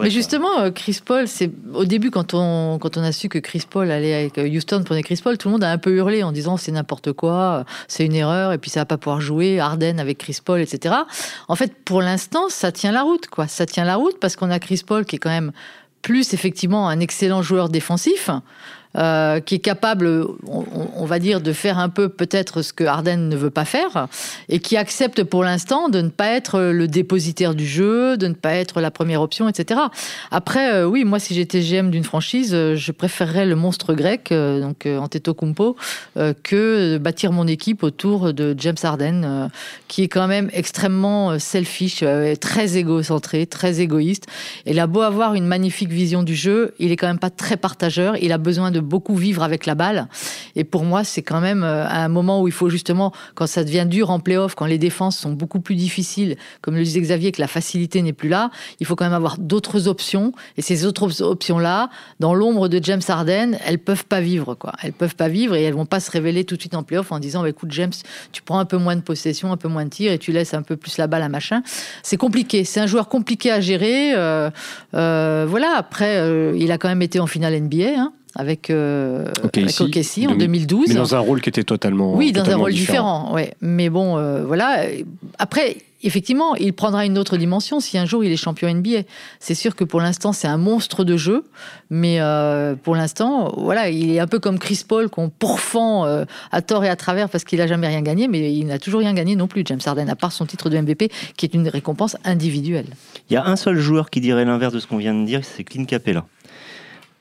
Mais 0.01 0.09
justement, 0.09 0.71
Chris 0.73 0.99
Paul, 1.03 1.27
c'est 1.27 1.51
au 1.73 1.85
début, 1.85 2.11
quand 2.11 2.33
on, 2.33 2.77
quand 2.79 2.97
on 2.97 3.03
a 3.03 3.11
su 3.11 3.27
que 3.27 3.39
Chris 3.39 3.63
Paul 3.69 3.91
allait 3.91 4.13
avec 4.13 4.37
Houston 4.37 4.83
prenait 4.85 5.03
Chris 5.03 5.19
Paul, 5.21 5.37
tout 5.37 5.49
le 5.49 5.53
monde 5.53 5.63
a 5.63 5.71
un 5.71 5.77
peu 5.77 5.91
hurlé 5.91 6.23
en 6.23 6.31
disant 6.31 6.55
c'est 6.55 6.71
n'importe 6.71 7.11
quoi, 7.11 7.65
c'est 7.87 8.05
une 8.05 8.15
erreur, 8.15 8.53
et 8.53 8.57
puis 8.57 8.69
ça 8.69 8.81
va 8.81 8.85
pas 8.85 8.97
pouvoir 8.97 9.19
jouer, 9.19 9.59
Harden 9.59 9.99
avec 9.99 10.17
Chris 10.17 10.37
Paul, 10.43 10.61
etc. 10.61 10.95
En 11.47 11.55
fait, 11.55 11.70
pour 11.85 12.01
l'instant, 12.01 12.49
ça 12.49 12.71
tient 12.71 12.91
la 12.91 13.03
route, 13.03 13.27
quoi. 13.27 13.47
Ça 13.47 13.65
tient 13.65 13.85
la 13.85 13.95
route 13.95 14.19
parce 14.19 14.35
qu'on 14.35 14.49
a 14.49 14.59
Chris 14.59 14.81
Paul 14.85 15.05
qui 15.05 15.17
est 15.17 15.19
quand 15.19 15.29
même 15.29 15.51
plus 16.01 16.33
effectivement 16.33 16.89
un 16.89 16.99
excellent 16.99 17.41
joueur 17.41 17.69
défensif, 17.69 18.29
euh, 18.97 19.39
qui 19.39 19.55
est 19.55 19.59
capable, 19.59 20.27
on, 20.47 21.05
va 21.05 21.19
dire, 21.19 21.39
de 21.39 21.53
faire 21.53 21.79
un 21.79 21.87
peu 21.87 22.09
peut-être 22.09 22.61
ce 22.61 22.73
que 22.73 22.83
Harden 22.83 23.29
ne 23.29 23.35
veut 23.37 23.49
pas 23.49 23.63
faire, 23.63 24.07
et 24.49 24.59
qui 24.59 24.75
accepte 24.75 25.23
pour 25.23 25.43
l'instant 25.45 25.87
de 25.87 26.01
ne 26.01 26.09
pas 26.09 26.27
être 26.27 26.59
le 26.59 26.87
dépositaire 26.89 27.55
du 27.55 27.65
jeu, 27.65 28.17
de 28.17 28.27
ne 28.27 28.33
pas 28.33 28.53
être 28.55 28.81
la 28.81 28.91
première 28.91 29.21
option, 29.21 29.47
etc. 29.47 29.79
Après, 30.29 30.73
euh, 30.73 30.85
oui, 30.85 31.05
moi, 31.05 31.19
si 31.19 31.33
j'étais 31.33 31.61
GM 31.61 31.89
d'une 31.89 32.03
franchise, 32.03 32.51
euh, 32.53 32.75
je 32.75 32.91
préférerais 32.91 33.45
le 33.45 33.55
monstre 33.55 33.93
grec, 33.93 34.29
donc 34.31 34.85
Antetokounmpo, 34.85 35.77
que 36.43 36.97
bâtir 36.97 37.31
mon 37.31 37.47
équipe 37.47 37.83
autour 37.83 38.33
de 38.33 38.55
James 38.57 38.75
Harden, 38.83 39.49
qui 39.87 40.03
est 40.03 40.07
quand 40.07 40.27
même 40.27 40.49
extrêmement 40.53 41.39
selfish, 41.39 42.03
très 42.39 42.77
égocentré, 42.77 43.45
très 43.45 43.79
égoïste. 43.79 44.27
Il 44.65 44.79
a 44.79 44.87
beau 44.87 45.01
avoir 45.01 45.33
une 45.33 45.45
magnifique 45.45 45.89
vision 45.89 46.23
du 46.23 46.35
jeu, 46.35 46.73
il 46.79 46.91
est 46.91 46.97
quand 46.97 47.07
même 47.07 47.19
pas 47.19 47.29
très 47.29 47.57
partageur. 47.57 48.17
Il 48.21 48.31
a 48.31 48.37
besoin 48.37 48.71
de 48.71 48.80
beaucoup 48.81 49.15
vivre 49.15 49.43
avec 49.43 49.65
la 49.65 49.75
balle. 49.75 50.07
Et 50.55 50.63
pour 50.63 50.83
moi, 50.83 51.03
c'est 51.03 51.21
quand 51.21 51.41
même 51.41 51.63
euh, 51.63 51.87
un 51.87 52.07
moment 52.07 52.41
où 52.41 52.47
il 52.47 52.53
faut 52.53 52.69
justement, 52.69 53.11
quand 53.35 53.47
ça 53.47 53.63
devient 53.63 53.85
dur 53.87 54.09
en 54.09 54.19
playoff, 54.19 54.55
quand 54.55 54.65
les 54.65 54.77
défenses 54.77 55.17
sont 55.17 55.31
beaucoup 55.31 55.59
plus 55.59 55.75
difficiles, 55.75 56.37
comme 56.61 56.75
le 56.75 56.83
disait 56.83 57.01
Xavier, 57.01 57.31
que 57.31 57.41
la 57.41 57.47
facilité 57.47 58.01
n'est 58.01 58.13
plus 58.13 58.29
là, 58.29 58.51
il 58.79 58.85
faut 58.85 58.95
quand 58.95 59.05
même 59.05 59.13
avoir 59.13 59.37
d'autres 59.37 59.87
options. 59.87 60.31
Et 60.57 60.61
ces 60.61 60.85
autres 60.85 61.21
options-là, 61.21 61.89
dans 62.19 62.33
l'ombre 62.33 62.67
de 62.67 62.79
James 62.83 63.01
Harden, 63.07 63.57
elles 63.65 63.79
peuvent 63.79 64.05
pas 64.05 64.21
vivre, 64.21 64.55
quoi. 64.55 64.73
Elles 64.81 64.93
peuvent 64.93 65.15
pas 65.15 65.27
vivre 65.27 65.55
et 65.55 65.63
elles 65.63 65.73
vont 65.73 65.85
pas 65.85 65.99
se 65.99 66.11
révéler 66.11 66.43
tout 66.43 66.55
de 66.55 66.61
suite 66.61 66.75
en 66.75 66.83
playoff 66.83 67.11
en 67.11 67.19
disant, 67.19 67.41
bah, 67.41 67.49
écoute, 67.49 67.71
James, 67.71 67.91
tu 68.31 68.41
prends 68.41 68.59
un 68.59 68.65
peu 68.65 68.77
moins 68.77 68.95
de 68.95 69.01
possession, 69.01 69.51
un 69.51 69.57
peu 69.57 69.67
moins 69.67 69.85
de 69.85 69.89
tir 69.89 70.11
et 70.11 70.17
tu 70.17 70.31
laisses 70.31 70.53
un 70.53 70.63
peu 70.63 70.75
plus 70.75 70.97
la 70.97 71.07
balle 71.07 71.23
à 71.23 71.29
machin. 71.29 71.61
C'est 72.03 72.17
compliqué. 72.17 72.63
C'est 72.63 72.79
un 72.79 72.87
joueur 72.87 73.07
compliqué 73.07 73.51
à 73.51 73.61
gérer. 73.61 74.13
Euh, 74.13 74.49
euh, 74.93 75.45
voilà. 75.47 75.73
Après, 75.77 76.21
il 76.55 76.71
a 76.71 76.77
quand 76.77 76.89
même 76.89 77.01
été 77.01 77.19
en 77.19 77.27
finale 77.27 77.59
NBA. 77.59 77.93
Hein 77.97 78.13
avec, 78.35 78.69
euh, 78.69 79.25
en 79.43 80.35
2012. 80.35 80.87
Mais 80.87 80.95
dans 80.95 81.15
un 81.15 81.19
rôle 81.19 81.41
qui 81.41 81.49
était 81.49 81.63
totalement. 81.63 82.15
Oui, 82.15 82.31
dans 82.31 82.49
un 82.49 82.55
rôle 82.55 82.73
différent. 82.73 83.33
ouais. 83.33 83.53
Mais 83.61 83.89
bon, 83.89 84.17
euh, 84.17 84.43
voilà. 84.45 84.85
Après, 85.37 85.77
effectivement, 86.03 86.55
il 86.55 86.73
prendra 86.73 87.05
une 87.05 87.17
autre 87.17 87.37
dimension 87.37 87.79
si 87.79 87.97
un 87.97 88.05
jour 88.05 88.23
il 88.23 88.31
est 88.31 88.37
champion 88.37 88.73
NBA. 88.73 89.01
C'est 89.39 89.55
sûr 89.55 89.75
que 89.75 89.83
pour 89.83 90.01
l'instant, 90.01 90.33
c'est 90.33 90.47
un 90.47 90.57
monstre 90.57 91.03
de 91.03 91.17
jeu, 91.17 91.43
mais 91.89 92.19
euh, 92.19 92.75
pour 92.75 92.95
l'instant, 92.95 93.53
voilà, 93.57 93.89
il 93.89 94.11
est 94.11 94.19
un 94.19 94.27
peu 94.27 94.39
comme 94.39 94.59
Chris 94.59 94.83
Paul 94.87 95.09
qu'on 95.09 95.29
pourfend 95.29 96.05
euh, 96.05 96.25
à 96.51 96.61
tort 96.61 96.83
et 96.83 96.89
à 96.89 96.95
travers 96.95 97.29
parce 97.29 97.43
qu'il 97.43 97.59
n'a 97.59 97.67
jamais 97.67 97.87
rien 97.87 98.01
gagné, 98.01 98.27
mais 98.27 98.53
il 98.53 98.65
n'a 98.65 98.79
toujours 98.79 99.01
rien 99.01 99.13
gagné 99.13 99.35
non 99.35 99.47
plus. 99.47 99.63
James 99.65 99.79
Harden, 99.85 100.09
à 100.09 100.15
part 100.15 100.31
son 100.31 100.45
titre 100.45 100.69
de 100.69 100.77
MVP, 100.77 101.09
qui 101.37 101.45
est 101.45 101.53
une 101.53 101.67
récompense 101.67 102.17
individuelle. 102.23 102.87
Il 103.29 103.33
y 103.33 103.37
a 103.37 103.45
un 103.45 103.55
seul 103.55 103.77
joueur 103.77 104.09
qui 104.09 104.21
dirait 104.21 104.45
l'inverse 104.45 104.73
de 104.73 104.79
ce 104.79 104.87
qu'on 104.87 104.97
vient 104.97 105.13
de 105.13 105.25
dire, 105.25 105.41
c'est 105.43 105.63
Clint 105.63 105.85
Capella. 105.85 106.25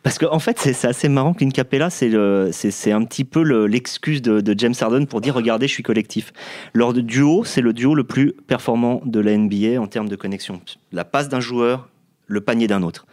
Parce 0.03 0.19
qu'en 0.19 0.33
en 0.33 0.39
fait, 0.39 0.59
c'est 0.59 0.87
assez 0.87 1.09
marrant 1.09 1.35
qu'une 1.35 1.53
capella, 1.53 1.91
c'est 1.91 2.13
un 2.15 3.05
petit 3.05 3.25
peu 3.25 3.43
l'excuse 3.67 4.23
de, 4.23 4.55
James 4.57 4.75
Harden 4.81 5.07
pour 5.07 5.21
dire 5.21 5.35
regardez, 5.35 5.69
je 5.69 5.73
suis 5.73 5.83
collectif. 5.83 6.33
Lors 6.73 6.93
de 6.93 7.01
duo, 7.01 7.45
c'est 7.45 7.61
le 7.61 7.73
duo 7.73 7.95
le 7.95 8.05
plus 8.05 8.33
performant 8.33 9.03
de 9.05 9.21
la 9.21 9.37
NBA 9.37 9.81
en 9.81 9.87
termes 9.87 10.09
de 10.09 10.17
connexion. 10.17 10.61
La 10.93 11.05
passe 11.05 11.29
d'un 11.29 11.41
joueur, 11.41 11.89
le 12.27 12.41
panier 12.41 12.67
d'un 12.67 12.83
autre. 12.83 13.07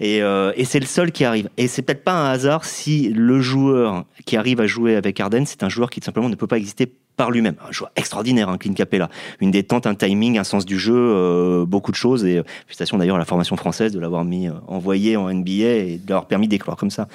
Et, 0.00 0.22
euh, 0.22 0.52
et 0.56 0.64
c'est 0.64 0.80
le 0.80 0.86
seul 0.86 1.12
qui 1.12 1.24
arrive. 1.24 1.48
Et 1.56 1.68
c'est 1.68 1.82
peut-être 1.82 2.02
pas 2.02 2.14
un 2.14 2.30
hasard 2.32 2.64
si 2.64 3.10
le 3.10 3.40
joueur 3.40 4.04
qui 4.26 4.36
arrive 4.36 4.60
à 4.60 4.66
jouer 4.66 4.96
avec 4.96 5.20
Harden, 5.20 5.44
c'est 5.46 5.62
un 5.62 5.68
joueur 5.68 5.88
qui 5.88 6.00
tout 6.00 6.06
simplement 6.06 6.28
ne 6.28 6.34
peut 6.34 6.48
pas 6.48 6.58
exister 6.58 6.92
par 7.16 7.30
lui-même. 7.30 7.54
Un 7.66 7.72
joueur 7.72 7.90
extraordinaire, 7.96 8.48
un 8.48 8.54
hein, 8.54 8.58
Clint 8.58 8.74
Capella. 8.74 9.08
Une 9.40 9.50
détente, 9.50 9.86
un 9.86 9.94
timing, 9.94 10.38
un 10.38 10.44
sens 10.44 10.64
du 10.64 10.78
jeu, 10.78 10.94
euh, 10.94 11.64
beaucoup 11.64 11.92
de 11.92 11.96
choses. 11.96 12.24
Et 12.24 12.38
euh, 12.38 12.42
félicitations 12.66 12.98
d'ailleurs 12.98 13.16
à 13.16 13.18
la 13.18 13.24
formation 13.24 13.56
française 13.56 13.92
de 13.92 14.00
l'avoir 14.00 14.24
mis 14.24 14.48
euh, 14.48 14.52
envoyé 14.66 15.16
en 15.16 15.32
NBA 15.32 15.50
et 15.50 16.00
de 16.02 16.08
l'avoir 16.08 16.26
permis 16.26 16.48
d'éclore 16.48 16.76
comme 16.76 16.90
ça. 16.90 17.08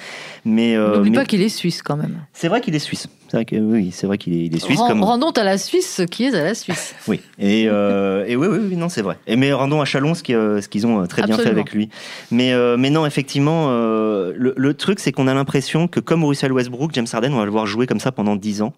Mais 0.44 0.76
n'oublie 0.76 1.10
pas 1.10 1.24
qu'il 1.24 1.42
est 1.42 1.48
suisse 1.48 1.82
quand 1.82 1.96
même. 1.96 2.18
C'est 2.32 2.48
vrai 2.48 2.60
qu'il 2.60 2.74
est 2.74 2.80
suisse. 2.80 3.08
C'est 3.28 3.36
vrai 3.36 3.44
que 3.44 3.56
oui, 3.56 3.90
c'est 3.92 4.08
vrai 4.08 4.18
qu'il 4.18 4.52
est, 4.52 4.58
suisse. 4.58 4.80
comme... 4.88 5.04
Rendons 5.04 5.30
à 5.30 5.44
la 5.44 5.56
Suisse 5.56 5.88
ce 5.88 6.02
qui 6.02 6.24
est 6.24 6.34
à 6.34 6.42
la 6.42 6.54
Suisse. 6.54 6.96
oui. 7.06 7.20
Et, 7.38 7.62
et 7.62 8.36
oui, 8.36 8.46
oui, 8.48 8.58
oui, 8.70 8.76
non, 8.76 8.88
c'est 8.88 9.02
vrai. 9.02 9.18
Et 9.28 9.36
mais 9.36 9.52
rendons 9.52 9.80
à 9.80 9.84
Chalon 9.84 10.14
ce 10.14 10.22
qu'ils 10.66 10.86
ont 10.86 11.06
très 11.06 11.22
bien 11.22 11.36
fait 11.36 11.48
avec 11.48 11.72
lui. 11.72 11.90
Mais 12.32 12.52
mais 12.76 12.90
non, 12.90 13.06
effectivement, 13.06 13.68
le, 13.70 14.54
le, 14.56 14.74
truc 14.74 14.98
c'est 14.98 15.12
qu'on 15.12 15.28
a 15.28 15.34
l'impression 15.34 15.86
que 15.86 16.00
comme 16.00 16.24
Russell 16.24 16.52
Westbrook, 16.52 16.90
James 16.94 17.06
Harden, 17.12 17.32
on 17.32 17.38
va 17.38 17.44
le 17.44 17.50
voir 17.50 17.66
jouer 17.66 17.86
comme 17.86 18.00
ça 18.00 18.10
pendant 18.10 18.34
10 18.34 18.62
ans 18.62 18.72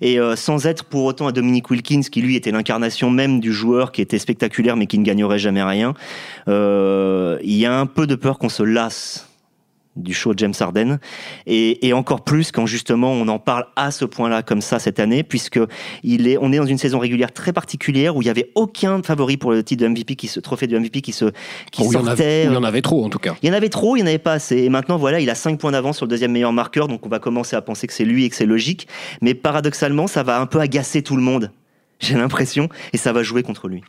et 0.00 0.18
sans 0.34 0.55
sans 0.56 0.66
être 0.66 0.84
pour 0.84 1.04
autant 1.04 1.26
à 1.26 1.32
Dominique 1.32 1.70
Wilkins, 1.70 2.00
qui 2.10 2.22
lui 2.22 2.34
était 2.34 2.50
l'incarnation 2.50 3.10
même 3.10 3.40
du 3.40 3.52
joueur 3.52 3.92
qui 3.92 4.00
était 4.00 4.18
spectaculaire 4.18 4.76
mais 4.76 4.86
qui 4.86 4.98
ne 4.98 5.04
gagnerait 5.04 5.38
jamais 5.38 5.62
rien, 5.62 5.92
euh, 6.48 7.38
il 7.42 7.56
y 7.56 7.66
a 7.66 7.78
un 7.78 7.84
peu 7.84 8.06
de 8.06 8.14
peur 8.14 8.38
qu'on 8.38 8.48
se 8.48 8.62
lasse 8.62 9.25
du 9.96 10.14
show 10.14 10.32
James 10.36 10.54
Harden. 10.58 10.98
Et, 11.46 11.86
et, 11.86 11.92
encore 11.92 12.22
plus 12.22 12.52
quand 12.52 12.66
justement 12.66 13.12
on 13.12 13.26
en 13.28 13.38
parle 13.38 13.66
à 13.76 13.90
ce 13.90 14.04
point-là 14.04 14.42
comme 14.42 14.60
ça 14.60 14.78
cette 14.78 15.00
année 15.00 15.22
puisque 15.22 15.58
il 16.02 16.28
est 16.28 16.36
on 16.40 16.52
est 16.52 16.58
dans 16.58 16.66
une 16.66 16.78
saison 16.78 16.98
régulière 16.98 17.32
très 17.32 17.52
particulière 17.52 18.16
où 18.16 18.22
il 18.22 18.26
y 18.26 18.30
avait 18.30 18.50
aucun 18.54 19.02
favori 19.02 19.36
pour 19.36 19.52
le 19.52 19.62
titre 19.62 19.82
de 19.82 19.88
MVP 19.88 20.16
qui 20.16 20.28
se 20.28 20.40
trophée 20.40 20.66
de 20.66 20.78
MVP 20.78 21.00
qui 21.00 21.12
se 21.12 21.26
qui 21.72 21.82
sortait 21.84 21.98
il 21.98 22.02
y, 22.02 22.04
en 22.04 22.06
avait, 22.06 22.44
il 22.44 22.52
y 22.52 22.56
en 22.56 22.64
avait 22.64 22.82
trop 22.82 23.04
en 23.04 23.08
tout 23.08 23.18
cas. 23.18 23.34
Il 23.42 23.48
y 23.48 23.50
en 23.50 23.54
avait 23.54 23.68
trop 23.68 23.96
il 23.96 24.00
n'y 24.00 24.04
en 24.04 24.06
avait 24.08 24.18
pas 24.18 24.34
assez. 24.34 24.58
Et 24.58 24.68
maintenant 24.68 24.98
voilà 24.98 25.20
il 25.20 25.30
a 25.30 25.34
5 25.34 25.58
points 25.58 25.72
d'avance 25.72 25.96
sur 25.96 26.06
le 26.06 26.10
deuxième 26.10 26.32
meilleur 26.32 26.52
marqueur 26.52 26.88
donc 26.88 27.06
on 27.06 27.08
va 27.08 27.18
commencer 27.18 27.56
à 27.56 27.62
penser 27.62 27.86
que 27.86 27.92
c'est 27.92 28.04
lui 28.04 28.24
et 28.24 28.30
que 28.30 28.36
c'est 28.36 28.46
logique. 28.46 28.88
Mais 29.22 29.34
paradoxalement 29.34 30.06
ça 30.06 30.22
va 30.22 30.40
un 30.40 30.46
peu 30.46 30.60
agacer 30.60 31.02
tout 31.02 31.16
le 31.16 31.22
monde 31.22 31.50
j'ai 31.98 32.14
l'impression 32.14 32.68
et 32.92 32.98
ça 32.98 33.12
va 33.12 33.22
jouer 33.22 33.42
contre 33.42 33.68
lui 33.68 33.82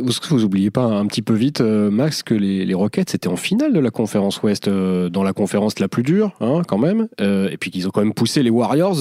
vous, 0.00 0.44
oubliez 0.44 0.70
pas 0.70 0.84
un 0.84 1.06
petit 1.06 1.22
peu 1.22 1.34
vite, 1.34 1.60
euh, 1.60 1.90
Max, 1.90 2.22
que 2.22 2.34
les, 2.34 2.74
Rockets 2.74 3.14
étaient 3.14 3.28
en 3.28 3.36
finale 3.36 3.72
de 3.72 3.80
la 3.80 3.90
conférence 3.90 4.42
Ouest, 4.42 4.68
euh, 4.68 5.08
dans 5.10 5.22
la 5.22 5.32
conférence 5.32 5.78
la 5.78 5.88
plus 5.88 6.02
dure, 6.02 6.32
hein, 6.40 6.62
quand 6.66 6.78
même. 6.78 7.08
Euh, 7.20 7.48
et 7.50 7.56
puis 7.56 7.70
qu'ils 7.70 7.86
ont 7.86 7.90
quand 7.90 8.02
même 8.02 8.14
poussé 8.14 8.42
les 8.42 8.50
Warriors, 8.50 8.98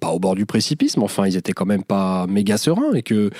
pas 0.00 0.08
au 0.10 0.18
bord 0.18 0.34
du 0.34 0.46
précipice, 0.46 0.96
mais 0.96 1.04
enfin, 1.04 1.26
ils 1.26 1.36
étaient 1.36 1.52
quand 1.52 1.66
même 1.66 1.84
pas 1.84 2.26
méga 2.26 2.56
sereins 2.56 2.94
et 2.94 3.02
que 3.02 3.30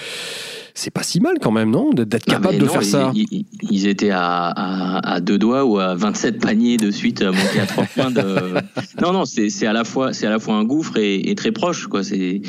c'est 0.74 0.90
pas 0.90 1.02
si 1.02 1.20
mal 1.20 1.34
quand 1.40 1.50
même, 1.52 1.70
non 1.70 1.90
D'être 1.90 2.24
capable 2.24 2.58
de 2.58 2.66
faire 2.66 2.84
ça. 2.84 3.12
Ils, 3.14 3.86
étaient 3.86 4.10
à, 4.10 4.48
à, 4.48 5.20
deux 5.20 5.38
doigts 5.38 5.64
ou 5.64 5.78
à 5.78 5.94
27 5.94 6.40
paniers 6.40 6.76
de 6.76 6.90
suite, 6.90 7.22
montés 7.22 7.60
à 7.60 7.66
trois 7.66 7.84
points 7.94 8.10
de. 8.10 8.54
Non, 9.02 9.12
non, 9.12 9.24
c'est 9.24 9.66
à 9.66 9.72
la 9.72 9.84
fois, 9.84 10.10
à 10.20 10.28
la 10.28 10.38
fois 10.38 10.54
un 10.54 10.64
gouffre 10.64 10.96
et, 10.96 11.30
et 11.30 11.34
très 11.34 11.52
proche, 11.52 11.86
quoi. 11.86 12.02
C'est 12.02 12.42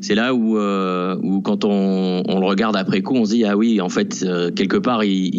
c'est 0.00 0.14
là 0.14 0.34
où, 0.34 0.56
euh, 0.58 1.16
où 1.22 1.40
quand 1.40 1.64
on, 1.64 2.22
on, 2.28 2.40
le 2.40 2.46
regarde 2.46 2.76
après 2.76 3.02
coup, 3.02 3.14
on 3.14 3.24
se 3.24 3.32
dit 3.32 3.44
ah 3.44 3.56
oui, 3.56 3.80
en 3.80 3.88
fait 3.88 4.22
euh, 4.22 4.50
quelque 4.50 4.76
part 4.76 5.04
ils, 5.04 5.34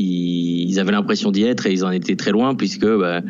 ils 0.70 0.80
avaient 0.80 0.92
l'impression 0.92 1.32
d'y 1.32 1.44
être 1.44 1.66
et 1.68 1.72
ils 1.72 1.86
en 1.86 1.92
étaient 1.92 2.16
très 2.16 2.32
loin 2.32 2.56
puisque 2.56 2.86
bah, 2.86 3.22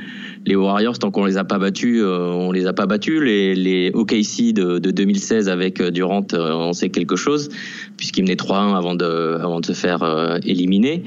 les 0.48 0.56
Warriors 0.56 0.98
tant 0.98 1.12
qu'on 1.12 1.26
les 1.26 1.38
a 1.38 1.44
pas 1.44 1.60
battus, 1.60 2.00
euh, 2.02 2.30
on 2.32 2.52
les 2.54 2.66
a 2.66 2.74
pas 2.74 2.86
battus. 2.86 3.22
Les, 3.22 3.92
OKC 3.94 4.54
de, 4.54 4.80
de 4.80 4.92
2016 4.92 5.50
avec 5.50 5.82
euh, 5.82 5.92
Durant, 5.92 6.26
euh, 6.34 6.54
on 6.54 6.74
sait 6.74 6.90
quelque 6.90 7.18
chose 7.18 7.50
puisqu'ils 7.98 8.24
menaient 8.24 8.36
3-1 8.36 8.76
avant 8.76 8.96
de 8.96 9.38
de 9.60 9.66
se 9.66 9.74
faire 9.74 10.40
éliminer. 10.44 11.04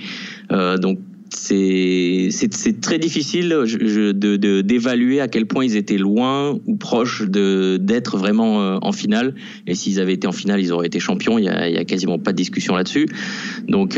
donc 0.50 0.98
c'est 1.31 2.81
très 2.81 2.98
difficile 2.98 3.48
de 3.48 4.61
d'évaluer 4.62 5.20
à 5.20 5.29
quel 5.29 5.46
point 5.46 5.64
ils 5.64 5.76
étaient 5.76 5.98
loin 5.98 6.59
ou 6.66 6.76
proches 6.76 7.22
d'être 7.22 8.18
vraiment 8.18 8.79
en 8.85 8.92
finale. 8.92 9.35
Et 9.68 9.74
s'ils 9.76 10.00
avaient 10.00 10.14
été 10.14 10.26
en 10.26 10.33
finale, 10.33 10.61
ils 10.61 10.72
auraient 10.72 10.88
été 10.88 10.98
champions. 10.98 11.38
Il 11.38 11.44
y 11.44 11.48
a, 11.48 11.85
quasiment 11.85 12.18
pas 12.18 12.33
de 12.33 12.37
discussion 12.37 12.74
là-dessus. 12.74 13.07
Donc 13.68 13.96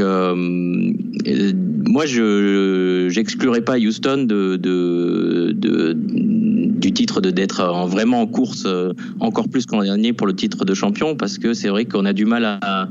moi, 1.87 2.07
je 2.07 3.09
j'exclurais 3.11 3.61
pas 3.61 3.79
Houston 3.79 4.25
de, 4.29 4.57
de, 4.57 5.53
de 5.55 5.97
du 5.97 6.93
titre 6.93 7.21
de 7.21 7.31
d'être 7.31 7.63
vraiment 7.87 8.23
en 8.23 8.27
course 8.27 8.65
euh, 8.67 8.93
encore 9.21 9.49
plus 9.49 9.67
qu'en 9.67 9.83
dernier 9.83 10.13
pour 10.13 10.27
le 10.27 10.35
titre 10.35 10.65
de 10.65 10.75
champion 10.75 11.15
parce 11.17 11.39
que 11.39 11.55
c'est 11.55 11.69
vrai 11.69 11.85
qu'on 11.85 12.05
a 12.05 12.13
du 12.13 12.25
mal 12.25 12.45
à 12.45 12.89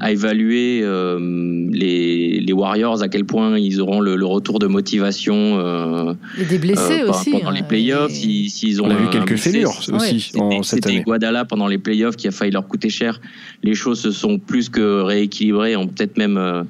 à 0.00 0.10
évaluer 0.12 0.80
euh, 0.82 1.68
les, 1.70 2.40
les, 2.40 2.52
Warriors, 2.54 3.02
à 3.02 3.08
quel 3.08 3.26
point 3.26 3.58
ils 3.58 3.80
auront 3.80 4.00
le, 4.00 4.16
le 4.16 4.24
retour 4.24 4.58
de 4.58 4.66
motivation. 4.66 5.58
Euh, 5.60 6.14
et 6.38 6.44
des 6.44 6.58
blessés 6.58 7.02
euh, 7.02 7.10
aussi. 7.10 7.30
Pendant 7.30 7.50
les 7.50 7.60
hein, 7.60 7.64
playoffs, 7.68 8.12
s'ils 8.12 8.80
ont. 8.80 8.86
On 8.86 8.90
a 8.90 8.96
vu 8.96 9.10
quelques 9.10 9.36
fêlures 9.36 9.78
aussi 9.92 10.32
en 10.38 10.62
cette 10.62 10.86
année. 10.86 10.96
C'était 10.96 11.02
Guadala 11.02 11.44
pendant 11.44 11.66
les 11.66 11.78
playoffs 11.78 12.16
qui 12.16 12.26
a 12.28 12.30
failli 12.30 12.50
leur 12.50 12.66
coûter 12.66 12.88
cher. 12.88 13.20
Les 13.62 13.74
choses 13.74 14.00
se 14.00 14.10
sont 14.10 14.38
plus 14.38 14.70
que 14.70 15.02
rééquilibrées, 15.02 15.76
ont 15.76 15.86
peut-être 15.86 16.16
même 16.16 16.38
euh, 16.38 16.62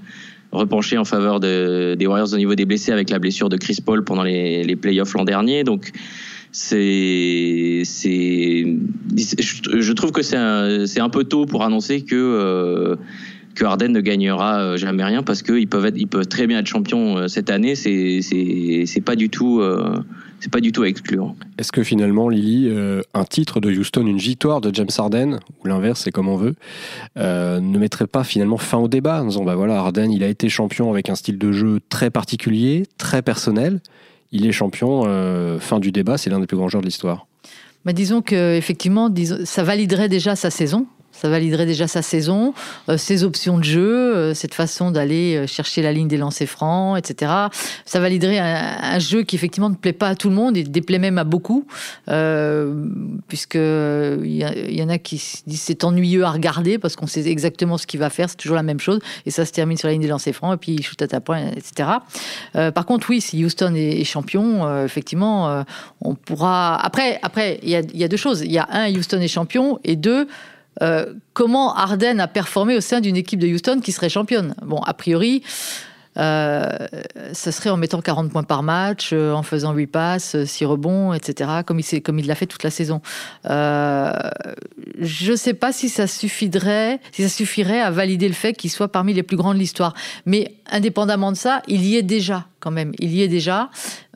repenché 0.52 0.98
en 0.98 1.04
faveur 1.04 1.40
de, 1.40 1.96
des 1.98 2.06
Warriors 2.06 2.32
au 2.32 2.36
niveau 2.36 2.54
des 2.54 2.64
blessés 2.64 2.92
avec 2.92 3.10
la 3.10 3.18
blessure 3.18 3.48
de 3.48 3.56
Chris 3.56 3.78
Paul 3.84 4.04
pendant 4.04 4.22
les, 4.22 4.76
playoffs 4.76 5.14
l'an 5.14 5.24
dernier. 5.24 5.64
Donc 5.64 5.90
c'est 6.52 7.82
je 7.84 9.92
trouve 9.92 10.12
que 10.12 10.22
c'est 10.22 10.36
un, 10.36 10.84
un 10.96 11.08
peu 11.08 11.24
tôt 11.24 11.46
pour 11.46 11.64
annoncer 11.64 12.02
que 12.02 12.14
euh, 12.16 12.94
que 13.54 13.64
Harden 13.64 13.92
ne 13.92 14.00
gagnera 14.00 14.60
euh, 14.60 14.76
jamais 14.76 15.04
rien 15.04 15.22
parce 15.22 15.42
qu'ils 15.42 15.68
peuvent 15.68 15.86
être 15.86 15.96
ils 15.96 16.08
peuvent 16.08 16.26
très 16.26 16.48
bien 16.48 16.58
être 16.58 16.66
champions 16.66 17.18
euh, 17.18 17.28
cette 17.28 17.50
année 17.50 17.76
c'est 17.76 18.20
c'est 18.22 18.82
c'est 18.86 19.00
pas 19.00 19.14
du 19.14 19.30
tout 19.30 19.62
c'est 20.40 20.50
pas 20.50 20.61
du 20.61 20.72
tout 20.72 20.83
à 20.83 20.88
exclure. 20.88 21.35
Est-ce 21.59 21.70
que 21.70 21.83
finalement, 21.83 22.29
Lily, 22.29 22.70
un 23.14 23.24
titre 23.24 23.61
de 23.61 23.70
Houston, 23.70 24.07
une 24.07 24.18
victoire 24.18 24.61
de 24.61 24.74
James 24.74 24.88
Harden, 24.96 25.38
ou 25.62 25.68
l'inverse, 25.68 26.03
c'est 26.05 26.11
comme 26.11 26.29
on 26.29 26.37
veut, 26.37 26.55
ne 27.16 27.79
mettrait 27.79 28.07
pas 28.07 28.24
finalement 28.24 28.57
fin 28.57 28.79
au 28.79 28.88
débat 28.88 29.22
en 29.22 29.26
disant 29.26 29.44
bah 29.44 29.55
voilà, 29.55 29.76
Harden, 29.76 30.11
il 30.11 30.24
a 30.24 30.29
été 30.29 30.48
champion 30.48 30.90
avec 30.90 31.11
un 31.11 31.14
style 31.14 31.38
de 31.38 31.53
jeu 31.53 31.81
très 31.88 32.11
particulier, 32.11 32.85
très 32.98 33.22
personnel 33.22 33.81
il 34.33 34.46
est 34.46 34.53
champion. 34.53 35.05
Euh, 35.07 35.59
fin 35.59 35.79
du 35.79 35.92
débat, 35.92 36.18
c'est 36.18 36.31
l'un 36.31 36.40
des 36.40 36.46
plus 36.46 36.57
grands 36.57 36.68
joueurs 36.68 36.83
de 36.83 36.87
l'histoire. 36.87 37.26
Mais 37.85 37.92
disons 37.92 38.22
que 38.22 38.57
effectivement, 38.57 39.12
ça 39.44 39.62
validerait 39.62 40.09
déjà 40.09 40.37
sa 40.37 40.50
saison 40.50 40.87
ça 41.20 41.28
validerait 41.28 41.66
déjà 41.66 41.87
sa 41.87 42.00
saison, 42.00 42.54
euh, 42.88 42.96
ses 42.96 43.24
options 43.24 43.59
de 43.59 43.64
jeu, 43.64 44.16
euh, 44.16 44.35
cette 44.35 44.54
façon 44.54 44.90
d'aller 44.90 45.37
euh, 45.37 45.46
chercher 45.46 45.83
la 45.83 45.92
ligne 45.92 46.09
des 46.09 46.16
lancers 46.16 46.48
francs, 46.48 46.96
etc. 46.98 47.30
Ça 47.85 48.00
validerait 48.00 48.38
un, 48.38 48.98
jeu 48.98 49.22
qui 49.22 49.37
effectivement 49.37 49.68
ne 49.68 49.74
plaît 49.74 49.92
pas 49.92 50.09
à 50.09 50.14
tout 50.14 50.30
le 50.30 50.35
monde 50.35 50.56
et 50.56 50.62
déplaît 50.62 50.98
même 50.98 51.18
à 51.18 51.24
beaucoup, 51.24 51.66
puisque 53.28 53.54
il 53.54 54.68
y, 54.70 54.83
en 54.83 54.88
a 54.88 54.98
qui 54.98 55.42
disent 55.46 55.61
c'est 55.61 55.85
ennuyeux 55.85 56.24
à 56.24 56.30
regarder 56.30 56.78
parce 56.78 56.96
qu'on 56.96 57.06
sait 57.06 57.26
exactement 57.28 57.78
ce 57.78 57.87
qu'il 57.87 58.00
va 58.00 58.11
faire, 58.11 58.28
c'est 58.28 58.37
toujours 58.37 58.56
la 58.56 58.62
même 58.62 58.80
chose 58.80 58.98
et 59.26 59.30
ça 59.30 59.44
se 59.46 59.52
termine 59.52 59.76
sur 59.76 59.88
la 59.88 59.92
ligne 59.92 60.02
des 60.02 60.09
lancers 60.09 60.35
francs 60.35 60.54
et 60.54 60.59
puis 60.59 60.72
il 60.72 60.83
shoot 60.83 61.00
à 61.00 61.09
ta 61.09 61.20
point, 61.20 61.50
etc. 61.56 61.88
par 62.52 62.87
contre, 62.87 63.09
oui, 63.11 63.20
si 63.20 63.44
Houston 63.44 63.74
est, 63.74 64.04
champion, 64.04 64.85
effectivement, 64.85 65.64
on 66.00 66.14
pourra. 66.14 66.76
Après, 66.76 67.18
après, 67.22 67.61
il 67.62 67.70
y 67.70 67.76
a, 67.76 67.83
y 67.94 68.04
a 68.04 68.09
deux 68.09 68.16
choses. 68.16 68.42
Il 68.42 68.52
y 68.52 68.59
a 68.59 68.68
un, 68.70 68.90
Houston 68.90 69.20
est 69.20 69.28
champion 69.28 69.78
et 69.85 69.96
deux. 69.96 70.26
Euh, 70.82 71.14
comment 71.34 71.74
Arden 71.74 72.20
a 72.20 72.28
performé 72.28 72.76
au 72.76 72.80
sein 72.80 73.00
d'une 73.00 73.16
équipe 73.16 73.40
de 73.40 73.46
Houston 73.46 73.80
qui 73.82 73.92
serait 73.92 74.08
championne? 74.08 74.54
Bon, 74.62 74.80
a 74.80 74.94
priori, 74.94 75.42
euh, 76.16 76.64
ce 77.32 77.50
serait 77.50 77.70
en 77.70 77.76
mettant 77.76 78.00
40 78.00 78.30
points 78.30 78.42
par 78.42 78.62
match, 78.62 79.10
euh, 79.12 79.32
en 79.32 79.42
faisant 79.42 79.72
8 79.72 79.86
passes, 79.86 80.44
6 80.44 80.64
rebonds, 80.64 81.12
etc., 81.12 81.50
comme 81.64 81.78
il, 82.18 82.26
l'a 82.26 82.34
fait 82.34 82.46
toute 82.46 82.62
la 82.62 82.70
saison. 82.70 83.00
je 83.44 85.30
ne 85.30 85.36
sais 85.36 85.54
pas 85.54 85.72
si 85.72 85.88
ça, 85.88 86.06
suffirait, 86.06 87.00
si 87.12 87.22
ça 87.22 87.28
suffirait 87.28 87.80
à 87.80 87.90
valider 87.90 88.28
le 88.28 88.34
fait 88.34 88.54
qu'il 88.54 88.70
soit 88.70 88.88
parmi 88.88 89.12
les 89.14 89.22
plus 89.22 89.36
grands 89.36 89.54
de 89.54 89.58
l'histoire. 89.58 89.94
Mais 90.26 90.54
indépendamment 90.70 91.32
de 91.32 91.36
ça, 91.36 91.62
il 91.68 91.84
y 91.84 91.96
est 91.96 92.02
déjà 92.02 92.46
quand 92.60 92.70
même. 92.70 92.92
Il 92.98 93.12
y 93.12 93.22
est 93.22 93.28
déjà. 93.28 93.70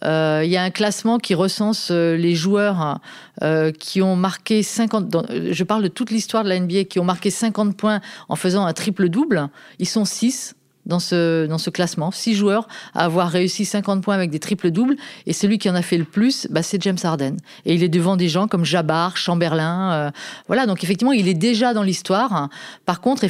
Euh, 0.05 0.43
il 0.45 0.51
y 0.51 0.57
a 0.57 0.63
un 0.63 0.71
classement 0.71 1.19
qui 1.19 1.35
recense 1.35 1.89
euh, 1.91 2.17
les 2.17 2.35
joueurs 2.35 3.01
euh, 3.43 3.73
qui 3.73 4.03
ont 4.03 4.17
marqué 4.17 4.63
50. 4.63 5.17
je 5.51 5.65
parle 5.65 5.83
de 5.83 5.89
toute 5.89 6.11
l'histoire 6.11 6.45
de 6.45 6.51
la 6.51 6.61
NBA 6.61 6.85
qui 6.85 7.01
ont 7.01 7.05
marqué 7.05 7.31
50 7.31 7.77
points 7.77 8.01
en 8.29 8.37
faisant 8.37 8.67
un 8.67 8.73
triple-double. 8.73 9.49
Ils 9.79 9.89
sont 9.89 10.05
6 10.05 10.55
dans 10.87 10.99
ce, 10.99 11.47
dans 11.47 11.59
ce 11.59 11.71
classement. 11.71 12.11
Six 12.11 12.35
joueurs 12.35 12.69
à 12.95 13.05
avoir 13.05 13.29
réussi 13.29 13.65
50 13.65 14.03
points 14.03 14.15
avec 14.15 14.31
des 14.31 14.39
triples-doubles. 14.39 14.97
Et 15.27 15.33
celui 15.33 15.59
qui 15.59 15.71
en 15.71 15.75
a 15.75 15.83
fait 15.83 15.99
le 15.99 16.05
plus, 16.05 16.47
bah, 16.51 16.63
c'est 16.63 16.83
James 16.83 16.99
Harden. 17.03 17.37
Et 17.65 17.75
il 17.75 17.83
est 17.83 17.89
devant 17.89 18.17
des 18.17 18.29
gens 18.29 18.49
comme 18.49 18.65
Jabbar, 18.65 19.17
Chamberlain. 19.17 19.93
Euh, 19.93 20.11
voilà, 20.47 20.67
donc 20.67 20.85
effectivement, 20.85 21.13
il 21.13 21.29
est 21.29 21.35
déjà 21.35 21.75
dans 21.75 21.83
l'histoire. 21.83 22.49
Par 22.85 23.01
contre, 23.01 23.25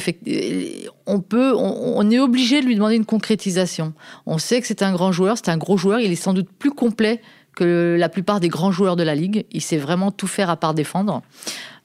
on, 1.05 1.19
peut, 1.21 1.53
on, 1.55 2.09
est 2.09 2.19
obligé 2.19 2.61
de 2.61 2.65
lui 2.65 2.75
demander 2.75 2.95
une 2.95 3.05
concrétisation. 3.05 3.93
On 4.25 4.37
sait 4.37 4.61
que 4.61 4.67
c'est 4.67 4.83
un 4.83 4.91
grand 4.91 5.11
joueur, 5.11 5.37
c'est 5.37 5.49
un 5.49 5.57
gros 5.57 5.77
joueur. 5.77 5.99
Il 5.99 6.11
est 6.11 6.15
sans 6.15 6.33
doute 6.33 6.49
plus 6.59 6.71
complet 6.71 7.21
que 7.55 7.95
la 7.97 8.09
plupart 8.09 8.39
des 8.39 8.49
grands 8.49 8.71
joueurs 8.71 8.95
de 8.95 9.03
la 9.03 9.15
Ligue. 9.15 9.45
Il 9.51 9.61
sait 9.61 9.77
vraiment 9.77 10.11
tout 10.11 10.27
faire 10.27 10.49
à 10.49 10.57
part 10.57 10.73
défendre. 10.73 11.21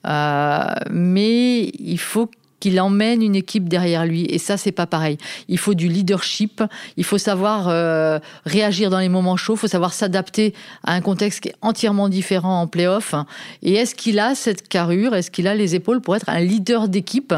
Euh, 0.07 0.65
mais 0.89 1.71
il 1.79 1.99
faut 1.99 2.29
qu'il 2.61 2.79
emmène 2.79 3.21
une 3.21 3.35
équipe 3.35 3.67
derrière 3.67 4.05
lui. 4.05 4.23
Et 4.25 4.37
ça, 4.37 4.55
c'est 4.55 4.71
pas 4.71 4.85
pareil. 4.85 5.17
Il 5.49 5.57
faut 5.57 5.73
du 5.73 5.89
leadership. 5.89 6.63
Il 6.95 7.03
faut 7.03 7.17
savoir 7.17 7.67
euh, 7.67 8.19
réagir 8.45 8.89
dans 8.89 8.99
les 8.99 9.09
moments 9.09 9.35
chauds. 9.35 9.55
Il 9.55 9.59
faut 9.59 9.67
savoir 9.67 9.91
s'adapter 9.91 10.53
à 10.85 10.93
un 10.93 11.01
contexte 11.01 11.41
qui 11.41 11.49
est 11.49 11.55
entièrement 11.61 12.07
différent 12.07 12.61
en 12.61 12.67
playoff. 12.67 13.15
Et 13.63 13.73
est-ce 13.73 13.95
qu'il 13.95 14.19
a 14.19 14.35
cette 14.35 14.69
carrure? 14.69 15.13
Est-ce 15.13 15.31
qu'il 15.31 15.47
a 15.47 15.55
les 15.55 15.75
épaules 15.75 15.99
pour 15.99 16.15
être 16.15 16.29
un 16.29 16.39
leader 16.39 16.87
d'équipe? 16.87 17.33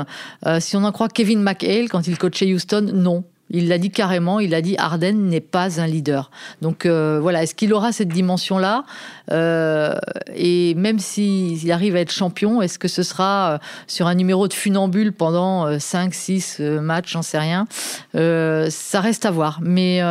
Euh, 0.46 0.60
Si 0.60 0.78
on 0.78 0.84
en 0.84 0.92
croit 0.92 1.10
Kevin 1.10 1.42
McHale 1.42 1.90
quand 1.90 2.06
il 2.06 2.18
coachait 2.18 2.54
Houston, 2.54 2.92
non. 2.94 3.24
Il 3.49 3.67
l'a 3.67 3.77
dit 3.77 3.91
carrément, 3.91 4.39
il 4.39 4.56
a 4.56 4.62
dit 4.62 4.75
Arden 4.77 5.29
n'est 5.29 5.41
pas 5.41 5.79
un 5.79 5.86
leader. 5.86 6.32
Donc 6.62 6.86
euh, 6.86 7.19
voilà, 7.21 7.43
est-ce 7.43 7.53
qu'il 7.53 7.73
aura 7.73 7.91
cette 7.91 8.08
dimension-là 8.08 8.84
euh, 9.32 9.95
Et 10.36 10.73
même 10.75 10.99
s'il 10.99 11.71
arrive 11.71 11.95
à 11.95 11.99
être 11.99 12.12
champion, 12.12 12.62
est-ce 12.62 12.79
que 12.79 12.88
ce 12.88 13.03
sera 13.03 13.53
euh, 13.53 13.58
sur 13.88 14.08
un 14.08 14.15
numéro 14.15 14.47
de 14.47 14.53
funambule 14.53 15.13
pendant 15.13 15.79
5, 15.79 16.13
6 16.13 16.60
matchs, 16.82 17.12
j'en 17.13 17.21
sais 17.21 17.39
rien. 17.39 17.67
ça 18.13 19.01
reste 19.01 19.25
à 19.25 19.32
voir. 19.32 19.60
Mais 19.62 20.01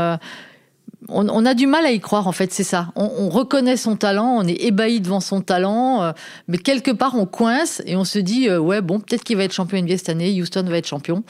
on, 1.08 1.46
a 1.46 1.54
du 1.54 1.66
mal 1.66 1.84
à 1.84 1.90
y 1.90 2.00
croire, 2.00 2.26
en 2.26 2.32
fait, 2.32 2.52
c'est 2.52 2.64
ça. 2.64 2.92
On, 2.96 3.28
reconnaît 3.28 3.76
son 3.76 3.96
talent, 3.96 4.36
on 4.38 4.46
est 4.46 4.64
ébahi 4.64 5.00
devant 5.00 5.20
son 5.20 5.40
talent, 5.40 6.02
euh, 6.02 6.12
mais 6.48 6.58
quelque 6.58 6.90
part, 6.90 7.16
on 7.16 7.26
coince 7.26 7.82
et 7.86 7.96
on 7.96 8.04
se 8.04 8.18
dit, 8.18 8.48
euh, 8.48 8.58
ouais, 8.58 8.80
bon, 8.80 9.00
peut-être 9.00 9.24
qu'il 9.24 9.36
va 9.36 9.44
être 9.44 9.52
champion 9.52 9.80
NBA 9.80 9.98
cette 9.98 10.10
année, 10.10 10.40
Houston 10.40 10.64
va 10.64 10.76
être 10.78 10.86
champion. 10.86 11.24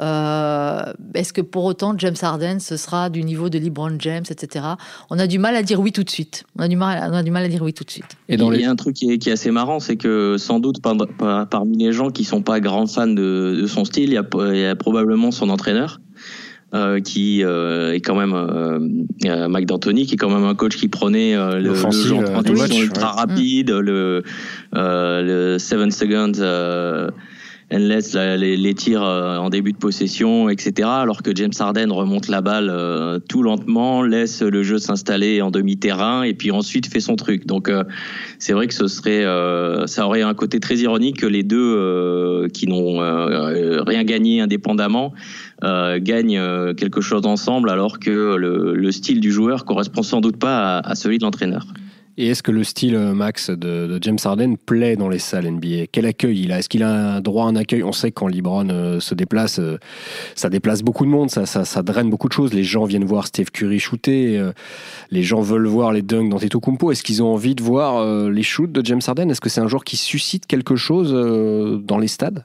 Euh, 0.00 0.92
est-ce 1.14 1.32
que 1.32 1.40
pour 1.40 1.64
autant, 1.64 1.94
James 1.98 2.16
Harden, 2.20 2.58
ce 2.60 2.76
sera 2.76 3.10
du 3.10 3.22
niveau 3.24 3.48
de 3.48 3.58
LeBron 3.58 3.96
James, 3.98 4.24
etc. 4.28 4.64
On 5.10 5.18
a 5.18 5.26
du 5.26 5.38
mal 5.38 5.56
à 5.56 5.62
dire 5.62 5.80
oui 5.80 5.92
tout 5.92 6.04
de 6.04 6.10
suite. 6.10 6.44
On 6.58 6.62
a 6.62 6.68
du 6.68 6.76
mal, 6.76 7.08
on 7.10 7.14
a 7.14 7.22
du 7.22 7.30
mal 7.30 7.44
à 7.44 7.48
dire 7.48 7.62
oui 7.62 7.72
tout 7.72 7.84
de 7.84 7.90
suite. 7.90 8.16
Et 8.28 8.36
dans 8.36 8.52
Il 8.52 8.60
y 8.60 8.64
a 8.64 8.70
un 8.70 8.76
truc 8.76 8.94
qui 8.94 9.10
est, 9.10 9.28
assez 9.28 9.50
marrant, 9.50 9.80
c'est 9.80 9.96
que 9.96 10.36
sans 10.38 10.60
doute 10.60 10.80
parmi 10.80 11.78
les 11.78 11.92
gens 11.92 12.10
qui 12.10 12.24
sont 12.24 12.42
pas 12.42 12.60
grands 12.60 12.86
fans 12.86 13.06
de, 13.06 13.64
son 13.66 13.84
style, 13.84 14.10
il 14.10 14.58
y 14.58 14.64
a 14.66 14.76
probablement 14.76 15.30
son 15.30 15.48
entraîneur. 15.48 16.00
Euh, 16.74 17.00
qui 17.00 17.44
euh, 17.44 17.94
est 17.94 18.00
quand 18.00 18.16
même 18.16 18.34
euh, 18.34 19.48
Mike 19.48 19.66
D'Antoni, 19.66 20.04
qui 20.04 20.14
est 20.14 20.16
quand 20.16 20.28
même 20.28 20.44
un 20.44 20.56
coach 20.56 20.76
qui 20.76 20.88
prenait 20.88 21.36
le, 21.36 21.60
le 21.60 21.74
jeu 21.74 22.14
en 22.16 22.42
transition 22.42 22.82
ultra 22.82 23.12
rapide, 23.12 23.70
le, 23.70 24.24
le 24.72 25.58
seven 25.58 25.92
seconds 25.92 26.32
laisse 27.70 28.14
les, 28.14 28.56
les, 28.56 28.74
tirs 28.74 29.02
euh, 29.02 29.38
en 29.38 29.50
début 29.50 29.72
de 29.72 29.76
possession, 29.76 30.48
etc. 30.48 30.88
Alors 30.88 31.22
que 31.22 31.34
James 31.34 31.52
Harden 31.58 31.90
remonte 31.90 32.28
la 32.28 32.40
balle 32.40 32.70
euh, 32.70 33.18
tout 33.18 33.42
lentement, 33.42 34.02
laisse 34.02 34.42
le 34.42 34.62
jeu 34.62 34.78
s'installer 34.78 35.42
en 35.42 35.50
demi-terrain 35.50 36.22
et 36.22 36.34
puis 36.34 36.50
ensuite 36.50 36.86
fait 36.86 37.00
son 37.00 37.16
truc. 37.16 37.46
Donc 37.46 37.68
euh, 37.68 37.82
c'est 38.38 38.52
vrai 38.52 38.68
que 38.68 38.74
ce 38.74 38.86
serait, 38.86 39.24
ça 39.86 40.06
aurait 40.06 40.22
un 40.22 40.34
côté 40.34 40.60
très 40.60 40.76
ironique 40.76 41.20
que 41.20 41.26
les 41.26 41.42
deux 41.42 42.46
qui 42.52 42.66
n'ont 42.66 42.98
rien 42.98 44.04
gagné 44.04 44.40
indépendamment 44.40 45.12
gagnent 45.62 46.74
quelque 46.74 47.00
chose 47.00 47.26
ensemble, 47.26 47.70
alors 47.70 47.98
que 47.98 48.36
le, 48.36 48.74
le, 48.74 48.92
style 48.92 49.20
du 49.20 49.32
joueur 49.32 49.64
correspond 49.64 50.02
sans 50.02 50.20
doute 50.20 50.36
pas 50.36 50.78
à, 50.78 50.94
celui 50.94 51.18
de 51.18 51.24
l'entraîneur. 51.24 51.66
Et 52.18 52.28
est-ce 52.28 52.42
que 52.42 52.50
le 52.50 52.64
style 52.64 52.94
euh, 52.94 53.12
Max 53.12 53.50
de, 53.50 53.98
James 54.00 54.18
Harden 54.24 54.56
plaît 54.56 54.96
dans 54.96 55.10
les 55.10 55.18
salles 55.18 55.50
NBA 55.50 55.86
Quel 55.92 56.06
accueil 56.06 56.44
il 56.44 56.52
a? 56.52 56.58
Est-ce 56.58 56.68
qu'il 56.70 56.82
a 56.82 57.16
un 57.16 57.20
droit 57.20 57.44
à 57.44 57.48
un 57.48 57.56
accueil? 57.56 57.82
On 57.82 57.92
sait 57.92 58.10
que 58.10 58.14
quand 58.14 58.28
LeBron 58.28 58.70
euh, 58.70 59.00
se 59.00 59.14
déplace, 59.14 59.58
euh, 59.58 59.76
ça 60.34 60.48
déplace 60.48 60.82
beaucoup 60.82 61.04
de 61.04 61.10
monde, 61.10 61.30
ça, 61.30 61.44
ça, 61.46 61.82
draine 61.82 62.08
beaucoup 62.08 62.28
de 62.28 62.32
choses. 62.32 62.54
Les 62.54 62.64
gens 62.64 62.84
viennent 62.84 63.04
voir 63.04 63.26
Steve 63.26 63.50
Curry 63.50 63.78
shooter, 63.78 64.50
les 65.10 65.22
gens 65.22 65.40
veulent 65.40 65.66
voir 65.66 65.92
les 65.92 66.02
dunks 66.02 66.30
d'Antetokounmpo. 66.30 66.90
Est-ce 66.90 67.02
qu'ils 67.02 67.22
ont 67.22 67.32
envie 67.32 67.54
de 67.54 67.62
voir 67.62 68.28
les 68.28 68.42
shoots 68.42 68.72
de 68.72 68.84
James 68.84 69.00
Harden? 69.06 69.30
Est-ce 69.30 69.40
que 69.40 69.48
c'est 69.48 69.60
un 69.60 69.68
joueur 69.68 69.84
qui 69.84 69.96
suscite 69.96 70.46
quelque 70.46 70.76
chose 70.76 71.12
dans 71.84 71.98
les 71.98 72.08
stades? 72.08 72.44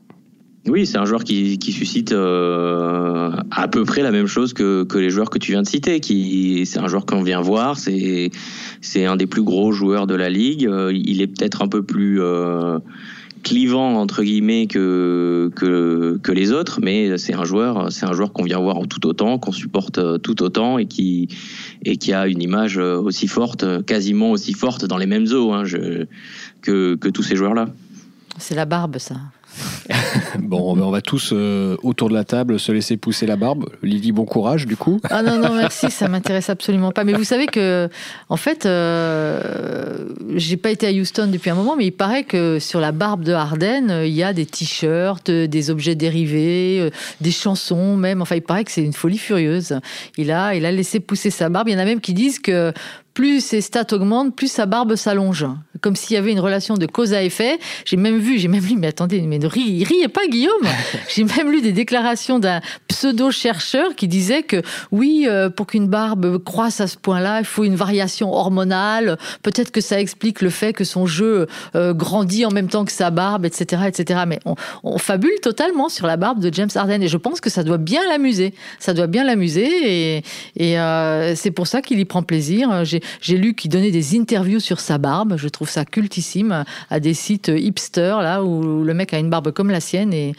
Oui, 0.68 0.86
c'est 0.86 0.97
un 0.97 1.05
joueur 1.05 1.24
qui, 1.24 1.57
suscite 1.59 2.12
euh, 2.12 3.32
à 3.49 3.68
peu 3.68 3.84
près 3.84 4.03
la 4.03 4.12
même 4.12 4.28
chose 4.28 4.53
que, 4.53 4.86
les 4.95 5.09
joueurs 5.09 5.32
que 5.32 5.39
tu 5.39 5.51
viens 5.51 5.64
de 5.64 5.68
citer. 5.68 5.99
Qui, 5.99 6.68
c'est 6.68 6.80
un 6.80 6.88
joueur 6.88 7.07
qu'on 7.07 7.24
vient 7.24 7.41
voir. 7.41 7.78
C'est, 7.78 8.32
un 8.95 9.16
des 9.16 9.26
plus 9.26 9.41
gros 9.41 9.72
joueurs 9.72 10.05
de 10.05 10.14
la 10.14 10.30
ligue. 10.30 10.68
Euh, 10.68 10.91
il 10.93 11.22
est 11.22 11.28
peut-être 11.28 11.64
un 11.64 11.68
peu 11.68 11.82
plus 11.82 12.22
euh, 12.22 12.78
clivant 13.41 13.95
entre 13.95 14.22
guillemets 14.22 14.68
que, 14.68 15.49
les 16.32 16.51
autres, 16.51 16.80
mais 16.80 17.18
c'est 17.18 17.34
un 17.34 17.43
joueur, 17.43 17.91
c'est 17.91 18.05
un 18.05 18.14
joueur 18.14 18.32
qu'on 18.32 18.43
vient 18.43 18.59
voir 18.59 18.78
tout 18.88 19.07
autant, 19.07 19.39
qu'on 19.39 19.51
supporte 19.51 20.22
tout 20.22 20.43
autant 20.43 20.78
et 20.78 20.86
qui 20.86 21.28
a 22.14 22.28
une 22.28 22.41
image 22.41 22.78
aussi 22.78 23.28
forte, 23.28 23.84
quasiment 23.86 24.30
aussi 24.30 24.53
forte 24.53 24.86
dans 24.86 24.97
les 24.97 25.07
mêmes 25.07 25.26
eaux 25.34 25.53
hein, 25.53 25.64
que, 26.62 26.95
que 26.95 27.09
tous 27.09 27.24
ces 27.24 27.36
joueurs-là. 27.36 27.68
C'est 28.38 28.55
la 28.55 28.66
barbe, 28.66 28.99
ça. 28.99 29.16
bon, 30.39 30.76
ben, 30.76 30.84
on 30.84 30.91
va 30.91 31.02
tous 31.02 31.32
euh, 31.34 31.76
autour 31.84 32.10
de 32.10 32.14
la 32.14 32.24
table 32.24 32.60
se 32.60 32.72
laisser 32.72 32.97
pousser 32.97 33.26
la 33.26 33.36
barbe. 33.36 33.70
Lydie, 33.84 34.12
bon 34.12 34.26
courage 34.26 34.66
du 34.66 34.76
coup. 34.76 34.99
Ah 35.10 35.22
non, 35.22 35.38
non, 35.38 35.54
merci, 35.54 35.91
ça 35.91 36.08
m'intéresse 36.08 36.49
absolument 36.49 36.91
pas. 36.91 37.04
Mais 37.04 37.14
vous 37.14 37.24
savez 37.24 37.47
que, 37.47 37.89
en 38.30 38.38
fait, 38.38 38.66
euh, 38.66 40.08
j'ai 40.36 40.58
pas 40.58 40.72
été 40.72 40.88
à 40.88 40.91
Houston 40.91 41.28
depuis 41.32 41.49
un 41.49 41.56
moment, 41.56 41.76
mais 41.76 41.86
il 41.86 41.91
paraît 41.91 42.24
que 42.24 42.60
sur 42.60 42.80
la 42.80 42.91
barbe 42.91 43.24
de 43.24 43.34
Harden, 43.34 44.04
il 44.06 44.14
y 44.14 44.24
a 44.24 44.34
des 44.34 44.45
t-shirts, 44.45 45.30
des 45.30 45.70
objets 45.70 45.95
dérivés, 45.95 46.80
euh, 46.80 46.89
des 47.20 47.32
chansons 47.32 47.97
même. 47.97 48.22
Enfin, 48.22 48.36
il 48.36 48.41
paraît 48.41 48.64
que 48.64 48.72
c'est 48.72 48.84
une 48.84 48.93
folie 48.93 49.18
furieuse. 49.18 49.80
Il 50.18 50.32
a, 50.32 50.56
il 50.56 50.66
a 50.66 50.72
laissé 50.72 50.99
pousser 50.99 51.30
sa 51.30 51.49
barbe. 51.49 51.68
Il 51.70 51.74
y 51.74 51.76
en 51.76 51.80
a 51.80 51.86
même 51.86 52.02
qui 52.02 52.14
disent 52.14 52.39
que 52.39 52.74
plus 53.14 53.43
ses 53.43 53.62
stats 53.62 53.88
augmentent, 53.91 54.36
plus 54.36 54.51
sa 54.51 54.66
barbe 54.66 54.95
s'allonge. 54.95 55.45
Comme 55.82 55.95
s'il 55.95 56.14
y 56.14 56.18
avait 56.18 56.32
une 56.32 56.39
relation 56.39 56.76
de 56.76 56.86
cause 56.86 57.14
à 57.14 57.24
effet. 57.24 57.59
J'ai 57.86 57.97
même 57.97 58.20
vu, 58.20 58.38
j'ai 58.38 58.47
même 58.47 58.64
lu, 58.64 58.76
mais 58.78 58.88
attendez, 58.88 59.22
mais 59.22 59.39
ne 59.39 59.47
riez, 59.47 60.07
pas 60.07 60.28
Guillaume. 60.28 60.68
j'ai 61.09 61.24
même 61.24 61.51
lu 61.51 61.62
des 61.62 61.72
déclarations 61.72 62.39
d'un 62.39 62.62
pseudo-chercheur 62.88 63.95
qui 63.95 64.07
disait 64.07 64.43
que 64.43 64.62
oui, 64.91 65.26
euh, 65.28 65.49
pour 65.49 65.68
qu'une 65.68 65.88
barbe 65.88 66.38
croisse 66.43 66.82
à 66.82 66.88
ce 66.88 66.97
point-là, 66.97 67.39
il 67.39 67.45
faut 67.45 67.64
une 67.64 67.76
variation 67.76 68.32
hormonale. 68.32 69.18
Peut-être 69.41 69.72
que 69.72 69.82
ça 69.82 69.99
explique 69.99 70.41
le 70.41 70.49
fait 70.49 70.72
que 70.72 70.84
son 70.84 71.05
jeu 71.05 71.47
euh, 71.76 71.93
grandit 71.93 72.45
en 72.45 72.51
même 72.51 72.68
temps 72.68 72.86
que 72.86 72.91
sa 72.91 73.09
barbe, 73.09 73.45
etc., 73.45 73.84
etc. 73.88 74.22
Mais 74.28 74.39
on, 74.45 74.55
fabule 74.97 75.39
totalement 75.41 75.89
sur 75.89 76.05
la 76.05 76.16
barbe 76.16 76.39
de 76.39 76.53
James 76.53 76.70
Harden 76.76 77.01
et 77.01 77.07
je 77.07 77.18
pense 77.18 77.41
que 77.41 77.49
ça 77.49 77.64
doit 77.64 77.80
bien 77.80 78.01
l'amuser. 78.07 78.53
Ça 78.78 78.93
doit 78.93 79.07
bien 79.07 79.24
l'amuser 79.24 80.18
et, 80.18 80.24
et 80.55 80.80
euh, 80.80 81.36
c'est 81.36 81.49
pour 81.49 81.66
ça 81.66 81.82
qu'il 81.82 81.99
y 81.99 82.05
prend 82.05 82.22
plaisir. 82.22 82.86
J'ai 82.86 83.01
j'ai 83.22 83.38
lu 83.38 83.54
qu'il 83.54 83.72
donnait 83.72 83.91
des 83.91 84.18
interviews 84.18 84.60
sur 84.60 84.80
sa 84.80 84.97
barbe. 84.97 85.36
Je 85.38 85.47
trouve 85.47 85.70
ça 85.70 85.86
cultissime 85.86 86.64
à 86.89 86.99
des 86.99 87.14
sites 87.14 87.52
hipster 87.54 88.18
là 88.22 88.43
où 88.43 88.84
le 88.84 88.93
mec 88.93 89.14
a 89.14 89.20
une 89.20 89.30
barbe 89.30 89.52
comme 89.52 89.70
la 89.70 89.80
sienne 89.80 90.14
et, 90.14 90.34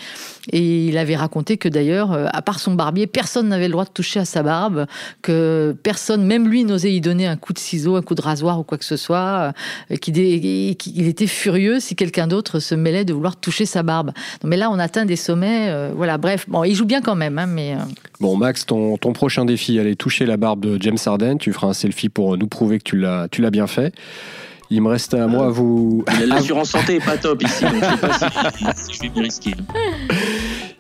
il 0.53 0.99
avait 0.99 1.15
raconté 1.15 1.57
que 1.57 1.69
d'ailleurs, 1.69 2.13
euh, 2.13 2.27
à 2.33 2.43
part 2.43 2.59
son 2.59 2.75
barbier, 2.75 3.07
personne 3.07 3.49
n'avait 3.49 3.69
le 3.69 3.73
droit 3.73 3.85
de 3.85 3.91
toucher 3.91 4.21
à 4.21 4.25
sa 4.25 4.43
barbe, 4.43 4.87
que 5.23 5.75
personne, 5.83 6.25
même 6.25 6.49
lui, 6.49 6.65
n'osait 6.65 6.93
y 6.93 7.01
donner 7.01 7.27
un 7.27 7.37
coup 7.37 7.53
de 7.53 7.61
ciseau, 7.61 7.95
un 7.95 8.03
coup 8.03 8.17
de 8.17 8.23
rasoir 8.23 8.59
ou 8.59 8.65
quoi 8.65 8.77
que 8.77 8.85
ce 8.85 8.97
soit, 8.97 9.53
euh, 9.91 9.97
qu'il 9.97 10.19
était 10.19 11.27
furieux 11.27 11.79
si 11.79 11.95
quelqu'un 11.95 12.27
d'autre 12.27 12.59
se 12.59 12.75
mêlait 12.75 13.05
de 13.05 13.13
vouloir 13.13 13.37
toucher 13.37 13.67
sa 13.67 13.83
barbe. 13.83 14.13
mais 14.45 14.57
là, 14.57 14.69
on 14.71 14.79
atteint 14.79 15.05
des 15.05 15.17
sommets. 15.17 15.69
Euh, 15.71 15.93
voilà, 15.95 16.19
bref, 16.19 16.47
bon, 16.49 16.65
il 16.65 16.75
joue 16.75 16.87
bien 16.87 17.01
quand 17.01 17.15
même, 17.15 17.39
hein, 17.39 17.47
mais. 17.47 17.77
Bon, 18.21 18.37
Max, 18.37 18.67
ton, 18.67 18.97
prochain 18.97 19.45
défi, 19.45 19.79
aller 19.79 19.97
toucher 19.97 20.27
la 20.27 20.37
barbe 20.37 20.65
de 20.65 20.83
James 20.83 20.99
Harden. 21.05 21.39
Tu 21.39 21.53
feras 21.53 21.69
un 21.69 21.73
selfie 21.73 22.09
pour 22.09 22.37
nous 22.37 22.47
prouver 22.53 22.79
que 22.79 22.85
tu 22.85 22.97
l'as, 22.97 23.27
tu 23.31 23.43
l'as 23.43 23.51
bien 23.51 23.67
fait. 23.67 23.93
Il 24.71 24.81
me 24.81 24.89
reste 24.89 25.13
à 25.13 25.27
moi 25.27 25.47
à 25.49 25.51
vous. 25.51 26.05
L'assurance 26.27 26.71
santé 26.71 26.97
est 26.97 27.05
pas 27.05 27.19
top 27.19 27.43
ici, 27.43 27.65
donc 27.65 27.75
je 27.75 27.81
sais 27.81 27.97
pas 27.99 28.75
si, 28.75 28.93
je 28.95 29.01
vais 29.03 29.11
me 29.15 29.23
risquer. 29.23 29.51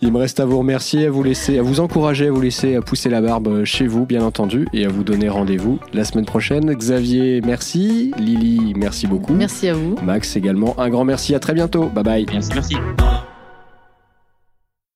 Il 0.00 0.10
me 0.10 0.18
reste 0.18 0.40
à 0.40 0.46
vous 0.46 0.58
remercier, 0.58 1.06
à 1.06 1.10
vous 1.10 1.22
laisser, 1.22 1.58
à 1.58 1.62
vous 1.62 1.78
encourager, 1.80 2.28
à 2.28 2.32
vous 2.32 2.40
laisser 2.40 2.80
pousser 2.80 3.10
la 3.10 3.20
barbe 3.20 3.64
chez 3.64 3.86
vous, 3.86 4.06
bien 4.06 4.22
entendu, 4.24 4.66
et 4.72 4.86
à 4.86 4.88
vous 4.88 5.04
donner 5.04 5.28
rendez-vous 5.28 5.78
la 5.92 6.04
semaine 6.04 6.24
prochaine. 6.24 6.72
Xavier, 6.72 7.42
merci. 7.42 8.12
Lily, 8.18 8.72
merci 8.76 9.06
beaucoup. 9.06 9.34
Merci 9.34 9.68
à 9.68 9.74
vous. 9.74 9.96
Max 10.02 10.36
également, 10.36 10.74
un 10.80 10.88
grand 10.88 11.04
merci. 11.04 11.34
À 11.34 11.38
très 11.38 11.52
bientôt. 11.52 11.86
Bye 11.86 12.04
bye. 12.04 12.26
Merci, 12.32 12.50
merci. 12.54 12.76